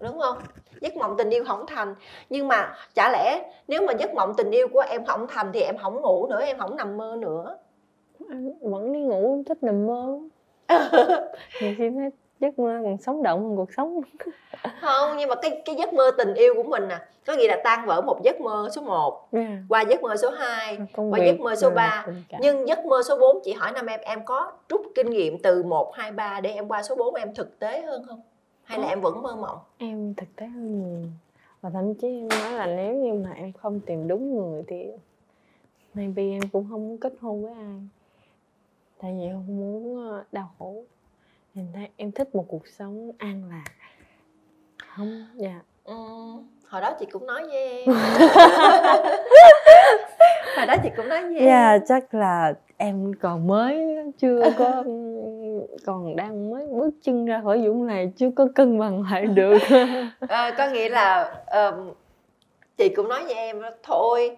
Đúng 0.00 0.18
không? 0.18 0.38
Giấc 0.80 0.96
mộng 0.96 1.16
tình 1.18 1.30
yêu 1.30 1.44
không 1.44 1.64
thành. 1.66 1.94
Nhưng 2.30 2.48
mà 2.48 2.74
chả 2.94 3.10
lẽ 3.12 3.52
nếu 3.68 3.82
mà 3.82 3.92
giấc 3.98 4.14
mộng 4.14 4.34
tình 4.36 4.50
yêu 4.50 4.68
của 4.68 4.80
em 4.80 5.04
không 5.04 5.26
thành 5.28 5.50
thì 5.52 5.60
em 5.60 5.76
không 5.78 6.00
ngủ 6.00 6.26
nữa 6.26 6.40
em 6.40 6.58
không 6.58 6.76
nằm 6.76 6.96
mơ 6.96 7.16
nữa? 7.18 7.56
Em 8.30 8.52
vẫn 8.60 8.92
đi 8.92 9.00
ngủ 9.00 9.34
em 9.34 9.44
thích 9.44 9.58
nằm 9.62 9.86
mơ. 9.86 10.18
Khi 11.48 11.74
thấy 11.78 11.90
giấc 12.40 12.58
mơ 12.58 12.80
còn 12.84 12.98
sống 12.98 13.22
động 13.22 13.42
hơn 13.42 13.56
cuộc 13.56 13.72
sống 13.76 14.00
không 14.80 15.16
nhưng 15.16 15.28
mà 15.28 15.34
cái 15.34 15.62
cái 15.64 15.76
giấc 15.76 15.92
mơ 15.92 16.10
tình 16.18 16.34
yêu 16.34 16.54
của 16.54 16.62
mình 16.62 16.88
nè 16.88 16.98
có 17.26 17.32
nghĩa 17.36 17.48
là 17.48 17.60
tan 17.64 17.86
vỡ 17.86 18.00
một 18.00 18.22
giấc 18.24 18.40
mơ 18.40 18.68
số 18.76 18.82
1 18.82 19.28
yeah. 19.32 19.48
qua 19.68 19.82
giấc 19.82 20.02
mơ 20.02 20.16
số 20.16 20.30
2 20.30 20.78
công 20.92 21.10
Và 21.10 21.18
việc 21.18 21.26
giấc 21.26 21.40
mơ 21.40 21.54
số 21.54 21.68
rồi 21.68 21.74
ba. 21.74 22.02
tình 22.06 22.22
cảm. 22.28 22.40
nhưng 22.44 22.68
giấc 22.68 22.86
mơ 22.86 23.02
số 23.08 23.18
4 23.18 23.40
chị 23.44 23.52
hỏi 23.52 23.72
năm 23.72 23.86
em 23.86 24.00
em 24.02 24.24
có 24.24 24.52
rút 24.68 24.82
kinh 24.94 25.10
nghiệm 25.10 25.38
từ 25.42 25.62
1, 25.62 25.92
2, 25.94 26.12
3 26.12 26.40
để 26.40 26.50
em 26.50 26.68
qua 26.68 26.82
số 26.82 26.94
4 26.96 27.14
em 27.14 27.34
thực 27.34 27.58
tế 27.58 27.82
hơn 27.82 28.02
không 28.08 28.20
hay 28.64 28.78
là 28.78 28.84
Có. 28.84 28.90
em 28.90 29.00
vẫn 29.00 29.22
mơ 29.22 29.36
mộng 29.36 29.58
em 29.78 30.14
thực 30.14 30.36
tế 30.36 30.46
hơn 30.46 30.78
nhiều 30.82 31.08
và 31.60 31.70
thậm 31.70 31.94
chí 31.94 32.08
em 32.08 32.28
nói 32.28 32.52
là 32.52 32.66
nếu 32.66 32.94
như 32.94 33.12
mà 33.14 33.30
em 33.36 33.52
không 33.52 33.80
tìm 33.80 34.08
đúng 34.08 34.34
người 34.36 34.62
thì 34.68 34.86
maybe 35.94 36.22
em 36.22 36.42
cũng 36.52 36.66
không 36.70 36.88
muốn 36.88 36.98
kết 36.98 37.12
hôn 37.20 37.42
với 37.44 37.52
ai 37.54 37.80
tại 39.02 39.16
vì 39.20 39.28
không 39.32 39.56
muốn 39.60 40.08
ờ, 40.10 40.24
đau 40.32 40.50
khổ 40.58 40.74
em 41.54 41.66
thấy 41.74 41.88
em 41.96 42.12
thích 42.12 42.34
một 42.34 42.44
cuộc 42.48 42.66
sống 42.78 43.10
an 43.18 43.42
lạc. 43.50 43.64
Không? 44.96 45.26
Dạ. 45.36 45.60
Ừ, 45.84 45.94
hồi 46.68 46.80
đó 46.80 46.92
chị 47.00 47.06
cũng 47.12 47.26
nói 47.26 47.42
với 47.46 47.56
em. 47.56 47.88
Hồi 50.56 50.66
đó 50.66 50.74
chị 50.82 50.88
cũng 50.96 51.08
nói 51.08 51.22
với 51.22 51.38
em. 51.38 51.46
Dạ 51.46 51.78
chắc 51.88 52.14
là 52.14 52.54
em 52.76 53.12
còn 53.20 53.46
mới 53.46 53.96
chưa 54.18 54.42
có 54.58 54.84
còn 55.86 56.16
đang 56.16 56.50
mới 56.50 56.66
bước 56.66 56.90
chân 57.02 57.26
ra 57.26 57.40
khỏi 57.44 57.62
dũng 57.64 57.86
này 57.86 58.12
chưa 58.16 58.30
có 58.36 58.48
cân 58.54 58.78
bằng 58.78 59.02
lại 59.10 59.26
được. 59.26 59.58
Ờ, 60.28 60.50
có 60.58 60.68
nghĩa 60.68 60.88
là 60.88 61.34
ờm, 61.46 61.90
chị 62.76 62.88
cũng 62.88 63.08
nói 63.08 63.24
với 63.24 63.34
em 63.34 63.62
thôi 63.82 64.36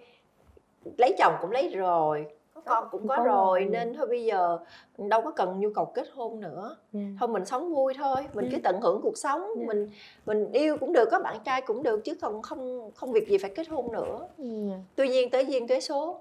lấy 0.97 1.15
chồng 1.17 1.33
cũng 1.41 1.51
lấy 1.51 1.69
rồi 1.69 2.25
con 2.65 2.87
cũng 2.91 3.07
có 3.07 3.15
Có 3.17 3.23
rồi 3.23 3.59
rồi. 3.59 3.69
nên 3.71 3.93
thôi 3.93 4.07
bây 4.07 4.25
giờ 4.25 4.57
đâu 4.97 5.21
có 5.21 5.31
cần 5.31 5.59
nhu 5.59 5.69
cầu 5.75 5.85
kết 5.85 6.07
hôn 6.13 6.39
nữa 6.39 6.75
Dạ. 6.91 6.99
thôi 7.19 7.29
mình 7.29 7.45
sống 7.45 7.73
vui 7.73 7.93
thôi 7.97 8.15
mình 8.33 8.47
cứ 8.51 8.57
Ừ. 8.57 8.61
tận 8.63 8.81
hưởng 8.81 8.99
cuộc 9.03 9.17
sống 9.17 9.41
Ừ. 9.41 9.55
mình 9.67 9.89
mình 10.25 10.51
yêu 10.51 10.77
cũng 10.77 10.93
được 10.93 11.09
có 11.11 11.19
bạn 11.19 11.37
trai 11.45 11.61
cũng 11.61 11.83
được 11.83 12.03
chứ 12.03 12.15
còn 12.21 12.41
không 12.41 12.91
không 12.95 13.11
việc 13.11 13.27
gì 13.29 13.37
phải 13.37 13.49
kết 13.55 13.67
hôn 13.69 13.91
nữa 13.91 14.27
Dạ. 14.37 14.75
tuy 14.95 15.09
nhiên 15.09 15.29
tới 15.29 15.45
duyên 15.45 15.67
tới 15.67 15.81
số 15.81 16.19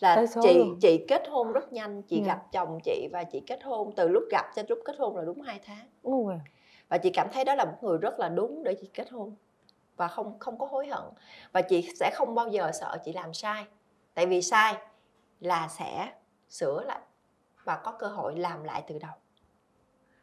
là 0.00 0.26
số 0.26 0.40
chị 0.44 0.58
luôn. 0.58 0.76
chị 0.80 1.04
kết 1.08 1.28
hôn 1.28 1.52
rất 1.52 1.72
nhanh 1.72 2.02
chị 2.02 2.16
Dạ. 2.20 2.26
gặp 2.26 2.52
chồng 2.52 2.78
chị 2.84 3.08
và 3.12 3.24
chị 3.24 3.40
kết 3.46 3.62
hôn 3.64 3.92
từ 3.96 4.08
lúc 4.08 4.22
gặp 4.30 4.46
cho 4.56 4.62
lúc 4.68 4.78
kết 4.84 4.96
hôn 4.98 5.16
là 5.16 5.22
đúng 5.24 5.40
2 5.40 5.60
tháng 5.66 5.86
Ôi, 6.02 6.34
và 6.88 6.98
chị 6.98 7.10
cảm 7.10 7.28
thấy 7.32 7.44
đó 7.44 7.54
là 7.54 7.64
một 7.64 7.76
người 7.82 7.98
rất 7.98 8.20
là 8.20 8.28
đúng 8.28 8.62
để 8.62 8.74
chị 8.74 8.88
kết 8.94 9.10
hôn 9.10 9.34
và 9.96 10.08
không 10.08 10.38
không 10.38 10.58
có 10.58 10.66
hối 10.66 10.86
hận 10.86 11.02
và 11.52 11.62
chị 11.62 11.88
sẽ 12.00 12.10
không 12.14 12.34
bao 12.34 12.48
giờ 12.48 12.70
sợ 12.80 12.96
chị 13.04 13.12
làm 13.12 13.34
sai 13.34 13.64
tại 14.14 14.26
vì 14.26 14.42
sai 14.42 14.74
là 15.44 15.68
sẽ 15.68 16.12
sửa 16.48 16.84
lại 16.86 17.00
và 17.64 17.76
có 17.84 17.92
cơ 17.92 18.06
hội 18.06 18.36
làm 18.36 18.64
lại 18.64 18.82
từ 18.86 18.98
đầu. 18.98 19.12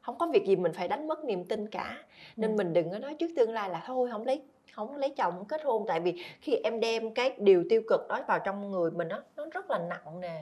Không 0.01 0.17
có 0.17 0.27
việc 0.27 0.45
gì 0.47 0.55
mình 0.55 0.73
phải 0.73 0.87
đánh 0.87 1.07
mất 1.07 1.23
niềm 1.25 1.45
tin 1.45 1.69
cả. 1.69 2.03
Nên 2.35 2.51
Ừ. 2.51 2.55
mình 2.55 2.73
đừng 2.73 2.91
có 2.91 2.99
nói 2.99 3.15
trước 3.19 3.27
tương 3.35 3.53
lai 3.53 3.69
là 3.69 3.83
thôi 3.85 4.09
không 4.11 4.25
lấy 4.25 4.43
không 4.73 4.97
lấy 4.97 5.09
chồng 5.17 5.33
không 5.37 5.47
kết 5.47 5.63
hôn. 5.63 5.85
Tại 5.87 5.99
vì 5.99 6.23
khi 6.41 6.55
em 6.55 6.79
đem 6.79 7.13
cái 7.13 7.35
điều 7.37 7.63
tiêu 7.69 7.81
cực 7.87 8.07
đó 8.09 8.19
vào 8.27 8.39
trong 8.39 8.71
người 8.71 8.91
mình 8.91 9.07
đó, 9.07 9.23
nó 9.35 9.45
rất 9.53 9.69
là 9.71 9.79
nặng 9.79 10.19
nề 10.19 10.39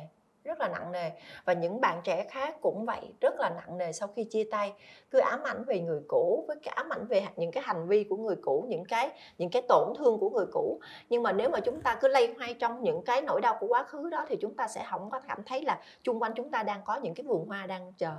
rất 0.50 0.60
là 0.60 0.68
nặng 0.68 0.92
nề. 0.92 1.12
Và 1.46 1.54
những 1.54 1.82
bạn 1.82 2.02
trẻ 2.04 2.26
khác 2.30 2.56
cũng 2.62 2.86
vậy, 2.86 3.14
rất 3.22 3.40
là 3.40 3.50
nặng 3.50 3.78
nề 3.78 3.92
sau 3.92 4.08
khi 4.16 4.24
chia 4.24 4.44
tay. 4.52 4.74
Cứ 5.12 5.20
ám 5.20 5.44
ảnh 5.44 5.64
về 5.64 5.80
người 5.80 6.02
cũ, 6.08 6.46
với 6.48 6.58
cái 6.64 6.74
ám 6.76 6.94
ảnh 6.94 7.06
về 7.06 7.28
những 7.36 7.52
cái 7.52 7.64
hành 7.64 7.88
vi 7.88 8.04
của 8.04 8.18
người 8.18 8.36
cũ, 8.42 8.66
những 8.68 8.86
cái 8.86 9.10
những 9.38 9.50
cái 9.50 9.62
tổn 9.68 9.94
thương 9.98 10.20
của 10.20 10.30
người 10.30 10.46
cũ. 10.52 10.80
Nhưng 11.10 11.24
mà 11.24 11.32
nếu 11.32 11.50
mà 11.50 11.60
chúng 11.60 11.82
ta 11.82 11.98
cứ 12.02 12.08
lây 12.08 12.34
hoay 12.38 12.54
trong 12.54 12.84
những 12.84 13.02
cái 13.06 13.22
nỗi 13.22 13.42
đau 13.42 13.58
của 13.60 13.68
quá 13.68 13.84
khứ 13.84 14.10
đó, 14.10 14.26
thì 14.28 14.38
chúng 14.42 14.56
ta 14.56 14.68
sẽ 14.68 14.86
không 14.92 15.10
có 15.10 15.20
cảm 15.28 15.44
thấy 15.44 15.62
là 15.62 15.80
chung 16.04 16.22
quanh 16.22 16.34
chúng 16.36 16.52
ta 16.52 16.64
đang 16.64 16.82
có 16.86 16.96
những 16.96 17.14
cái 17.14 17.24
vườn 17.24 17.46
hoa 17.46 17.68
đang 17.68 17.94
chờ. 17.98 18.14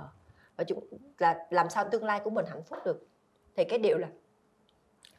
Và 0.57 0.63
chúng, 0.63 0.79
là 1.17 1.45
làm 1.49 1.69
sao 1.69 1.85
tương 1.91 2.03
lai 2.03 2.19
của 2.19 2.29
mình 2.29 2.45
hạnh 2.49 2.63
phúc 2.63 2.79
được. 2.85 3.07
Thì 3.55 3.63
cái 3.63 3.79
điều 3.79 3.97
là 3.97 4.07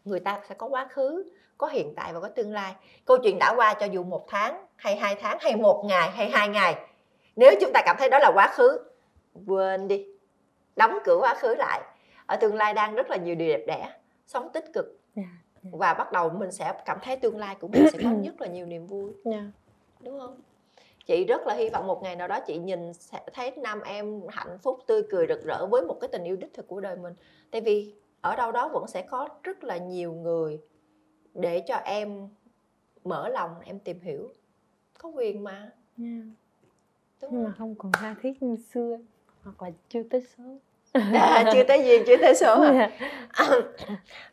người 0.04 0.20
ta 0.20 0.40
sẽ 0.48 0.54
có 0.54 0.66
quá 0.66 0.88
khứ, 0.90 1.24
có 1.58 1.66
hiện 1.66 1.94
tại 1.96 2.12
và 2.12 2.20
có 2.20 2.28
tương 2.28 2.52
lai. 2.52 2.74
Câu 3.04 3.18
chuyện 3.22 3.38
đã 3.38 3.54
qua 3.56 3.74
cho 3.74 3.86
dù 3.86 4.04
một 4.04 4.24
tháng 4.28 4.66
hay 4.76 4.96
hai 4.96 5.14
tháng 5.20 5.38
hay 5.40 5.56
một 5.56 5.84
ngày 5.88 6.10
hay 6.10 6.30
hai 6.30 6.48
ngày 6.48 6.76
nếu 7.36 7.52
chúng 7.60 7.70
ta 7.74 7.82
cảm 7.84 7.96
thấy 7.98 8.08
đó 8.08 8.18
là 8.18 8.30
quá 8.34 8.52
khứ 8.54 8.78
quên 9.46 9.88
đi. 9.88 10.06
Đóng 10.76 10.98
cửa 11.04 11.18
quá 11.20 11.34
khứ 11.34 11.54
lại. 11.54 11.82
Ở 12.26 12.36
tương 12.36 12.54
lai 12.54 12.74
đang 12.74 12.94
rất 12.94 13.10
là 13.10 13.16
nhiều 13.16 13.34
điều 13.34 13.48
đẹp 13.48 13.64
đẽ 13.66 13.92
sống 14.26 14.48
tích 14.52 14.64
cực. 14.72 14.98
Dạ, 15.16 15.22
dạ. 15.62 15.70
và 15.72 15.94
bắt 15.94 16.12
đầu 16.12 16.30
mình 16.30 16.52
sẽ 16.52 16.74
cảm 16.84 16.98
thấy 17.02 17.16
tương 17.16 17.38
lai 17.38 17.56
của 17.60 17.68
mình 17.68 17.86
sẽ 17.92 17.98
có 18.02 18.10
rất 18.24 18.40
là 18.40 18.46
nhiều 18.46 18.66
niềm 18.66 18.86
vui. 18.86 19.12
Dạ. 19.24 19.44
đúng 20.00 20.20
không? 20.20 20.40
Chị 21.06 21.24
rất 21.24 21.46
là 21.46 21.54
hy 21.54 21.68
vọng 21.68 21.86
một 21.86 22.02
ngày 22.02 22.16
nào 22.16 22.28
đó 22.28 22.40
chị 22.46 22.58
nhìn 22.58 22.94
sẽ 22.94 23.20
thấy 23.32 23.50
nam 23.56 23.80
em 23.80 24.20
hạnh 24.28 24.58
phúc 24.62 24.78
tươi 24.86 25.02
cười 25.10 25.26
rực 25.26 25.44
rỡ 25.44 25.66
với 25.66 25.82
một 25.82 25.98
cái 26.00 26.08
tình 26.12 26.24
yêu 26.24 26.36
đích 26.36 26.54
thực 26.54 26.68
của 26.68 26.80
đời 26.80 26.96
mình. 26.96 27.14
Tại 27.50 27.60
vì 27.60 27.94
ở 28.20 28.36
đâu 28.36 28.52
đó 28.52 28.68
vẫn 28.68 28.86
sẽ 28.88 29.02
có 29.02 29.28
rất 29.42 29.64
là 29.64 29.76
nhiều 29.76 30.12
người 30.12 30.60
để 31.34 31.64
cho 31.66 31.74
em 31.74 32.28
mở 33.04 33.28
lòng 33.28 33.50
em 33.64 33.78
tìm 33.78 34.00
hiểu. 34.00 34.28
Có 34.98 35.08
quyền 35.08 35.44
mà. 35.44 35.70
Dạ. 35.96 36.06
Đúng 37.22 37.30
nhưng 37.32 37.44
mà 37.44 37.52
không 37.58 37.74
còn 37.78 37.92
tha 37.92 38.14
thiết 38.22 38.42
như 38.42 38.56
xưa 38.74 38.96
hoặc 39.44 39.62
là 39.62 39.70
chưa 39.88 40.02
tới 40.10 40.22
số 40.36 40.44
à, 41.14 41.44
chưa 41.52 41.62
tới 41.64 41.84
duyên 41.84 42.02
chưa 42.06 42.16
tới 42.16 42.34
số 42.34 42.62
à? 42.62 42.90
Dạ. 43.38 43.48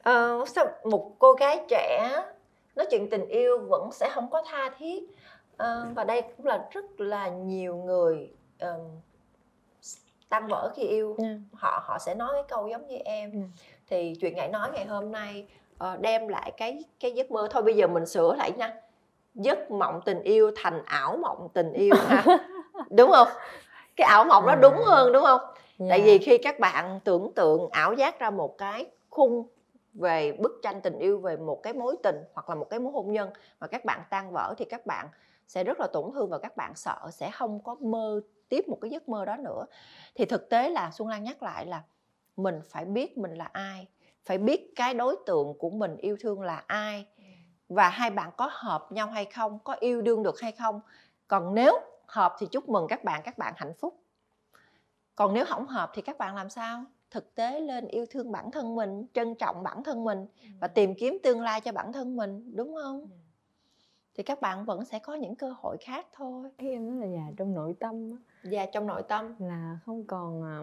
Ờ, 0.03 0.43
sao 0.47 0.65
một 0.83 1.11
cô 1.19 1.33
gái 1.33 1.65
trẻ 1.69 2.09
nói 2.75 2.85
chuyện 2.91 3.09
tình 3.09 3.27
yêu 3.27 3.57
vẫn 3.69 3.89
sẽ 3.91 4.09
không 4.13 4.29
có 4.29 4.43
tha 4.47 4.69
thiết 4.77 5.03
Ờ, 5.57 5.87
và 5.95 6.03
đây 6.03 6.21
cũng 6.21 6.45
là 6.45 6.67
rất 6.71 6.85
là 7.01 7.27
nhiều 7.29 7.75
người 7.75 8.31
um, 8.61 8.79
tan 10.29 10.47
vỡ 10.47 10.71
khi 10.75 10.83
yêu 10.83 11.15
Dạ. 11.19 11.27
họ 11.53 11.83
họ 11.85 11.97
sẽ 11.99 12.15
nói 12.15 12.29
cái 12.33 12.43
câu 12.47 12.67
giống 12.67 12.87
như 12.87 12.95
em 13.05 13.31
Ừ. 13.31 13.39
thì 13.89 14.13
chuyện 14.21 14.35
ngại 14.35 14.49
nói 14.49 14.69
ngày 14.73 14.85
hôm 14.85 15.11
nay 15.11 15.45
ờ, 15.77 15.97
đem 16.01 16.27
lại 16.27 16.51
cái 16.57 16.83
cái 16.99 17.11
giấc 17.11 17.31
mơ 17.31 17.47
thôi 17.51 17.63
bây 17.63 17.75
giờ 17.75 17.87
mình 17.87 18.05
sửa 18.05 18.35
lại 18.37 18.51
nha 18.57 18.73
giấc 19.35 19.71
mộng 19.71 19.99
tình 20.05 20.21
yêu 20.21 20.51
thành 20.55 20.81
ảo 20.85 21.17
mộng 21.17 21.47
tình 21.53 21.73
yêu 21.73 21.95
ha 22.07 22.23
đúng 22.89 23.11
không? 23.11 23.27
Cái 23.95 24.07
ảo 24.07 24.25
mộng 24.25 24.45
đó 24.47 24.55
đúng 24.55 24.75
hơn 24.85 25.13
đúng 25.13 25.23
không? 25.23 25.41
Tại 25.89 25.99
Dạ. 25.99 26.05
vì 26.05 26.17
khi 26.17 26.37
các 26.37 26.59
bạn 26.59 26.99
tưởng 27.03 27.31
tượng 27.35 27.69
ảo 27.71 27.93
giác 27.93 28.19
ra 28.19 28.29
một 28.29 28.57
cái 28.57 28.85
khung 29.09 29.47
về 29.93 30.31
bức 30.31 30.59
tranh 30.63 30.81
tình 30.81 30.99
yêu 30.99 31.19
về 31.19 31.37
một 31.37 31.63
cái 31.63 31.73
mối 31.73 31.95
tình 32.03 32.15
hoặc 32.33 32.49
là 32.49 32.55
một 32.55 32.69
cái 32.69 32.79
mối 32.79 32.91
hôn 32.91 33.11
nhân 33.11 33.29
mà 33.59 33.67
các 33.67 33.85
bạn 33.85 34.01
tan 34.09 34.31
vỡ 34.31 34.53
thì 34.57 34.65
các 34.65 34.85
bạn 34.85 35.07
sẽ 35.47 35.63
rất 35.63 35.79
là 35.79 35.87
tổn 35.93 36.11
thương 36.13 36.29
và 36.29 36.37
các 36.37 36.57
bạn 36.57 36.75
sợ 36.75 36.97
sẽ 37.11 37.31
không 37.31 37.59
có 37.63 37.75
mơ 37.75 38.21
tiếp 38.49 38.67
một 38.67 38.77
cái 38.81 38.91
giấc 38.91 39.09
mơ 39.09 39.25
đó 39.25 39.35
nữa. 39.37 39.65
Thì 40.15 40.25
thực 40.25 40.49
tế 40.49 40.69
là 40.69 40.91
xuân 40.91 41.07
lan 41.07 41.23
nhắc 41.23 41.43
lại 41.43 41.65
là 41.65 41.83
mình 42.37 42.61
phải 42.69 42.85
biết 42.85 43.17
mình 43.17 43.33
là 43.33 43.49
ai 43.53 43.87
phải 44.25 44.37
biết 44.37 44.73
cái 44.75 44.93
đối 44.93 45.15
tượng 45.25 45.53
của 45.59 45.69
mình 45.69 45.97
yêu 45.97 46.17
thương 46.19 46.41
là 46.41 46.63
ai 46.67 47.05
và 47.69 47.89
hai 47.89 48.09
bạn 48.09 48.31
có 48.37 48.49
hợp 48.51 48.91
nhau 48.91 49.07
hay 49.07 49.25
không 49.25 49.59
có 49.63 49.73
yêu 49.79 50.01
đương 50.01 50.23
được 50.23 50.39
hay 50.39 50.51
không. 50.51 50.81
Còn 51.27 51.55
nếu 51.55 51.79
hợp 52.11 52.35
thì 52.39 52.47
chúc 52.51 52.69
mừng 52.69 52.87
các 52.89 53.03
bạn 53.03 53.21
các 53.25 53.37
bạn 53.37 53.53
hạnh 53.57 53.73
phúc. 53.73 53.99
Còn 55.15 55.33
nếu 55.33 55.45
không 55.45 55.67
hợp 55.67 55.91
thì 55.93 56.01
các 56.01 56.17
bạn 56.17 56.35
làm 56.35 56.49
sao? 56.49 56.83
Thực 57.11 57.35
tế 57.35 57.59
lên 57.59 57.87
yêu 57.87 58.05
thương 58.09 58.31
bản 58.31 58.51
thân 58.51 58.75
mình 58.75 59.05
trân 59.13 59.35
trọng 59.35 59.63
bản 59.63 59.83
thân 59.83 60.03
mình 60.03 60.27
và 60.59 60.67
tìm 60.67 60.95
kiếm 60.95 61.17
tương 61.23 61.41
lai 61.41 61.61
cho 61.61 61.71
bản 61.71 61.93
thân 61.93 62.15
mình 62.15 62.55
đúng 62.55 62.75
không? 62.83 63.09
Thì 64.15 64.23
các 64.23 64.41
bạn 64.41 64.65
vẫn 64.65 64.85
sẽ 64.85 64.99
có 64.99 65.13
những 65.13 65.35
cơ 65.35 65.53
hội 65.57 65.77
khác 65.81 66.07
thôi. 66.13 66.49
Ý 66.57 66.69
em 66.69 66.87
nói 66.87 66.95
là 66.97 67.09
già 67.17 67.33
trong 67.37 67.53
nội 67.53 67.75
tâm 67.79 68.11
á, 68.11 68.17
và 68.43 68.65
trong 68.65 68.87
nội 68.87 69.03
tâm. 69.03 69.35
Là 69.39 69.79
không 69.85 70.03
còn 70.03 70.43
à, 70.43 70.55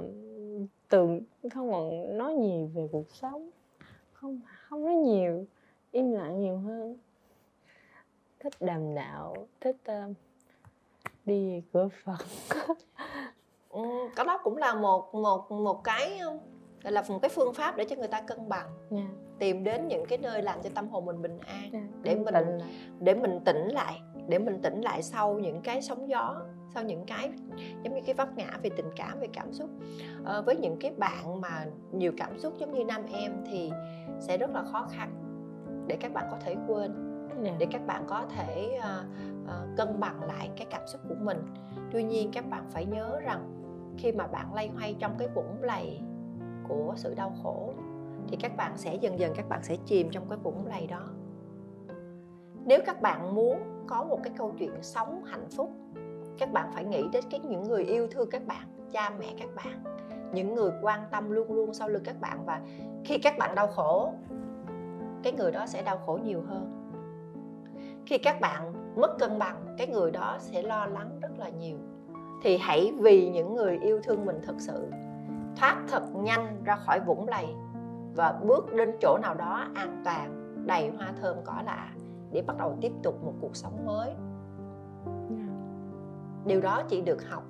tưởng 0.89 1.21
không 1.55 1.71
còn 1.71 2.19
nói 2.19 2.35
nhiều 2.35 2.71
về 2.75 2.89
cuộc 2.93 3.11
sống. 3.11 3.51
Không 4.13 4.41
không 4.69 4.85
nói 4.85 4.95
nhiều 4.95 5.47
im 5.91 6.13
lặng 6.13 6.41
nhiều 6.41 6.59
hơn. 6.59 6.97
Thích 8.41 8.53
đàm 8.61 8.95
đạo 8.95 9.35
thích 9.61 9.77
ờ, 9.85 10.13
đi 11.27 11.51
về 11.51 11.62
cửa 11.73 11.89
phật 12.05 12.17
ừ, 13.71 13.81
cái 14.17 14.27
đó 14.27 14.39
cũng 14.45 14.57
là 14.57 14.75
một 14.75 15.15
một 15.15 15.51
một 15.53 15.85
cái 15.85 16.19
gọi 16.83 16.93
là 16.93 17.03
một 17.09 17.19
cái 17.23 17.29
phương 17.29 17.55
pháp 17.55 17.77
để 17.77 17.85
cho 17.85 17.97
người 17.97 18.09
ta 18.09 18.21
cân 18.21 18.49
bằng. 18.49 18.69
Nha 18.91 19.09
tìm 19.39 19.65
đến 19.65 19.89
những 19.89 20.07
cái 20.09 20.19
nơi 20.19 20.43
làm 20.43 20.62
cho 20.62 20.71
tâm 20.75 20.89
hồn 20.89 21.07
mình 21.07 21.23
bình 21.23 21.39
an 21.39 21.71
nha, 21.73 21.87
Để 22.03 22.12
yên 22.12 22.25
mình- 22.25 22.35
lại. 22.35 22.45
để 23.01 23.15
mình 23.15 23.41
tỉnh 23.45 23.69
lại 23.69 24.01
để 24.29 24.39
mình 24.39 24.62
tỉnh 24.62 24.81
lại 24.81 25.03
sau 25.03 25.35
những 25.39 25.61
cái 25.62 25.83
sóng 25.83 26.09
gió 26.09 26.37
sau 26.75 26.83
những 26.85 27.05
cái 27.07 27.31
giống 27.85 27.95
như 27.95 28.01
cái 28.07 28.15
vấp 28.15 28.29
ngã 28.37 28.59
về 28.62 28.71
tình 28.77 28.91
cảm 28.97 29.21
về 29.21 29.27
cảm 29.33 29.53
xúc. 29.53 29.71
Ờ, 30.25 30.43
với 30.43 30.57
những 30.57 30.77
cái 30.81 30.91
bạn 30.97 31.41
mà 31.41 31.67
nhiều 31.93 32.12
cảm 32.17 32.39
xúc 32.39 32.55
giống 32.59 32.75
như 32.75 32.85
nam 32.85 33.03
em 33.12 33.33
thì 33.51 33.71
sẽ 34.21 34.39
rất 34.39 34.51
là 34.51 34.62
khó 34.73 34.87
khăn 34.91 35.11
để 35.87 35.97
các 36.01 36.12
bạn 36.12 36.27
có 36.31 36.37
thể 36.45 36.57
quên 36.69 36.93
để 37.59 37.67
các 37.71 37.87
bạn 37.87 38.05
có 38.07 38.27
thể 38.37 38.79
uh, 38.79 39.07
uh, 39.45 39.77
cân 39.77 40.01
bằng 40.01 40.23
lại 40.23 40.51
cái 40.57 40.67
cảm 40.71 40.83
xúc 40.87 41.01
của 41.09 41.15
mình. 41.21 41.39
Tuy 41.93 42.03
nhiên 42.03 42.31
các 42.33 42.51
bạn 42.51 42.65
phải 42.71 42.85
nhớ 42.85 43.21
rằng 43.21 43.53
khi 43.99 44.12
mà 44.12 44.27
bạn 44.27 44.55
lay 44.55 44.69
hoay 44.69 44.97
trong 44.99 45.15
cái 45.19 45.29
vũng 45.35 45.62
lầy 45.62 46.01
của 46.69 46.93
sự 46.97 47.15
đau 47.15 47.33
khổ 47.43 47.73
thì 48.29 48.37
các 48.37 48.57
bạn 48.57 48.73
sẽ 48.77 48.95
dần 48.95 49.19
dần 49.19 49.33
các 49.37 49.49
bạn 49.49 49.62
sẽ 49.62 49.77
chìm 49.87 50.09
trong 50.11 50.29
cái 50.29 50.39
vũng 50.39 50.67
lầy 50.67 50.87
đó. 50.87 51.09
Nếu 52.65 52.81
các 52.87 53.03
bạn 53.03 53.35
muốn 53.35 53.85
có 53.87 54.05
một 54.05 54.21
cái 54.25 54.33
câu 54.37 54.55
chuyện 54.59 54.83
sống 54.83 55.25
hạnh 55.25 55.49
phúc 55.57 55.73
các 56.39 56.53
bạn 56.53 56.71
phải 56.75 56.85
nghĩ 56.85 57.09
đến 57.12 57.25
cái 57.31 57.41
những 57.41 57.62
người 57.62 57.85
yêu 57.85 58.09
thương 58.11 58.31
các 58.31 58.47
bạn 58.47 58.67
cha 58.93 59.11
mẹ 59.19 59.35
các 59.39 59.49
bạn 59.57 59.83
những 60.33 60.55
người 60.55 60.71
quan 60.83 61.01
tâm 61.11 61.31
luôn 61.31 61.53
luôn 61.53 61.75
sau 61.75 61.89
lưng 61.89 62.03
các 62.05 62.21
bạn 62.21 62.45
và 62.47 62.61
khi 63.05 63.19
các 63.19 63.39
bạn 63.39 63.55
đau 63.55 63.67
khổ 63.67 64.12
cái 65.23 65.33
người 65.33 65.53
đó 65.53 65.67
sẽ 65.67 65.83
đau 65.83 65.99
khổ 66.07 66.19
nhiều 66.25 66.43
hơn 66.49 66.76
khi 68.07 68.19
các 68.19 68.40
bạn 68.40 68.73
mất 68.97 69.19
cân 69.19 69.38
bằng, 69.38 69.75
cái 69.79 69.87
người 69.87 70.11
đó 70.11 70.37
sẽ 70.40 70.62
lo 70.62 70.87
lắng 70.87 71.19
rất 71.23 71.38
là 71.38 71.49
nhiều. 71.49 71.77
Thì 72.42 72.57
hãy 72.57 72.92
vì 73.01 73.29
những 73.29 73.55
người 73.55 73.79
yêu 73.83 74.01
thương 74.05 74.27
mình 74.27 74.40
thật 74.47 74.55
sự, 74.59 74.90
thoát 75.57 75.77
thật 75.88 76.03
nhanh 76.14 76.62
ra 76.64 76.77
khỏi 76.77 77.01
vũng 77.01 77.29
lầy 77.29 77.47
và 78.16 78.33
bước 78.33 78.75
đến 78.75 78.97
chỗ 79.01 79.19
nào 79.23 79.35
đó 79.35 79.64
an 79.75 80.03
toàn, 80.05 80.55
đầy 80.66 80.90
hoa 80.90 81.12
thơm 81.21 81.37
cỏ 81.45 81.62
lạ 81.64 81.92
để 82.33 82.42
bắt 82.42 82.57
đầu 82.59 82.77
tiếp 82.81 82.92
tục 83.03 83.25
một 83.25 83.33
cuộc 83.40 83.57
sống 83.57 83.87
mới. 83.87 84.11
Điều 86.47 86.61
đó 86.61 86.83
chị 86.88 87.01
được 87.01 87.29
học 87.31 87.42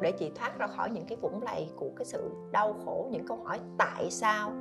để 0.00 0.12
chị 0.12 0.32
thoát 0.34 0.58
ra 0.58 0.66
khỏi 0.66 0.90
những 0.90 1.06
cái 1.06 1.18
vũng 1.20 1.42
lầy 1.42 1.70
của 1.76 1.90
cái 1.96 2.04
sự 2.04 2.30
đau 2.52 2.74
khổ, 2.84 3.08
những 3.10 3.26
câu 3.26 3.38
hỏi 3.44 3.60
tại 3.78 4.10
sao, 4.10 4.52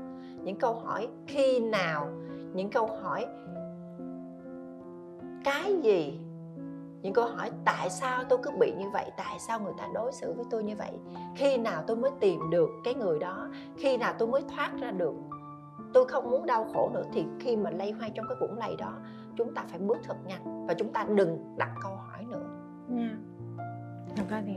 những 0.44 0.56
câu 0.56 0.74
hỏi 0.74 1.08
khi 1.28 1.60
nào, 1.60 2.08
những 2.54 2.70
câu 2.70 2.88
hỏi 2.88 3.26
cái 5.44 5.82
gì? 5.82 6.20
Những 7.02 7.14
câu 7.14 7.26
hỏi 7.26 7.52
tại 7.66 7.90
sao 7.90 8.24
tôi 8.30 8.40
cứ 8.44 8.52
bị 8.60 8.74
như 8.78 8.90
vậy, 8.90 9.12
tại 9.18 9.40
sao 9.40 9.60
người 9.60 9.74
ta 9.78 9.88
đối 9.94 10.12
xử 10.12 10.34
với 10.34 10.46
tôi 10.50 10.64
như 10.64 10.76
vậy? 10.76 10.92
Khi 11.36 11.58
nào 11.58 11.84
tôi 11.88 11.98
mới 11.98 12.12
tìm 12.20 12.40
được 12.50 12.70
cái 12.84 12.94
người 12.94 13.20
đó? 13.20 13.50
Khi 13.78 13.98
nào 13.98 14.14
tôi 14.20 14.28
mới 14.28 14.42
thoát 14.56 14.72
ra 14.80 14.92
được? 14.92 15.14
Tôi 15.94 16.06
không 16.06 16.32
muốn 16.32 16.46
đau 16.46 16.66
khổ 16.74 16.90
nữa 16.94 17.04
thì 17.14 17.26
khi 17.40 17.56
mà 17.56 17.70
lay 17.70 17.92
hoay 17.92 18.12
trong 18.16 18.26
cái 18.30 18.38
vũng 18.42 18.58
lầy 18.58 18.76
đó, 18.76 18.98
chúng 19.38 19.54
ta 19.54 19.64
phải 19.68 19.80
bước 19.80 19.98
thật 20.04 20.16
nhanh 20.26 20.68
và 20.68 20.74
chúng 20.74 20.94
ta 20.94 21.06
đừng 21.16 21.56
đặt 21.58 21.72
câu 21.84 21.96
hỏi 21.96 22.26
nữa. 22.32 22.50
Nha. 22.88 23.18
Thật 24.16 24.24
ra 24.30 24.44
thì 24.46 24.54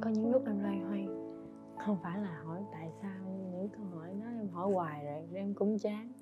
có 0.00 0.10
những 0.10 0.32
lúc 0.32 0.42
em 0.46 0.62
lây 0.62 0.78
hoay. 0.88 1.08
Không 1.86 1.96
phải 2.02 2.18
là 2.18 2.40
hỏi 2.44 2.60
tại 2.72 2.90
sao 3.02 3.10
những 3.52 3.68
câu 3.68 3.86
hỏi 3.94 4.08
đó 4.20 4.26
em 4.38 4.48
hỏi 4.48 4.72
hoài 4.72 5.04
rồi 5.04 5.22
em 5.34 5.54
cũng 5.54 5.78
chán 5.78 6.12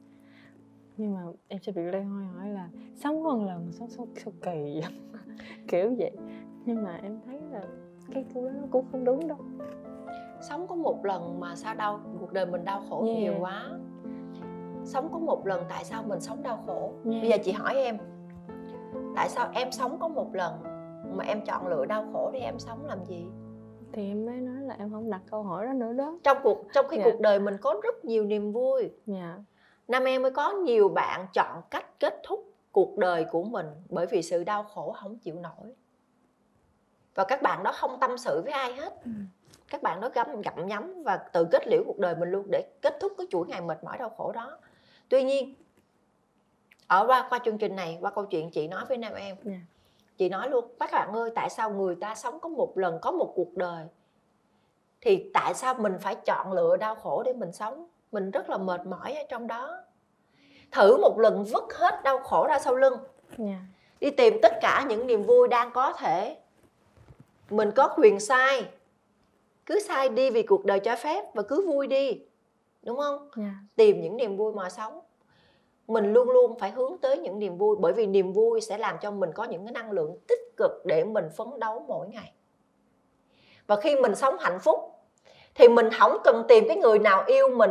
nhưng 0.96 1.14
mà 1.14 1.20
em 1.48 1.60
sẽ 1.62 1.72
bị 1.72 1.82
loay 1.82 2.04
hoay 2.04 2.26
hỏi 2.26 2.48
là 2.48 2.68
sống 2.94 3.22
một 3.22 3.36
lần 3.46 3.66
mà 3.66 3.72
sống 3.72 3.88
sao, 3.90 4.06
sao 4.24 4.32
kỳ 4.42 4.80
vậy? 4.80 4.82
Kiểu 5.68 5.94
vậy. 5.98 6.10
Nhưng 6.64 6.82
mà 6.82 6.98
em 7.02 7.20
thấy 7.26 7.40
là 7.52 7.62
cái 8.12 8.24
câu 8.34 8.44
đó 8.44 8.50
nó 8.54 8.66
cũng 8.70 8.86
không 8.92 9.04
đúng 9.04 9.28
đâu. 9.28 9.38
Sống 10.40 10.66
có 10.66 10.74
một 10.74 11.04
lần 11.04 11.40
mà 11.40 11.56
sao 11.56 11.74
đau 11.74 12.00
cuộc 12.20 12.32
đời 12.32 12.46
mình 12.46 12.64
đau 12.64 12.82
khổ 12.88 13.04
Yeah. 13.04 13.18
nhiều 13.18 13.34
quá. 13.40 13.70
Sống 14.84 15.08
có 15.12 15.18
một 15.18 15.46
lần 15.46 15.62
tại 15.68 15.84
sao 15.84 16.02
mình 16.06 16.20
sống 16.20 16.42
đau 16.42 16.62
khổ? 16.66 16.92
Yeah. 17.04 17.22
bây 17.22 17.30
giờ 17.30 17.36
chị 17.44 17.52
hỏi 17.52 17.74
em 17.74 17.98
tại 19.16 19.28
sao 19.28 19.50
em 19.54 19.72
sống 19.72 19.98
có 19.98 20.08
một 20.08 20.34
lần 20.34 20.52
mà 21.16 21.24
em 21.24 21.40
chọn 21.46 21.66
lựa 21.66 21.84
đau 21.86 22.06
khổ 22.12 22.30
để 22.32 22.40
em 22.40 22.58
sống 22.58 22.86
làm 22.86 23.04
gì? 23.04 23.26
Thì 23.92 24.08
em 24.08 24.26
mới 24.26 24.36
nói 24.40 24.62
là 24.62 24.74
em 24.78 24.90
không 24.90 25.10
đặt 25.10 25.22
câu 25.30 25.42
hỏi 25.42 25.66
đó 25.66 25.72
nữa 25.72 25.92
đó. 25.92 26.18
Trong 26.22 26.38
cuộc 26.42 26.58
trong 26.74 26.86
khi 26.88 26.96
Dạ. 26.96 27.04
cuộc 27.04 27.20
đời 27.20 27.40
mình 27.40 27.56
có 27.62 27.74
rất 27.82 28.04
nhiều 28.04 28.24
niềm 28.24 28.52
vui. 28.52 28.90
Dạ 29.06 29.38
nam 29.88 30.04
em 30.04 30.22
mới 30.22 30.30
có 30.30 30.52
nhiều 30.52 30.88
bạn 30.88 31.26
chọn 31.34 31.62
cách 31.70 32.00
kết 32.00 32.20
thúc 32.24 32.52
cuộc 32.72 32.98
đời 32.98 33.24
của 33.24 33.42
mình 33.42 33.66
bởi 33.88 34.06
vì 34.06 34.22
sự 34.22 34.44
đau 34.44 34.62
khổ 34.64 34.92
không 34.92 35.18
chịu 35.18 35.34
nổi 35.34 35.74
và 37.14 37.24
các 37.24 37.42
bạn 37.42 37.62
đó 37.62 37.72
không 37.72 38.00
tâm 38.00 38.18
sự 38.18 38.42
với 38.44 38.52
ai 38.52 38.72
hết 38.74 38.92
Ừ. 39.04 39.10
các 39.70 39.82
bạn 39.82 40.00
đó 40.00 40.08
găm 40.14 40.40
gặm 40.42 40.66
nhấm 40.66 41.02
và 41.02 41.16
tự 41.16 41.44
kết 41.52 41.66
liễu 41.68 41.82
cuộc 41.86 41.98
đời 41.98 42.16
mình 42.16 42.30
luôn 42.30 42.46
để 42.52 42.62
kết 42.82 42.96
thúc 43.00 43.12
cái 43.18 43.26
chuỗi 43.30 43.46
ngày 43.46 43.60
mệt 43.60 43.84
mỏi 43.84 43.98
đau 43.98 44.10
khổ 44.10 44.32
đó 44.32 44.58
tuy 45.08 45.24
nhiên 45.24 45.54
ở 46.86 47.06
qua 47.06 47.26
qua 47.30 47.38
chương 47.44 47.58
trình 47.58 47.76
này 47.76 47.98
qua 48.00 48.10
câu 48.10 48.24
chuyện 48.26 48.50
chị 48.50 48.68
nói 48.68 48.84
với 48.88 48.96
nam 48.98 49.14
em 49.14 49.36
Dạ. 49.42 49.52
chị 50.16 50.28
nói 50.28 50.48
luôn 50.50 50.64
các 50.80 50.90
bạn 50.92 51.12
ơi 51.12 51.30
tại 51.34 51.50
sao 51.50 51.70
người 51.70 51.94
ta 51.94 52.14
sống 52.14 52.40
có 52.40 52.48
một 52.48 52.78
lần 52.78 52.98
có 53.02 53.10
một 53.10 53.32
cuộc 53.36 53.54
đời 53.56 53.86
thì 55.00 55.30
tại 55.34 55.54
sao 55.54 55.74
mình 55.74 55.98
phải 56.00 56.14
chọn 56.14 56.52
lựa 56.52 56.76
đau 56.76 56.94
khổ 56.94 57.22
để 57.22 57.32
mình 57.32 57.52
sống 57.52 57.86
mình 58.12 58.30
rất 58.30 58.50
là 58.50 58.58
mệt 58.58 58.86
mỏi 58.86 59.14
ở 59.14 59.22
trong 59.28 59.46
đó. 59.46 59.82
Thử 60.72 60.96
một 60.96 61.18
lần 61.18 61.44
vứt 61.44 61.74
hết 61.74 62.02
đau 62.04 62.18
khổ 62.18 62.46
ra 62.46 62.58
sau 62.58 62.74
lưng. 62.74 62.98
Dạ. 63.38 63.58
Đi 64.00 64.10
tìm 64.10 64.38
tất 64.42 64.52
cả 64.60 64.84
những 64.88 65.06
niềm 65.06 65.22
vui 65.22 65.48
đang 65.48 65.70
có 65.72 65.92
thể. 65.92 66.36
Mình 67.50 67.70
có 67.76 67.94
quyền 67.96 68.20
sai. 68.20 68.64
Cứ 69.66 69.80
sai 69.80 70.08
đi 70.08 70.30
vì 70.30 70.42
cuộc 70.42 70.64
đời 70.64 70.80
cho 70.80 70.96
phép 70.96 71.34
và 71.34 71.42
cứ 71.42 71.66
vui 71.66 71.86
đi. 71.86 72.20
Đúng 72.82 72.98
không? 72.98 73.28
Dạ. 73.36 73.54
Tìm 73.76 74.00
những 74.00 74.16
niềm 74.16 74.36
vui 74.36 74.52
mà 74.52 74.70
sống. 74.70 75.00
Mình 75.88 76.12
luôn 76.12 76.30
luôn 76.30 76.58
phải 76.58 76.70
hướng 76.70 76.98
tới 76.98 77.18
những 77.18 77.38
niềm 77.38 77.58
vui 77.58 77.76
bởi 77.80 77.92
vì 77.92 78.06
niềm 78.06 78.32
vui 78.32 78.60
sẽ 78.60 78.78
làm 78.78 78.96
cho 79.02 79.10
mình 79.10 79.30
có 79.34 79.44
những 79.44 79.64
cái 79.66 79.72
năng 79.72 79.90
lượng 79.90 80.18
tích 80.28 80.56
cực 80.56 80.70
để 80.84 81.04
mình 81.04 81.28
phấn 81.36 81.46
đấu 81.58 81.84
mỗi 81.88 82.08
ngày. 82.08 82.32
Và 83.66 83.76
khi 83.80 83.96
mình 83.96 84.14
sống 84.14 84.36
hạnh 84.40 84.58
phúc 84.60 84.92
thì 85.54 85.68
mình 85.68 85.90
không 85.98 86.16
cần 86.24 86.44
tìm 86.48 86.64
cái 86.68 86.76
người 86.76 86.98
nào 86.98 87.24
yêu 87.26 87.48
mình 87.48 87.70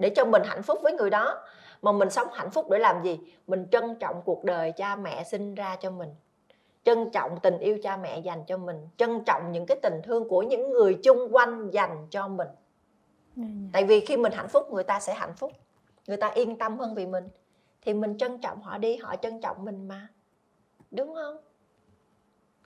để 0.00 0.10
cho 0.10 0.24
mình 0.24 0.42
hạnh 0.44 0.62
phúc 0.62 0.78
với 0.82 0.92
người 0.92 1.10
đó. 1.10 1.42
Mà 1.82 1.92
mình 1.92 2.10
sống 2.10 2.28
hạnh 2.32 2.50
phúc 2.50 2.70
để 2.70 2.78
làm 2.78 3.02
gì? 3.02 3.18
Mình 3.46 3.66
trân 3.70 3.94
trọng 4.00 4.22
cuộc 4.24 4.44
đời 4.44 4.72
cha 4.72 4.96
mẹ 4.96 5.24
sinh 5.24 5.54
ra 5.54 5.76
cho 5.76 5.90
mình. 5.90 6.14
Trân 6.84 7.10
trọng 7.10 7.40
tình 7.42 7.58
yêu 7.58 7.78
cha 7.82 7.96
mẹ 7.96 8.18
dành 8.18 8.44
cho 8.46 8.56
mình. 8.56 8.88
Trân 8.96 9.20
trọng 9.26 9.52
những 9.52 9.66
cái 9.66 9.78
tình 9.82 10.00
thương 10.04 10.28
của 10.28 10.42
những 10.42 10.70
người 10.70 10.98
chung 11.02 11.28
quanh 11.30 11.70
dành 11.70 12.06
cho 12.10 12.28
mình. 12.28 12.48
Dạ 13.36 13.44
tại 13.72 13.84
vì 13.84 14.00
khi 14.00 14.16
mình 14.16 14.32
hạnh 14.32 14.48
phúc 14.48 14.72
người 14.72 14.84
ta 14.84 15.00
sẽ 15.00 15.14
hạnh 15.14 15.34
phúc. 15.36 15.52
Người 16.06 16.16
ta 16.16 16.28
yên 16.28 16.58
tâm 16.58 16.78
hơn 16.78 16.94
vì 16.94 17.06
mình. 17.06 17.28
Thì 17.82 17.94
mình 17.94 18.18
trân 18.18 18.38
trọng 18.38 18.62
họ 18.62 18.78
đi 18.78 18.96
họ 18.96 19.16
trân 19.16 19.40
trọng 19.40 19.64
mình 19.64 19.88
mà. 19.88 20.08
Đúng 20.90 21.14
không 21.14 21.36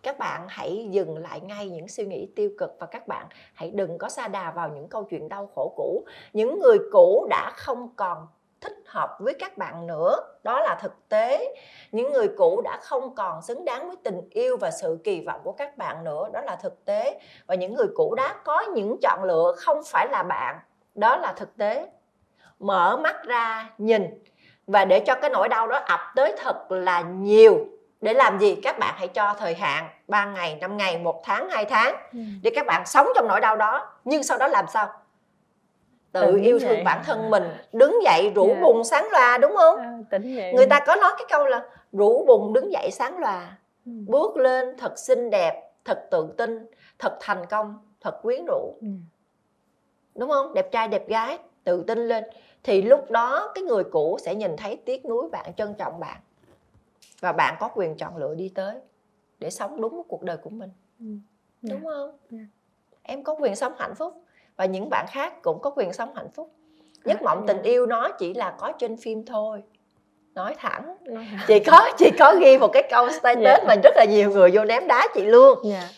các 0.05 0.19
bạn 0.19 0.47
hãy 0.49 0.87
dừng 0.91 1.19
lại 1.19 1.41
ngay 1.41 1.69
những 1.69 1.89
suy 1.89 2.05
nghĩ 2.07 2.29
tiêu 2.37 2.51
cực 2.59 2.77
và 2.79 2.87
các 2.87 3.09
bạn 3.09 3.27
hãy 3.55 3.71
đừng 3.71 3.99
có 3.99 4.09
xa 4.09 4.29
đà 4.29 4.51
vào 4.51 4.69
những 4.69 4.89
câu 4.89 5.05
chuyện 5.05 5.29
đau 5.29 5.51
khổ 5.55 5.73
cũ. 5.77 6.05
Những 6.33 6.61
người 6.61 6.79
cũ 6.93 7.27
đã 7.31 7.53
không 7.57 7.89
còn 7.97 8.27
thích 8.61 8.77
hợp 8.87 9.17
với 9.21 9.35
các 9.35 9.59
bạn 9.59 9.87
nữa, 9.87 10.17
đó 10.43 10.61
là 10.61 10.79
thực 10.83 11.09
tế. 11.09 11.55
Những 11.93 12.13
người 12.13 12.29
cũ 12.37 12.61
đã 12.65 12.79
không 12.83 13.15
còn 13.15 13.43
xứng 13.43 13.65
đáng 13.65 13.87
với 13.87 13.97
tình 14.03 14.21
yêu 14.31 14.57
và 14.57 14.71
sự 14.71 14.99
kỳ 15.05 15.21
vọng 15.21 15.41
của 15.45 15.53
các 15.53 15.77
bạn 15.77 16.05
nữa, 16.05 16.29
đó 16.33 16.41
là 16.41 16.57
thực 16.57 16.85
tế. 16.85 17.21
Và 17.47 17.55
những 17.55 17.75
người 17.75 17.89
cũ 17.95 18.15
đã 18.15 18.35
có 18.45 18.61
những 18.61 18.97
chọn 19.03 19.25
lựa 19.25 19.55
không 19.57 19.81
phải 19.87 20.09
là 20.11 20.23
bạn, 20.23 20.59
đó 20.95 21.17
là 21.17 21.33
thực 21.37 21.57
tế. 21.57 21.89
Mở 22.59 22.97
mắt 22.97 23.17
ra, 23.25 23.71
nhìn. 23.79 24.23
Và 24.67 24.85
để 24.85 25.01
cho 25.01 25.15
cái 25.15 25.31
nỗi 25.31 25.49
đau 25.49 25.67
đó 25.67 25.79
ập 25.79 26.01
tới 26.17 26.35
thật 26.39 26.71
là 26.71 27.01
nhiều 27.01 27.67
để 28.05 28.15
làm 28.15 28.39
gì? 28.39 28.55
Các 28.63 28.79
bạn 28.79 28.95
hãy 28.99 29.09
cho 29.09 29.35
thời 29.39 29.55
hạn 29.55 29.89
3 30.09 30.25
ngày 30.25 30.59
5 30.61 30.77
ngày 30.77 30.99
một 30.99 31.21
tháng 31.25 31.51
2 31.51 31.65
tháng 31.65 31.95
dạ 32.13 32.21
để 32.43 32.51
các 32.55 32.67
bạn 32.67 32.87
sống 32.87 33.07
trong 33.15 33.29
nỗi 33.29 33.41
đau 33.41 33.57
đó. 33.57 33.93
Nhưng 34.05 34.23
sau 34.23 34.39
đó 34.39 34.49
làm 34.49 34.65
sao? 34.73 34.93
Tự 36.13 36.21
Tỉnh 36.21 36.43
yêu 36.43 36.59
dậy. 36.59 36.69
thương 36.77 36.85
bản 36.85 37.03
thân 37.05 37.31
mình 37.31 37.43
đứng 37.73 37.99
dậy 38.05 38.33
rủ 38.35 38.49
Dạ. 38.49 38.61
bùng 38.63 38.85
sáng 38.85 39.09
loa 39.13 39.39
đúng 39.39 39.55
không? 39.57 39.79
À, 39.79 39.93
tỉnh 40.11 40.35
dậy. 40.37 40.53
Người 40.53 40.67
ta 40.67 40.81
có 40.87 40.97
nói 40.97 41.13
cái 41.19 41.27
câu 41.31 41.47
là 41.47 41.63
rủ 41.93 42.25
bùng 42.27 42.53
đứng 42.53 42.73
dậy 42.73 42.91
sáng 42.93 43.19
loa 43.19 43.57
Ừ. 43.87 43.93
bước 44.09 44.37
lên 44.37 44.77
thật 44.79 44.99
xinh 44.99 45.31
đẹp 45.31 45.63
thật 45.85 46.07
tự 46.11 46.35
tin 46.39 46.67
thật 46.99 47.17
thành 47.21 47.47
công 47.47 47.79
thật 48.01 48.23
quyến 48.23 48.45
rũ. 48.47 48.75
Dạ 48.83 48.89
đúng 50.15 50.31
không? 50.31 50.55
Đẹp 50.55 50.73
trai 50.73 50.89
đẹp 50.89 51.09
gái 51.09 51.39
tự 51.65 51.85
tin 51.87 51.99
lên. 52.09 52.25
Thì 52.63 52.83
lúc 52.83 53.11
đó 53.11 53.53
cái 53.55 53.65
người 53.65 53.85
cũ 53.85 54.19
sẽ 54.25 54.35
nhìn 54.35 54.57
thấy 54.57 54.77
tiếc 54.85 55.05
nuối 55.07 55.29
bạn 55.33 55.55
trân 55.57 55.75
trọng 55.79 56.01
bạn 56.01 56.17
và 57.25 57.33
bạn 57.33 57.57
có 57.61 57.69
quyền 57.75 57.97
chọn 57.97 58.17
lựa 58.17 58.35
đi 58.35 58.53
tới 58.55 58.75
để 59.39 59.51
sống 59.51 59.81
đúng 59.81 60.03
cuộc 60.09 60.23
đời 60.23 60.37
của 60.37 60.51
mình. 60.51 60.71
Ừ. 61.01 61.07
đúng 61.63 61.81
Dạ. 61.85 61.91
không? 61.91 62.11
Dạ. 62.31 62.39
em 63.03 63.23
có 63.25 63.35
quyền 63.41 63.57
sống 63.57 63.73
hạnh 63.79 63.95
phúc 63.95 64.23
và 64.57 64.65
những 64.65 64.89
bạn 64.91 65.07
khác 65.09 65.43
cũng 65.43 65.59
có 65.63 65.71
quyền 65.71 65.93
sống 65.93 66.15
hạnh 66.15 66.29
phúc. 66.35 66.53
Giấc 67.05 67.19
À, 67.21 67.23
mộng 67.25 67.45
dạ. 67.49 67.55
tình 67.55 67.63
yêu 67.63 67.87
nó 67.87 68.09
chỉ 68.19 68.35
là 68.35 68.55
có 68.59 68.73
trên 68.79 68.97
phim 68.97 69.25
thôi. 69.27 69.63
Nói 70.35 70.55
thẳng. 70.59 70.97
Chị 71.47 71.59
có 71.61 71.91
chị 71.99 72.11
có 72.19 72.35
ghi 72.41 72.59
một 72.59 72.69
cái 72.73 72.83
câu 72.91 73.09
status 73.21 73.45
Dạ. 73.45 73.59
mà 73.69 73.75
rất 73.85 73.93
là 73.97 74.05
nhiều 74.05 74.31
người 74.31 74.51
vô 74.55 74.65
ném 74.65 74.87
đá 74.87 75.09
chị 75.15 75.23
luôn. 75.25 75.59
Dạ. 75.65 75.89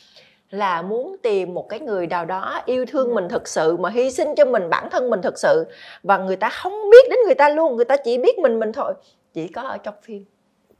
Là 0.50 0.82
muốn 0.82 1.16
tìm 1.22 1.54
một 1.54 1.68
cái 1.68 1.80
người 1.80 2.06
nào 2.06 2.24
đó 2.24 2.60
yêu 2.66 2.86
thương 2.86 3.14
mình 3.14 3.28
thực 3.28 3.48
sự 3.48 3.76
mà 3.76 3.90
hy 3.90 4.10
sinh 4.10 4.34
cho 4.36 4.44
mình 4.44 4.70
bản 4.70 4.88
thân 4.90 5.10
mình 5.10 5.22
thực 5.22 5.38
sự. 5.38 5.64
Và 6.02 6.18
người 6.18 6.36
ta 6.36 6.48
không 6.48 6.72
biết 6.90 7.06
đến 7.10 7.18
người 7.26 7.34
ta 7.34 7.48
luôn 7.48 7.76
người 7.76 7.84
ta 7.84 7.96
chỉ 7.96 8.18
biết 8.18 8.38
mình 8.38 8.58
mình 8.58 8.72
thôi. 8.72 8.94
Chỉ 9.32 9.48
có 9.48 9.62
ở 9.62 9.78
trong 9.78 9.94
phim 10.02 10.24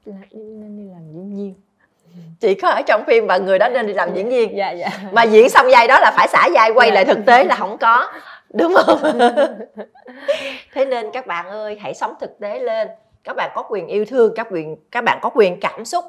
là 0.07 0.17
nên 0.33 0.77
đi 0.77 0.83
làm 0.93 1.13
diễn 1.13 1.37
viên. 1.37 1.55
Chỉ 2.41 2.55
có 2.55 2.69
ở 2.69 2.83
trong 2.83 3.05
phim 3.07 3.27
và 3.27 3.39
người 3.39 3.59
đó 3.59 3.69
nên 3.69 3.87
đi 3.87 3.95
làm 3.95 4.15
diễn 4.15 4.29
viên. 4.29 4.57
Dạ 4.57 4.71
dạ. 4.71 4.89
Mà 5.13 5.23
diễn 5.23 5.49
xong 5.49 5.67
vai 5.71 5.87
đó 5.89 5.99
là 6.01 6.13
phải 6.17 6.29
xả 6.29 6.49
vai 6.55 6.71
quay 6.75 6.89
Dạ. 6.89 6.95
lại 6.95 7.05
thực 7.05 7.19
tế 7.27 7.45
là 7.45 7.55
không 7.57 7.79
có. 7.79 8.13
Đúng 8.51 8.75
không? 8.75 8.99
Thế 10.75 10.85
nên 10.85 11.11
các 11.13 11.27
bạn 11.27 11.47
ơi 11.49 11.79
hãy 11.81 11.95
sống 11.95 12.15
thực 12.21 12.39
tế 12.41 12.61
lên. 12.61 12.89
Các 13.25 13.37
bạn 13.37 13.51
có 13.55 13.63
quyền 13.63 13.87
yêu 13.87 14.05
thương 14.05 14.33
các 14.37 14.47
quyền 14.51 14.77
các 14.91 15.05
bạn 15.05 15.19
có 15.23 15.31
quyền 15.35 15.61
cảm 15.61 15.85
xúc. 15.85 16.05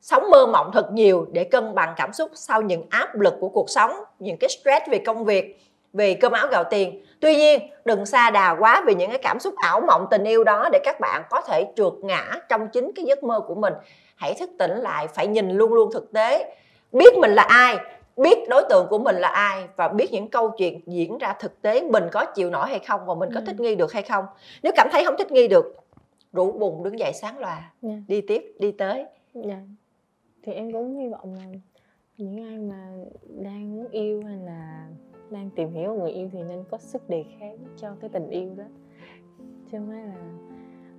Sống 0.00 0.30
mơ 0.30 0.46
mộng 0.46 0.70
thật 0.72 0.92
nhiều 0.92 1.26
để 1.32 1.44
cân 1.44 1.74
bằng 1.74 1.94
cảm 1.96 2.12
xúc 2.12 2.30
sau 2.34 2.62
những 2.62 2.86
áp 2.90 3.20
lực 3.20 3.34
của 3.40 3.48
cuộc 3.48 3.70
sống 3.70 3.90
những 4.18 4.36
cái 4.36 4.48
stress 4.48 4.88
về 4.90 4.98
công 4.98 5.24
việc 5.24 5.60
về 5.92 6.14
cơm 6.14 6.32
áo 6.32 6.46
gạo 6.50 6.64
tiền 6.64 7.04
tuy 7.20 7.36
nhiên 7.36 7.60
đừng 7.84 8.06
xa 8.06 8.30
đà 8.30 8.56
quá 8.60 8.82
vì 8.86 8.94
những 8.94 9.10
cái 9.10 9.18
cảm 9.22 9.40
xúc 9.40 9.54
ảo 9.56 9.80
mộng 9.80 10.06
tình 10.10 10.24
yêu 10.24 10.44
đó 10.44 10.68
để 10.72 10.78
các 10.84 11.00
bạn 11.00 11.22
có 11.30 11.40
thể 11.40 11.66
trượt 11.76 11.92
ngã 12.02 12.32
trong 12.48 12.68
chính 12.68 12.90
cái 12.96 13.04
giấc 13.04 13.24
mơ 13.24 13.40
của 13.40 13.54
mình. 13.54 13.74
Hãy 14.16 14.34
thức 14.38 14.50
tỉnh 14.58 14.70
lại 14.78 15.08
phải 15.08 15.26
nhìn 15.26 15.50
luôn 15.50 15.74
luôn 15.74 15.92
thực 15.92 16.12
tế. 16.12 16.54
Biết 16.92 17.14
mình 17.18 17.30
là 17.34 17.42
ai 17.42 17.76
biết 18.16 18.48
đối 18.48 18.62
tượng 18.68 18.86
của 18.90 18.98
mình 18.98 19.16
là 19.16 19.28
ai 19.28 19.64
và 19.76 19.88
biết 19.88 20.12
những 20.12 20.28
câu 20.30 20.50
chuyện 20.58 20.80
diễn 20.86 21.18
ra 21.18 21.32
thực 21.40 21.62
tế 21.62 21.82
mình 21.82 22.04
có 22.12 22.24
chịu 22.24 22.50
nổi 22.50 22.68
hay 22.68 22.78
không 22.78 23.06
và 23.06 23.14
mình 23.14 23.28
có 23.34 23.40
Ừ. 23.40 23.44
thích 23.46 23.60
nghi 23.60 23.74
được 23.74 23.92
hay 23.92 24.02
không. 24.02 24.24
Nếu 24.62 24.72
cảm 24.76 24.88
thấy 24.92 25.04
không 25.04 25.14
thích 25.18 25.32
nghi 25.32 25.48
được 25.48 25.76
rủ 26.32 26.52
bùng 26.52 26.82
đứng 26.84 26.98
dậy 26.98 27.12
sáng 27.12 27.38
loà 27.38 27.72
dạ. 27.82 27.94
đi 28.08 28.20
tiếp 28.20 28.54
đi 28.58 28.72
tới. 28.72 29.04
Dạ. 29.34 29.58
Thì 30.42 30.52
em 30.52 30.72
cũng 30.72 30.98
hy 30.98 31.08
vọng 31.08 31.34
là 31.34 31.44
những 32.16 32.44
ai 32.48 32.58
mà 32.58 32.86
đang 33.42 33.76
muốn 33.76 33.88
yêu 33.90 34.22
hay 34.26 34.36
là 34.36 34.86
đang 35.30 35.50
tìm 35.50 35.72
hiểu 35.72 35.94
người 35.94 36.10
yêu 36.10 36.28
thì 36.32 36.38
nên 36.42 36.64
có 36.70 36.78
sức 36.78 37.08
đề 37.08 37.24
kháng 37.40 37.56
cho 37.76 37.88
cái 38.00 38.10
tình 38.12 38.28
yêu 38.30 38.50
đó. 38.56 38.64
Chứ 39.72 39.78
không 39.78 39.88
phải 39.88 40.02
là 40.02 40.14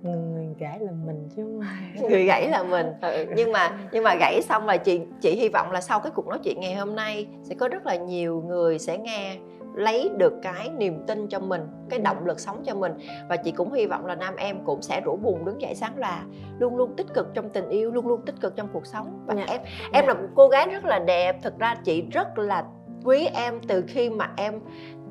người, 0.02 0.46
gãi 0.58 0.78
là 0.80 0.92
mình 1.06 1.28
chứ 1.36 1.42
không 1.42 1.60
phải 1.60 2.08
người 2.10 2.24
gãy 2.24 2.48
là 2.48 2.62
mình. 2.62 2.86
Ừ. 3.02 3.26
nhưng 3.36 3.52
mà 3.52 3.78
nhưng 3.92 4.04
mà 4.04 4.14
gãy 4.20 4.40
xong 4.42 4.66
là 4.66 4.76
chị 4.76 5.00
chị 5.20 5.36
hy 5.36 5.48
vọng 5.48 5.70
là 5.70 5.80
sau 5.80 6.00
cái 6.00 6.12
cuộc 6.14 6.26
nói 6.26 6.38
chuyện 6.44 6.60
ngày 6.60 6.74
hôm 6.74 6.96
nay 6.96 7.26
sẽ 7.42 7.54
có 7.54 7.68
rất 7.68 7.86
là 7.86 7.96
nhiều 7.96 8.42
người 8.46 8.78
sẽ 8.78 8.98
nghe 8.98 9.36
lấy 9.74 10.10
được 10.16 10.32
cái 10.42 10.70
niềm 10.78 11.04
tin 11.06 11.28
cho 11.28 11.40
mình 11.40 11.60
cái 11.90 11.98
động 11.98 12.26
lực 12.26 12.40
sống 12.40 12.62
cho 12.64 12.74
mình. 12.74 12.92
Và 13.28 13.36
chị 13.36 13.50
cũng 13.52 13.72
hy 13.72 13.86
vọng 13.86 14.06
là 14.06 14.14
nam 14.14 14.36
em 14.36 14.64
cũng 14.64 14.82
sẽ 14.82 15.00
rủ 15.00 15.16
buồn 15.16 15.44
đứng 15.44 15.60
dậy 15.60 15.74
sáng 15.74 15.98
là 15.98 16.24
luôn 16.58 16.76
luôn 16.76 16.96
tích 16.96 17.06
cực 17.14 17.34
trong 17.34 17.50
tình 17.50 17.68
yêu 17.68 17.90
luôn 17.90 18.06
luôn 18.08 18.20
tích 18.26 18.34
cực 18.40 18.56
trong 18.56 18.68
cuộc 18.72 18.86
sống. 18.86 19.22
Và 19.26 19.34
Dạ. 19.34 19.44
em 19.48 19.60
em 19.92 20.06
là 20.06 20.14
một 20.14 20.26
cô 20.34 20.48
gái 20.48 20.66
rất 20.72 20.84
là 20.84 20.98
đẹp. 20.98 21.42
Thực 21.42 21.58
ra 21.58 21.74
chị 21.84 22.02
rất 22.12 22.38
là 22.38 22.64
quý 23.04 23.26
em 23.34 23.60
từ 23.68 23.84
khi 23.88 24.10
mà 24.10 24.30
em 24.36 24.60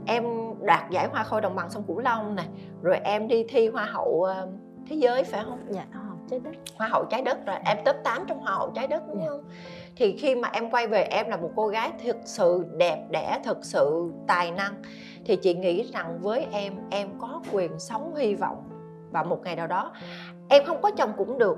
em 0.06 0.24
đoạt 0.62 0.90
giải 0.92 1.08
hoa 1.08 1.24
khôi 1.24 1.42
đồng 1.42 1.56
bằng 1.56 1.70
sông 1.70 1.84
cửu 1.88 2.00
long 2.00 2.36
này 2.36 2.48
rồi 2.82 2.98
em 3.04 3.28
đi 3.28 3.46
thi 3.50 3.68
hoa 3.68 3.86
hậu 3.86 4.24
ờ, 4.24 4.48
thế 4.90 4.96
giới 4.96 5.24
phải 5.24 5.44
không? 5.44 5.60
Dạ 5.70 5.86
học 5.94 6.18
trái 6.30 6.40
đất. 6.40 6.52
Hoa 6.78 6.88
hậu 6.88 7.06
trái 7.06 7.22
đất 7.22 7.46
rồi 7.46 7.56
em 7.66 7.78
top 7.86 7.96
8 8.04 8.24
trong 8.28 8.40
hoa 8.40 8.52
hậu 8.56 8.72
trái 8.76 8.88
đất 8.88 9.04
đúng 9.08 9.20
Dạ. 9.22 9.28
không? 9.30 9.44
Thì 9.96 10.18
khi 10.18 10.36
mà 10.36 10.50
em 10.54 10.72
quay 10.72 10.88
về 10.88 11.04
em 11.04 11.30
là 11.30 11.38
một 11.38 11.50
cô 11.56 11.68
gái 11.68 11.92
thực 12.04 12.18
sự 12.26 12.66
đẹp 12.78 13.06
đẽ 13.10 13.40
thực 13.44 13.58
sự 13.66 14.12
tài 14.28 14.52
năng. 14.52 14.74
Thì 15.26 15.36
chị 15.36 15.54
nghĩ 15.54 15.84
rằng 15.94 16.20
với 16.22 16.48
em 16.52 16.74
em 16.90 17.10
có 17.20 17.42
quyền 17.52 17.80
sống 17.80 18.16
hy 18.16 18.36
vọng 18.36 18.64
và 19.12 19.24
một 19.24 19.42
ngày 19.44 19.56
nào 19.56 19.68
đó. 19.68 19.92
Em 20.50 20.64
không 20.66 20.82
có 20.82 20.92
chồng 20.92 21.12
cũng 21.18 21.38
được. 21.38 21.58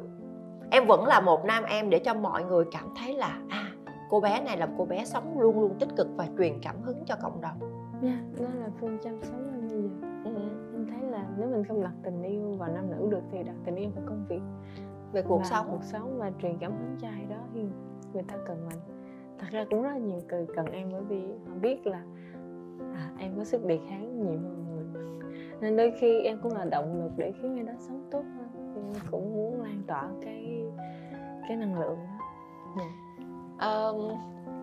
Em 0.71 0.87
vẫn 0.87 1.05
là 1.05 1.19
một 1.21 1.45
nam 1.45 1.63
em 1.63 1.89
để 1.89 1.99
cho 1.99 2.13
mọi 2.13 2.43
người 2.43 2.65
cảm 2.71 2.93
thấy 2.99 3.13
là 3.13 3.37
à 3.49 3.65
cô 4.09 4.19
bé 4.19 4.41
này 4.45 4.57
là 4.57 4.67
cô 4.77 4.85
bé 4.85 5.05
sống 5.05 5.39
luôn 5.39 5.59
luôn 5.59 5.75
tích 5.79 5.89
cực 5.97 6.07
và 6.17 6.27
truyền 6.37 6.53
cảm 6.61 6.81
hứng 6.81 6.97
cho 7.05 7.15
cộng 7.21 7.41
đồng. 7.41 7.59
Dạ 8.01 8.17
đó 8.39 8.45
là 8.59 8.67
phương 8.79 8.97
chăm 9.03 9.23
sống 9.23 9.51
em 9.53 9.61
bây 9.61 9.69
giờ 9.69 9.89
Ừ. 10.25 10.31
em 10.73 10.87
thấy 10.87 11.09
là 11.09 11.25
nếu 11.37 11.49
mình 11.49 11.63
không 11.63 11.83
đặt 11.83 11.93
tình 12.03 12.23
yêu 12.23 12.51
vào 12.57 12.69
nam 12.73 12.89
nữ 12.89 13.07
được 13.11 13.21
thì 13.31 13.43
đặt 13.43 13.55
tình 13.65 13.75
yêu 13.75 13.89
vào 13.95 14.03
công 14.07 14.25
việc. 14.29 14.41
Về 15.11 15.21
cuộc 15.21 15.37
và 15.37 15.43
sống. 15.43 15.67
cuộc 15.71 15.83
sống 15.83 16.17
và 16.17 16.31
truyền 16.41 16.57
cảm 16.59 16.71
hứng 16.71 16.95
cho 17.01 17.07
ai 17.07 17.25
đó 17.29 17.35
thì 17.53 17.61
người 18.13 18.23
ta 18.23 18.35
cần 18.47 18.67
mình. 18.69 18.79
Thật 19.39 19.47
ra 19.51 19.65
cũng 19.69 19.81
rất 19.83 19.89
là 19.89 19.97
nhiều 19.97 20.19
người 20.29 20.47
cần 20.55 20.65
em 20.65 20.89
bởi 20.91 21.01
vì 21.01 21.21
họ 21.47 21.55
biết 21.61 21.87
là 21.87 22.03
à, 22.93 23.11
em 23.17 23.31
có 23.37 23.43
sức 23.43 23.65
đề 23.65 23.79
kháng 23.89 24.19
nhiều 24.19 24.39
hơn 24.39 24.65
người. 24.69 24.85
Nên 25.61 25.77
đôi 25.77 25.93
khi 25.99 26.21
em 26.23 26.39
cũng 26.43 26.53
là 26.53 26.65
động 26.65 27.03
lực 27.03 27.11
để 27.17 27.33
khiến 27.41 27.53
người 27.55 27.63
đó 27.63 27.73
sống 27.79 28.07
tốt 28.11 28.23
hơn. 28.37 28.73
Em 28.75 28.93
cũng 29.11 29.35
muốn 29.35 29.61
lan 29.61 29.81
tỏa 29.87 30.09
cái 30.21 30.63
cái 31.47 31.57
năng 31.57 31.79
lượng 31.79 31.97
đó. 31.97 32.25
Dạ. 32.77 32.83
Ờ, 33.59 33.93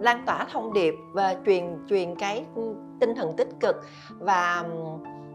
lan 0.00 0.22
tỏa 0.26 0.46
thông 0.52 0.72
điệp 0.72 0.94
và 1.12 1.36
truyền 1.46 1.86
truyền 1.88 2.14
cái 2.14 2.44
tinh 3.00 3.14
thần 3.14 3.36
tích 3.36 3.48
cực 3.60 3.76
và 4.18 4.64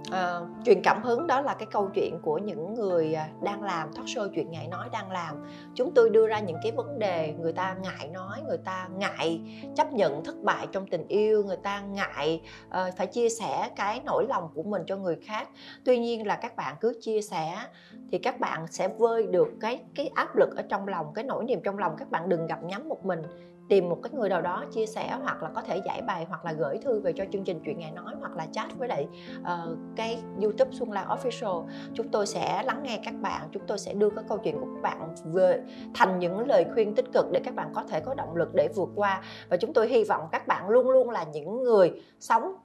uh, 0.10 0.48
truyền 0.66 0.82
cảm 0.84 1.04
hứng 1.04 1.28
đó 1.28 1.42
là 1.42 1.54
cái 1.54 1.68
câu 1.72 1.90
chuyện 1.94 2.20
của 2.22 2.38
những 2.38 2.74
người 2.74 3.14
à, 3.14 3.30
đang 3.42 3.64
làm 3.64 3.94
thoát 3.94 4.06
show 4.06 4.30
chuyện 4.36 4.52
ngại 4.52 4.68
nói 4.68 4.90
đang 4.92 5.12
làm. 5.12 5.46
Chúng 5.76 5.92
tôi 5.94 6.10
đưa 6.10 6.28
ra 6.28 6.40
những 6.40 6.58
cái 6.64 6.72
vấn 6.72 7.00
đề 7.00 7.34
người 7.40 7.54
ta 7.54 7.76
ngại 7.84 8.08
nói 8.08 8.42
người 8.48 8.58
ta 8.58 8.88
ngại 8.98 9.42
chấp 9.76 9.94
nhận 9.94 10.24
thất 10.24 10.36
bại 10.44 10.68
trong 10.72 10.88
tình 10.88 11.08
yêu 11.08 11.44
người 11.44 11.58
ta 11.58 11.82
ngại 11.82 12.42
uh, 12.68 12.74
phải 12.98 13.08
chia 13.08 13.30
sẻ 13.30 13.70
cái 13.76 14.02
nỗi 14.06 14.26
lòng 14.30 14.50
của 14.56 14.64
mình 14.64 14.84
cho 14.88 14.98
người 14.98 15.16
khác. 15.16 15.50
Tuy 15.86 16.00
nhiên 16.00 16.28
là 16.28 16.36
các 16.36 16.56
bạn 16.56 16.76
cứ 16.82 17.00
chia 17.02 17.22
sẻ 17.22 17.58
thì 18.12 18.18
các 18.18 18.40
bạn 18.40 18.68
sẽ 18.68 18.88
vơi 18.88 19.28
được 19.28 19.48
cái 19.62 19.80
cái 19.96 20.10
áp 20.16 20.36
lực 20.36 20.56
ở 20.56 20.62
trong 20.70 20.88
lòng 20.88 21.14
cái 21.14 21.24
nỗi 21.24 21.44
niềm 21.44 21.60
trong 21.64 21.80
lòng. 21.80 21.96
Các 21.98 22.12
bạn 22.12 22.30
đừng 22.30 22.48
gặp 22.48 22.64
nhắm 22.64 22.90
một 22.90 23.06
mình 23.06 23.22
tìm 23.72 23.90
một 23.90 24.00
cái 24.04 24.12
người 24.14 24.30
nào 24.30 24.42
đó 24.42 24.64
chia 24.72 24.86
sẻ 24.86 25.18
hoặc 25.24 25.44
là 25.44 25.50
có 25.56 25.62
thể 25.62 25.82
giải 25.86 26.02
bài 26.02 26.26
hoặc 26.30 26.46
là 26.46 26.54
gửi 26.54 26.78
thư 26.78 27.00
về 27.00 27.14
cho 27.14 27.24
chương 27.32 27.44
trình 27.44 27.62
chuyện 27.66 27.80
ngày 27.80 27.92
nói 27.92 28.14
hoặc 28.20 28.36
là 28.36 28.48
chat 28.52 28.68
với 28.78 28.88
lại 28.88 29.08
uh, 29.42 29.78
cái 29.96 30.20
youtube 30.42 30.72
xuân 30.72 30.92
lan 30.92 31.08
official. 31.08 31.68
Chúng 31.94 32.10
tôi 32.10 32.28
sẽ 32.28 32.64
lắng 32.64 32.80
nghe 32.84 33.00
các 33.06 33.14
bạn 33.22 33.42
chúng 33.52 33.64
tôi 33.68 33.78
sẽ 33.80 33.94
đưa 33.94 34.10
cái 34.10 34.24
câu 34.30 34.38
chuyện 34.38 34.60
của 34.60 34.68
các 34.76 34.82
bạn 34.82 35.16
về 35.26 35.64
thành 35.94 36.20
những 36.20 36.48
lời 36.48 36.66
khuyên 36.74 36.96
tích 36.96 37.06
cực 37.14 37.26
để 37.32 37.42
các 37.44 37.56
bạn 37.56 37.72
có 37.74 37.84
thể 37.84 38.00
có 38.00 38.14
động 38.14 38.36
lực 38.36 38.50
để 38.54 38.70
vượt 38.76 38.90
qua. 38.96 39.22
Và 39.50 39.58
chúng 39.58 39.74
tôi 39.74 39.88
hy 39.88 40.04
vọng 40.04 40.28
các 40.32 40.48
bạn 40.48 40.70
luôn 40.70 40.90
luôn 40.90 41.10
là 41.10 41.24
những 41.24 41.64
người 41.64 42.02
sống 42.20 42.56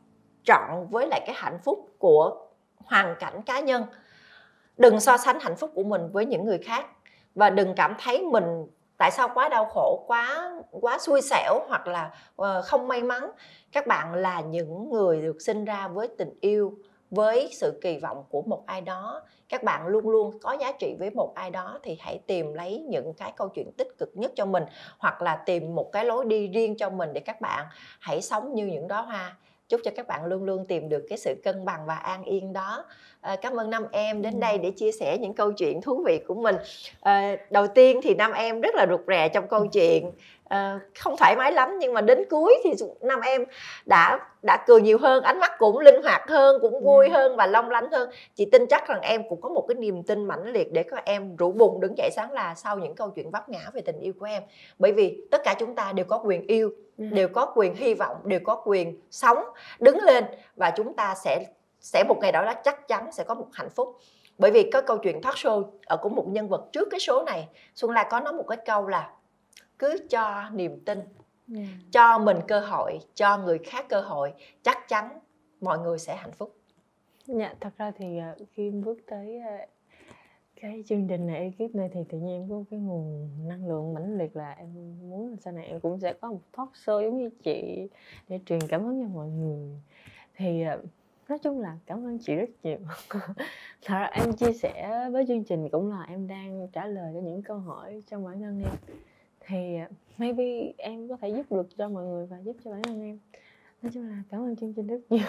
trọn 0.45 0.87
với 0.91 1.07
lại 1.07 1.21
cái 1.27 1.35
hạnh 1.39 1.59
phúc 1.65 1.89
của 1.99 2.47
hoàn 2.85 3.15
cảnh 3.19 3.43
cá 3.43 3.61
nhân. 3.61 3.83
Đừng 4.77 5.01
so 5.01 5.17
sánh 5.17 5.41
hạnh 5.41 5.57
phúc 5.57 5.71
của 5.75 5.85
mình 5.85 6.09
với 6.13 6.27
những 6.27 6.45
người 6.45 6.59
khác 6.59 6.87
và 7.35 7.51
đừng 7.51 7.75
cảm 7.75 7.95
thấy 7.99 8.23
mình 8.23 8.67
tại 8.99 9.11
sao 9.11 9.29
quá 9.35 9.49
đau 9.49 9.65
khổ, 9.65 10.05
quá 10.07 10.53
quá 10.71 10.99
xui 10.99 11.21
xẻo 11.23 11.61
hoặc 11.69 11.87
là 11.87 12.11
ờ, 12.37 12.63
không 12.63 12.89
may 12.89 13.03
mắn? 13.03 13.31
Các 13.73 13.87
bạn 13.87 14.15
là 14.15 14.41
những 14.41 14.91
người 14.91 15.23
được 15.23 15.37
sinh 15.41 15.65
ra 15.65 15.89
với 15.89 16.09
tình 16.19 16.35
yêu, 16.41 16.75
với 17.11 17.49
sự 17.53 17.79
kỳ 17.83 17.99
vọng 17.99 18.25
của 18.31 18.43
một 18.43 18.63
ai 18.67 18.81
đó. 18.81 19.23
Các 19.49 19.63
bạn 19.63 19.87
luôn 19.87 20.09
luôn 20.09 20.39
có 20.43 20.53
giá 20.61 20.73
trị 20.73 20.97
với 20.99 21.11
một 21.11 21.33
ai 21.35 21.51
đó 21.51 21.79
thì 21.83 21.99
hãy 22.01 22.21
tìm 22.27 22.55
lấy 22.55 22.85
những 22.89 23.13
cái 23.15 23.33
câu 23.37 23.49
chuyện 23.49 23.73
tích 23.73 23.89
cực 23.99 24.11
nhất 24.15 24.33
cho 24.37 24.47
mình 24.47 24.65
hoặc 24.99 25.23
là 25.23 25.37
tìm 25.37 25.75
một 25.75 25.93
cái 25.93 26.05
lối 26.05 26.25
đi 26.25 26.49
riêng 26.49 26.77
cho 26.77 26.91
mình 26.91 27.13
để 27.13 27.21
các 27.21 27.41
bạn 27.41 27.67
hãy 28.01 28.23
sống 28.23 28.55
như 28.55 28.67
những 28.67 28.89
đóa 28.89 29.03
hoa 29.03 29.37
chúc 29.69 29.81
cho 29.85 29.91
các 29.97 30.07
bạn 30.07 30.25
luôn 30.25 30.45
luôn 30.45 30.67
tìm 30.67 30.89
được 30.89 31.07
cái 31.09 31.19
sự 31.19 31.35
cân 31.45 31.65
bằng 31.65 31.87
và 31.87 31.95
an 31.95 32.25
yên 32.25 32.53
đó. 32.53 32.85
À, 33.21 33.37
cảm 33.37 33.61
ơn 33.61 33.71
năm 33.71 33.87
em 33.93 34.23
đến 34.23 34.41
đây 34.41 34.59
để 34.59 34.71
chia 34.71 34.93
sẻ 34.93 35.19
những 35.19 35.35
câu 35.35 35.53
chuyện 35.53 35.81
thú 35.81 36.05
vị 36.07 36.21
của 36.27 36.35
mình. 36.35 36.57
À, 37.01 37.37
đầu 37.51 37.67
tiên 37.67 38.01
thì 38.03 38.15
năm 38.15 38.33
em 38.33 38.61
rất 38.61 38.75
là 38.75 38.87
rụt 38.91 39.01
rè 39.07 39.29
trong 39.29 39.49
câu 39.49 39.67
chuyện 39.67 40.11
à, 40.49 40.81
không 40.99 41.17
thoải 41.17 41.37
mái 41.37 41.53
lắm 41.53 41.79
nhưng 41.79 41.95
mà 41.95 42.01
đến 42.01 42.25
cuối 42.31 42.55
thì 42.65 42.75
năm 43.01 43.21
em 43.21 43.45
đã 43.87 44.19
đã 44.43 44.65
cười 44.67 44.81
nhiều 44.81 44.99
hơn 44.99 45.23
ánh 45.23 45.41
mắt 45.41 45.53
cũng 45.59 45.79
linh 45.79 46.03
hoạt 46.03 46.29
hơn 46.29 46.59
cũng 46.61 46.85
vui 46.85 47.09
hơn 47.09 47.37
và 47.37 47.47
long 47.47 47.71
lanh 47.71 47.91
hơn. 47.91 48.11
Chị 48.35 48.49
tin 48.53 48.67
chắc 48.67 48.89
rằng 48.89 49.01
em 49.01 49.29
cũng 49.29 49.41
có 49.41 49.49
một 49.49 49.65
cái 49.69 49.75
niềm 49.75 50.03
tin 50.03 50.25
mãnh 50.25 50.47
liệt 50.47 50.73
để 50.73 50.83
có 50.83 50.97
em 51.05 51.37
rủ 51.37 51.53
bùng 51.53 51.81
đứng 51.81 51.99
dậy 51.99 52.11
sáng 52.17 52.33
là 52.33 52.55
sau 52.55 52.79
những 52.79 52.95
câu 52.95 53.11
chuyện 53.11 53.31
vấp 53.31 53.49
ngã 53.49 53.71
về 53.73 53.81
tình 53.81 53.99
yêu 53.99 54.13
của 54.21 54.27
em. 54.27 54.43
Bởi 54.79 54.93
vì 54.93 55.27
tất 55.31 55.41
cả 55.45 55.55
chúng 55.59 55.75
ta 55.75 55.93
đều 55.93 56.07
có 56.09 56.23
quyền 56.25 56.47
yêu 56.47 56.71
đều 56.97 57.29
có 57.29 57.53
quyền 57.55 57.75
hy 57.75 57.95
vọng 57.95 58.17
đều 58.25 58.41
có 58.45 58.63
quyền 58.65 59.01
sống 59.11 59.39
đứng 59.81 60.03
lên 60.03 60.25
và 60.57 60.71
chúng 60.71 60.95
ta 60.95 61.15
sẽ 61.15 61.45
sẽ 61.81 62.05
một 62.09 62.17
ngày 62.21 62.33
đó 62.33 62.45
đó 62.45 62.53
chắc 62.65 62.89
chắn 62.89 63.13
sẽ 63.13 63.25
có 63.25 63.35
một 63.35 63.47
hạnh 63.53 63.71
phúc. 63.71 63.99
Bởi 64.39 64.51
vì 64.51 64.71
có 64.71 64.81
câu 64.81 64.99
chuyện 64.99 65.23
talk 65.23 65.35
show 65.35 65.63
ở 65.87 65.97
của 65.97 66.09
một 66.09 66.25
nhân 66.29 66.49
vật 66.49 66.65
trước 66.73 66.89
cái 66.91 67.01
số 67.01 67.25
này 67.25 67.49
xuân 67.75 67.91
la 67.91 68.03
có 68.11 68.21
nói 68.21 68.33
một 68.33 68.45
cái 68.49 68.59
câu 68.65 68.87
là 68.87 69.11
cứ 69.79 69.99
cho 70.11 70.51
niềm 70.53 70.81
tin 70.85 70.99
yeah. 70.99 71.11
Dạ. 71.49 71.67
cho 71.93 72.19
mình 72.19 72.37
cơ 72.49 72.61
hội 72.61 72.99
cho 73.15 73.39
người 73.39 73.59
khác 73.59 73.87
cơ 73.89 74.01
hội 74.01 74.33
chắc 74.63 74.89
chắn 74.89 75.19
mọi 75.61 75.79
người 75.79 75.99
sẽ 75.99 76.17
hạnh 76.17 76.33
phúc 76.33 76.57
dạ 77.27 77.55
thật 77.61 77.73
ra 77.79 77.91
thì 77.91 78.19
ờ, 78.19 78.37
khi 78.53 78.71
bước 78.71 78.99
tới 79.07 79.41
ờ, 79.41 79.57
cái 80.61 80.85
chương 80.87 81.09
trình 81.09 81.27
này 81.27 81.41
ekip 81.41 81.75
này 81.75 81.89
thì 81.93 82.01
tự 82.09 82.19
nhiên 82.19 82.31
em 82.31 82.49
có 82.49 82.65
cái 82.71 82.81
nguồn 82.81 83.29
năng 83.49 83.69
lượng 83.69 83.95
mãnh 83.95 84.19
liệt 84.19 84.37
là 84.37 84.53
em 84.53 84.99
muốn 85.11 85.37
sau 85.41 85.53
này 85.53 85.67
em 85.67 85.81
cũng 85.81 86.01
sẽ 86.01 86.13
có 86.13 86.29
một 86.29 86.41
talk 86.57 86.73
show 86.73 87.03
giống 87.03 87.19
như 87.19 87.31
chị 87.43 87.89
để 88.29 88.41
truyền 88.47 88.61
cảm 88.69 88.85
hứng 88.85 89.03
cho 89.03 89.09
mọi 89.09 89.29
người 89.29 89.81
thì 90.37 90.63
ờ, 90.63 90.83
nói 91.29 91.39
chung 91.39 91.61
là 91.61 91.79
cảm 91.87 92.07
ơn 92.07 92.19
chị 92.19 92.35
rất 92.35 92.51
nhiều 92.63 92.79
thật 93.83 93.95
ra 93.95 94.11
em 94.13 94.33
chia 94.33 94.53
sẻ 94.53 95.09
với 95.13 95.25
chương 95.29 95.45
trình 95.45 95.69
cũng 95.69 95.91
là 95.91 96.03
em 96.09 96.29
đang 96.29 96.69
trả 96.73 96.87
lời 96.87 97.13
cho 97.15 97.21
những 97.21 97.43
câu 97.43 97.59
hỏi 97.59 98.03
trong 98.07 98.25
bản 98.25 98.41
thân 98.41 98.63
em 98.63 98.97
thì 99.47 99.77
à, 99.77 99.89
maybe 100.19 100.73
em 100.79 101.09
có 101.09 101.17
thể 101.23 101.29
giúp 101.29 101.43
được 101.51 101.67
cho 101.79 101.89
mọi 101.89 102.05
người 102.05 102.27
và 102.27 102.37
giúp 102.45 102.57
cho 102.65 102.71
bản 102.71 102.83
thân 102.83 103.03
em. 103.03 103.19
Nói 103.83 103.93
chung 103.95 104.09
là 104.09 104.17
cảm 104.31 104.41
ơn 104.41 104.57
chương 104.57 104.73
trình 104.73 104.87
rất 104.87 105.01
nhiều. 105.11 105.27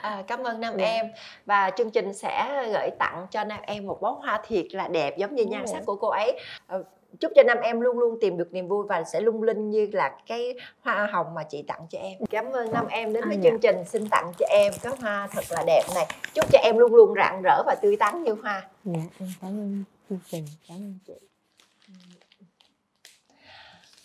À, 0.00 0.24
cảm 0.26 0.42
ơn 0.42 0.60
nam 0.60 0.76
yeah. 0.76 0.90
Dạ. 0.90 0.94
em. 0.94 1.06
Và 1.46 1.70
chương 1.76 1.90
trình 1.90 2.14
sẽ 2.14 2.64
gửi 2.72 2.90
tặng 2.98 3.26
cho 3.30 3.44
nam 3.44 3.60
em 3.62 3.86
một 3.86 4.00
bó 4.00 4.10
hoa 4.10 4.42
thiệt 4.46 4.66
là 4.74 4.88
đẹp 4.88 5.18
giống 5.18 5.34
như 5.34 5.44
nhan 5.44 5.66
sắc 5.66 5.82
của 5.86 5.96
cô 5.96 6.08
ấy. 6.08 6.38
Ờ, 6.66 6.84
chúc 7.20 7.32
cho 7.36 7.42
năm 7.42 7.58
em 7.62 7.80
luôn 7.80 7.98
luôn 7.98 8.18
tìm 8.20 8.36
được 8.36 8.52
niềm 8.52 8.68
vui 8.68 8.86
và 8.88 9.04
sẽ 9.04 9.20
lung 9.20 9.42
linh 9.42 9.70
như 9.70 9.88
là 9.92 10.18
cái 10.26 10.54
hoa 10.80 11.08
hồng 11.12 11.34
mà 11.34 11.42
chị 11.42 11.62
tặng 11.62 11.86
cho 11.88 11.98
em. 11.98 12.18
Cảm 12.30 12.52
ơn 12.52 12.72
năm 12.72 12.86
em 12.86 13.12
đến 13.12 13.24
với 13.28 13.36
à, 13.36 13.42
chương 13.42 13.62
dạ. 13.62 13.72
trình 13.72 13.84
xin 13.84 14.08
tặng 14.10 14.32
cho 14.38 14.46
em 14.50 14.72
cái 14.82 14.92
hoa 15.00 15.28
thật 15.32 15.44
là 15.50 15.64
đẹp 15.66 15.82
này. 15.94 16.06
Chúc 16.34 16.44
cho 16.52 16.58
em 16.58 16.78
luôn 16.78 16.94
luôn 16.94 17.14
rạng 17.16 17.42
rỡ 17.42 17.62
và 17.66 17.74
tươi 17.82 17.96
tắn 17.96 18.22
như 18.22 18.32
hoa. 18.42 18.68
Dạ 18.84 19.00
em 19.18 19.28
cảm 19.42 19.50
ơn 19.50 19.84
chương 20.08 20.18
trình. 20.30 20.44
Cảm 20.68 20.76
ơn 20.76 20.98
chị 21.06 21.14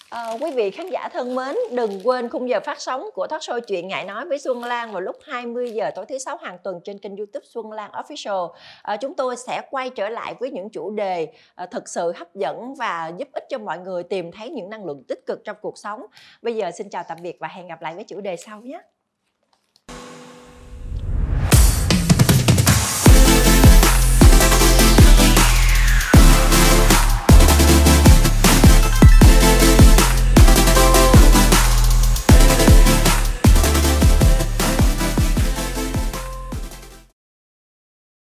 À, 0.10 0.38
quý 0.42 0.52
vị 0.52 0.72
khán 0.72 0.90
giả 0.90 1.10
thân 1.14 1.36
mến, 1.36 1.56
đừng 1.72 2.00
quên 2.04 2.30
khung 2.30 2.50
giờ 2.50 2.60
phát 2.66 2.82
sóng 2.82 3.10
của 3.14 3.28
Thoát 3.28 3.42
show 3.42 3.60
chuyện 3.60 3.88
ngại 3.88 4.06
nói 4.06 4.26
với 4.26 4.40
Xuân 4.40 4.64
Lan 4.64 4.92
vào 4.92 5.02
lúc 5.02 5.16
20 5.24 5.72
giờ 5.72 5.92
tối 5.96 6.06
thứ 6.06 6.18
sáu 6.18 6.38
hàng 6.38 6.58
tuần 6.64 6.80
trên 6.84 7.00
kênh 7.00 7.18
YouTube 7.18 7.46
Xuân 7.50 7.72
Lan 7.72 7.92
Official. 7.92 8.50
À, 8.82 8.98
chúng 8.98 9.16
tôi 9.16 9.36
sẽ 9.36 9.62
quay 9.72 9.90
trở 9.90 10.10
lại 10.10 10.36
với 10.40 10.52
những 10.52 10.70
chủ 10.70 10.92
đề 10.92 11.28
à, 11.56 11.66
thực 11.66 11.90
sự 11.90 12.14
hấp 12.16 12.36
dẫn 12.36 12.74
và 12.76 13.12
giúp 13.18 13.28
ích 13.34 13.44
cho 13.50 13.58
mọi 13.58 13.80
người 13.80 14.04
tìm 14.04 14.32
thấy 14.32 14.50
những 14.50 14.70
năng 14.70 14.86
lượng 14.86 15.04
tích 15.08 15.26
cực 15.26 15.44
trong 15.44 15.58
cuộc 15.62 15.78
sống. 15.78 16.06
Bây 16.42 16.56
giờ 16.56 16.72
xin 16.72 16.90
chào 16.90 17.04
tạm 17.08 17.18
biệt 17.22 17.38
và 17.40 17.48
hẹn 17.48 17.68
gặp 17.68 17.82
lại 17.82 17.96
với 17.96 18.04
chủ 18.04 18.22
đề 18.22 18.36
sau 18.36 18.62
nhé. 18.62 18.82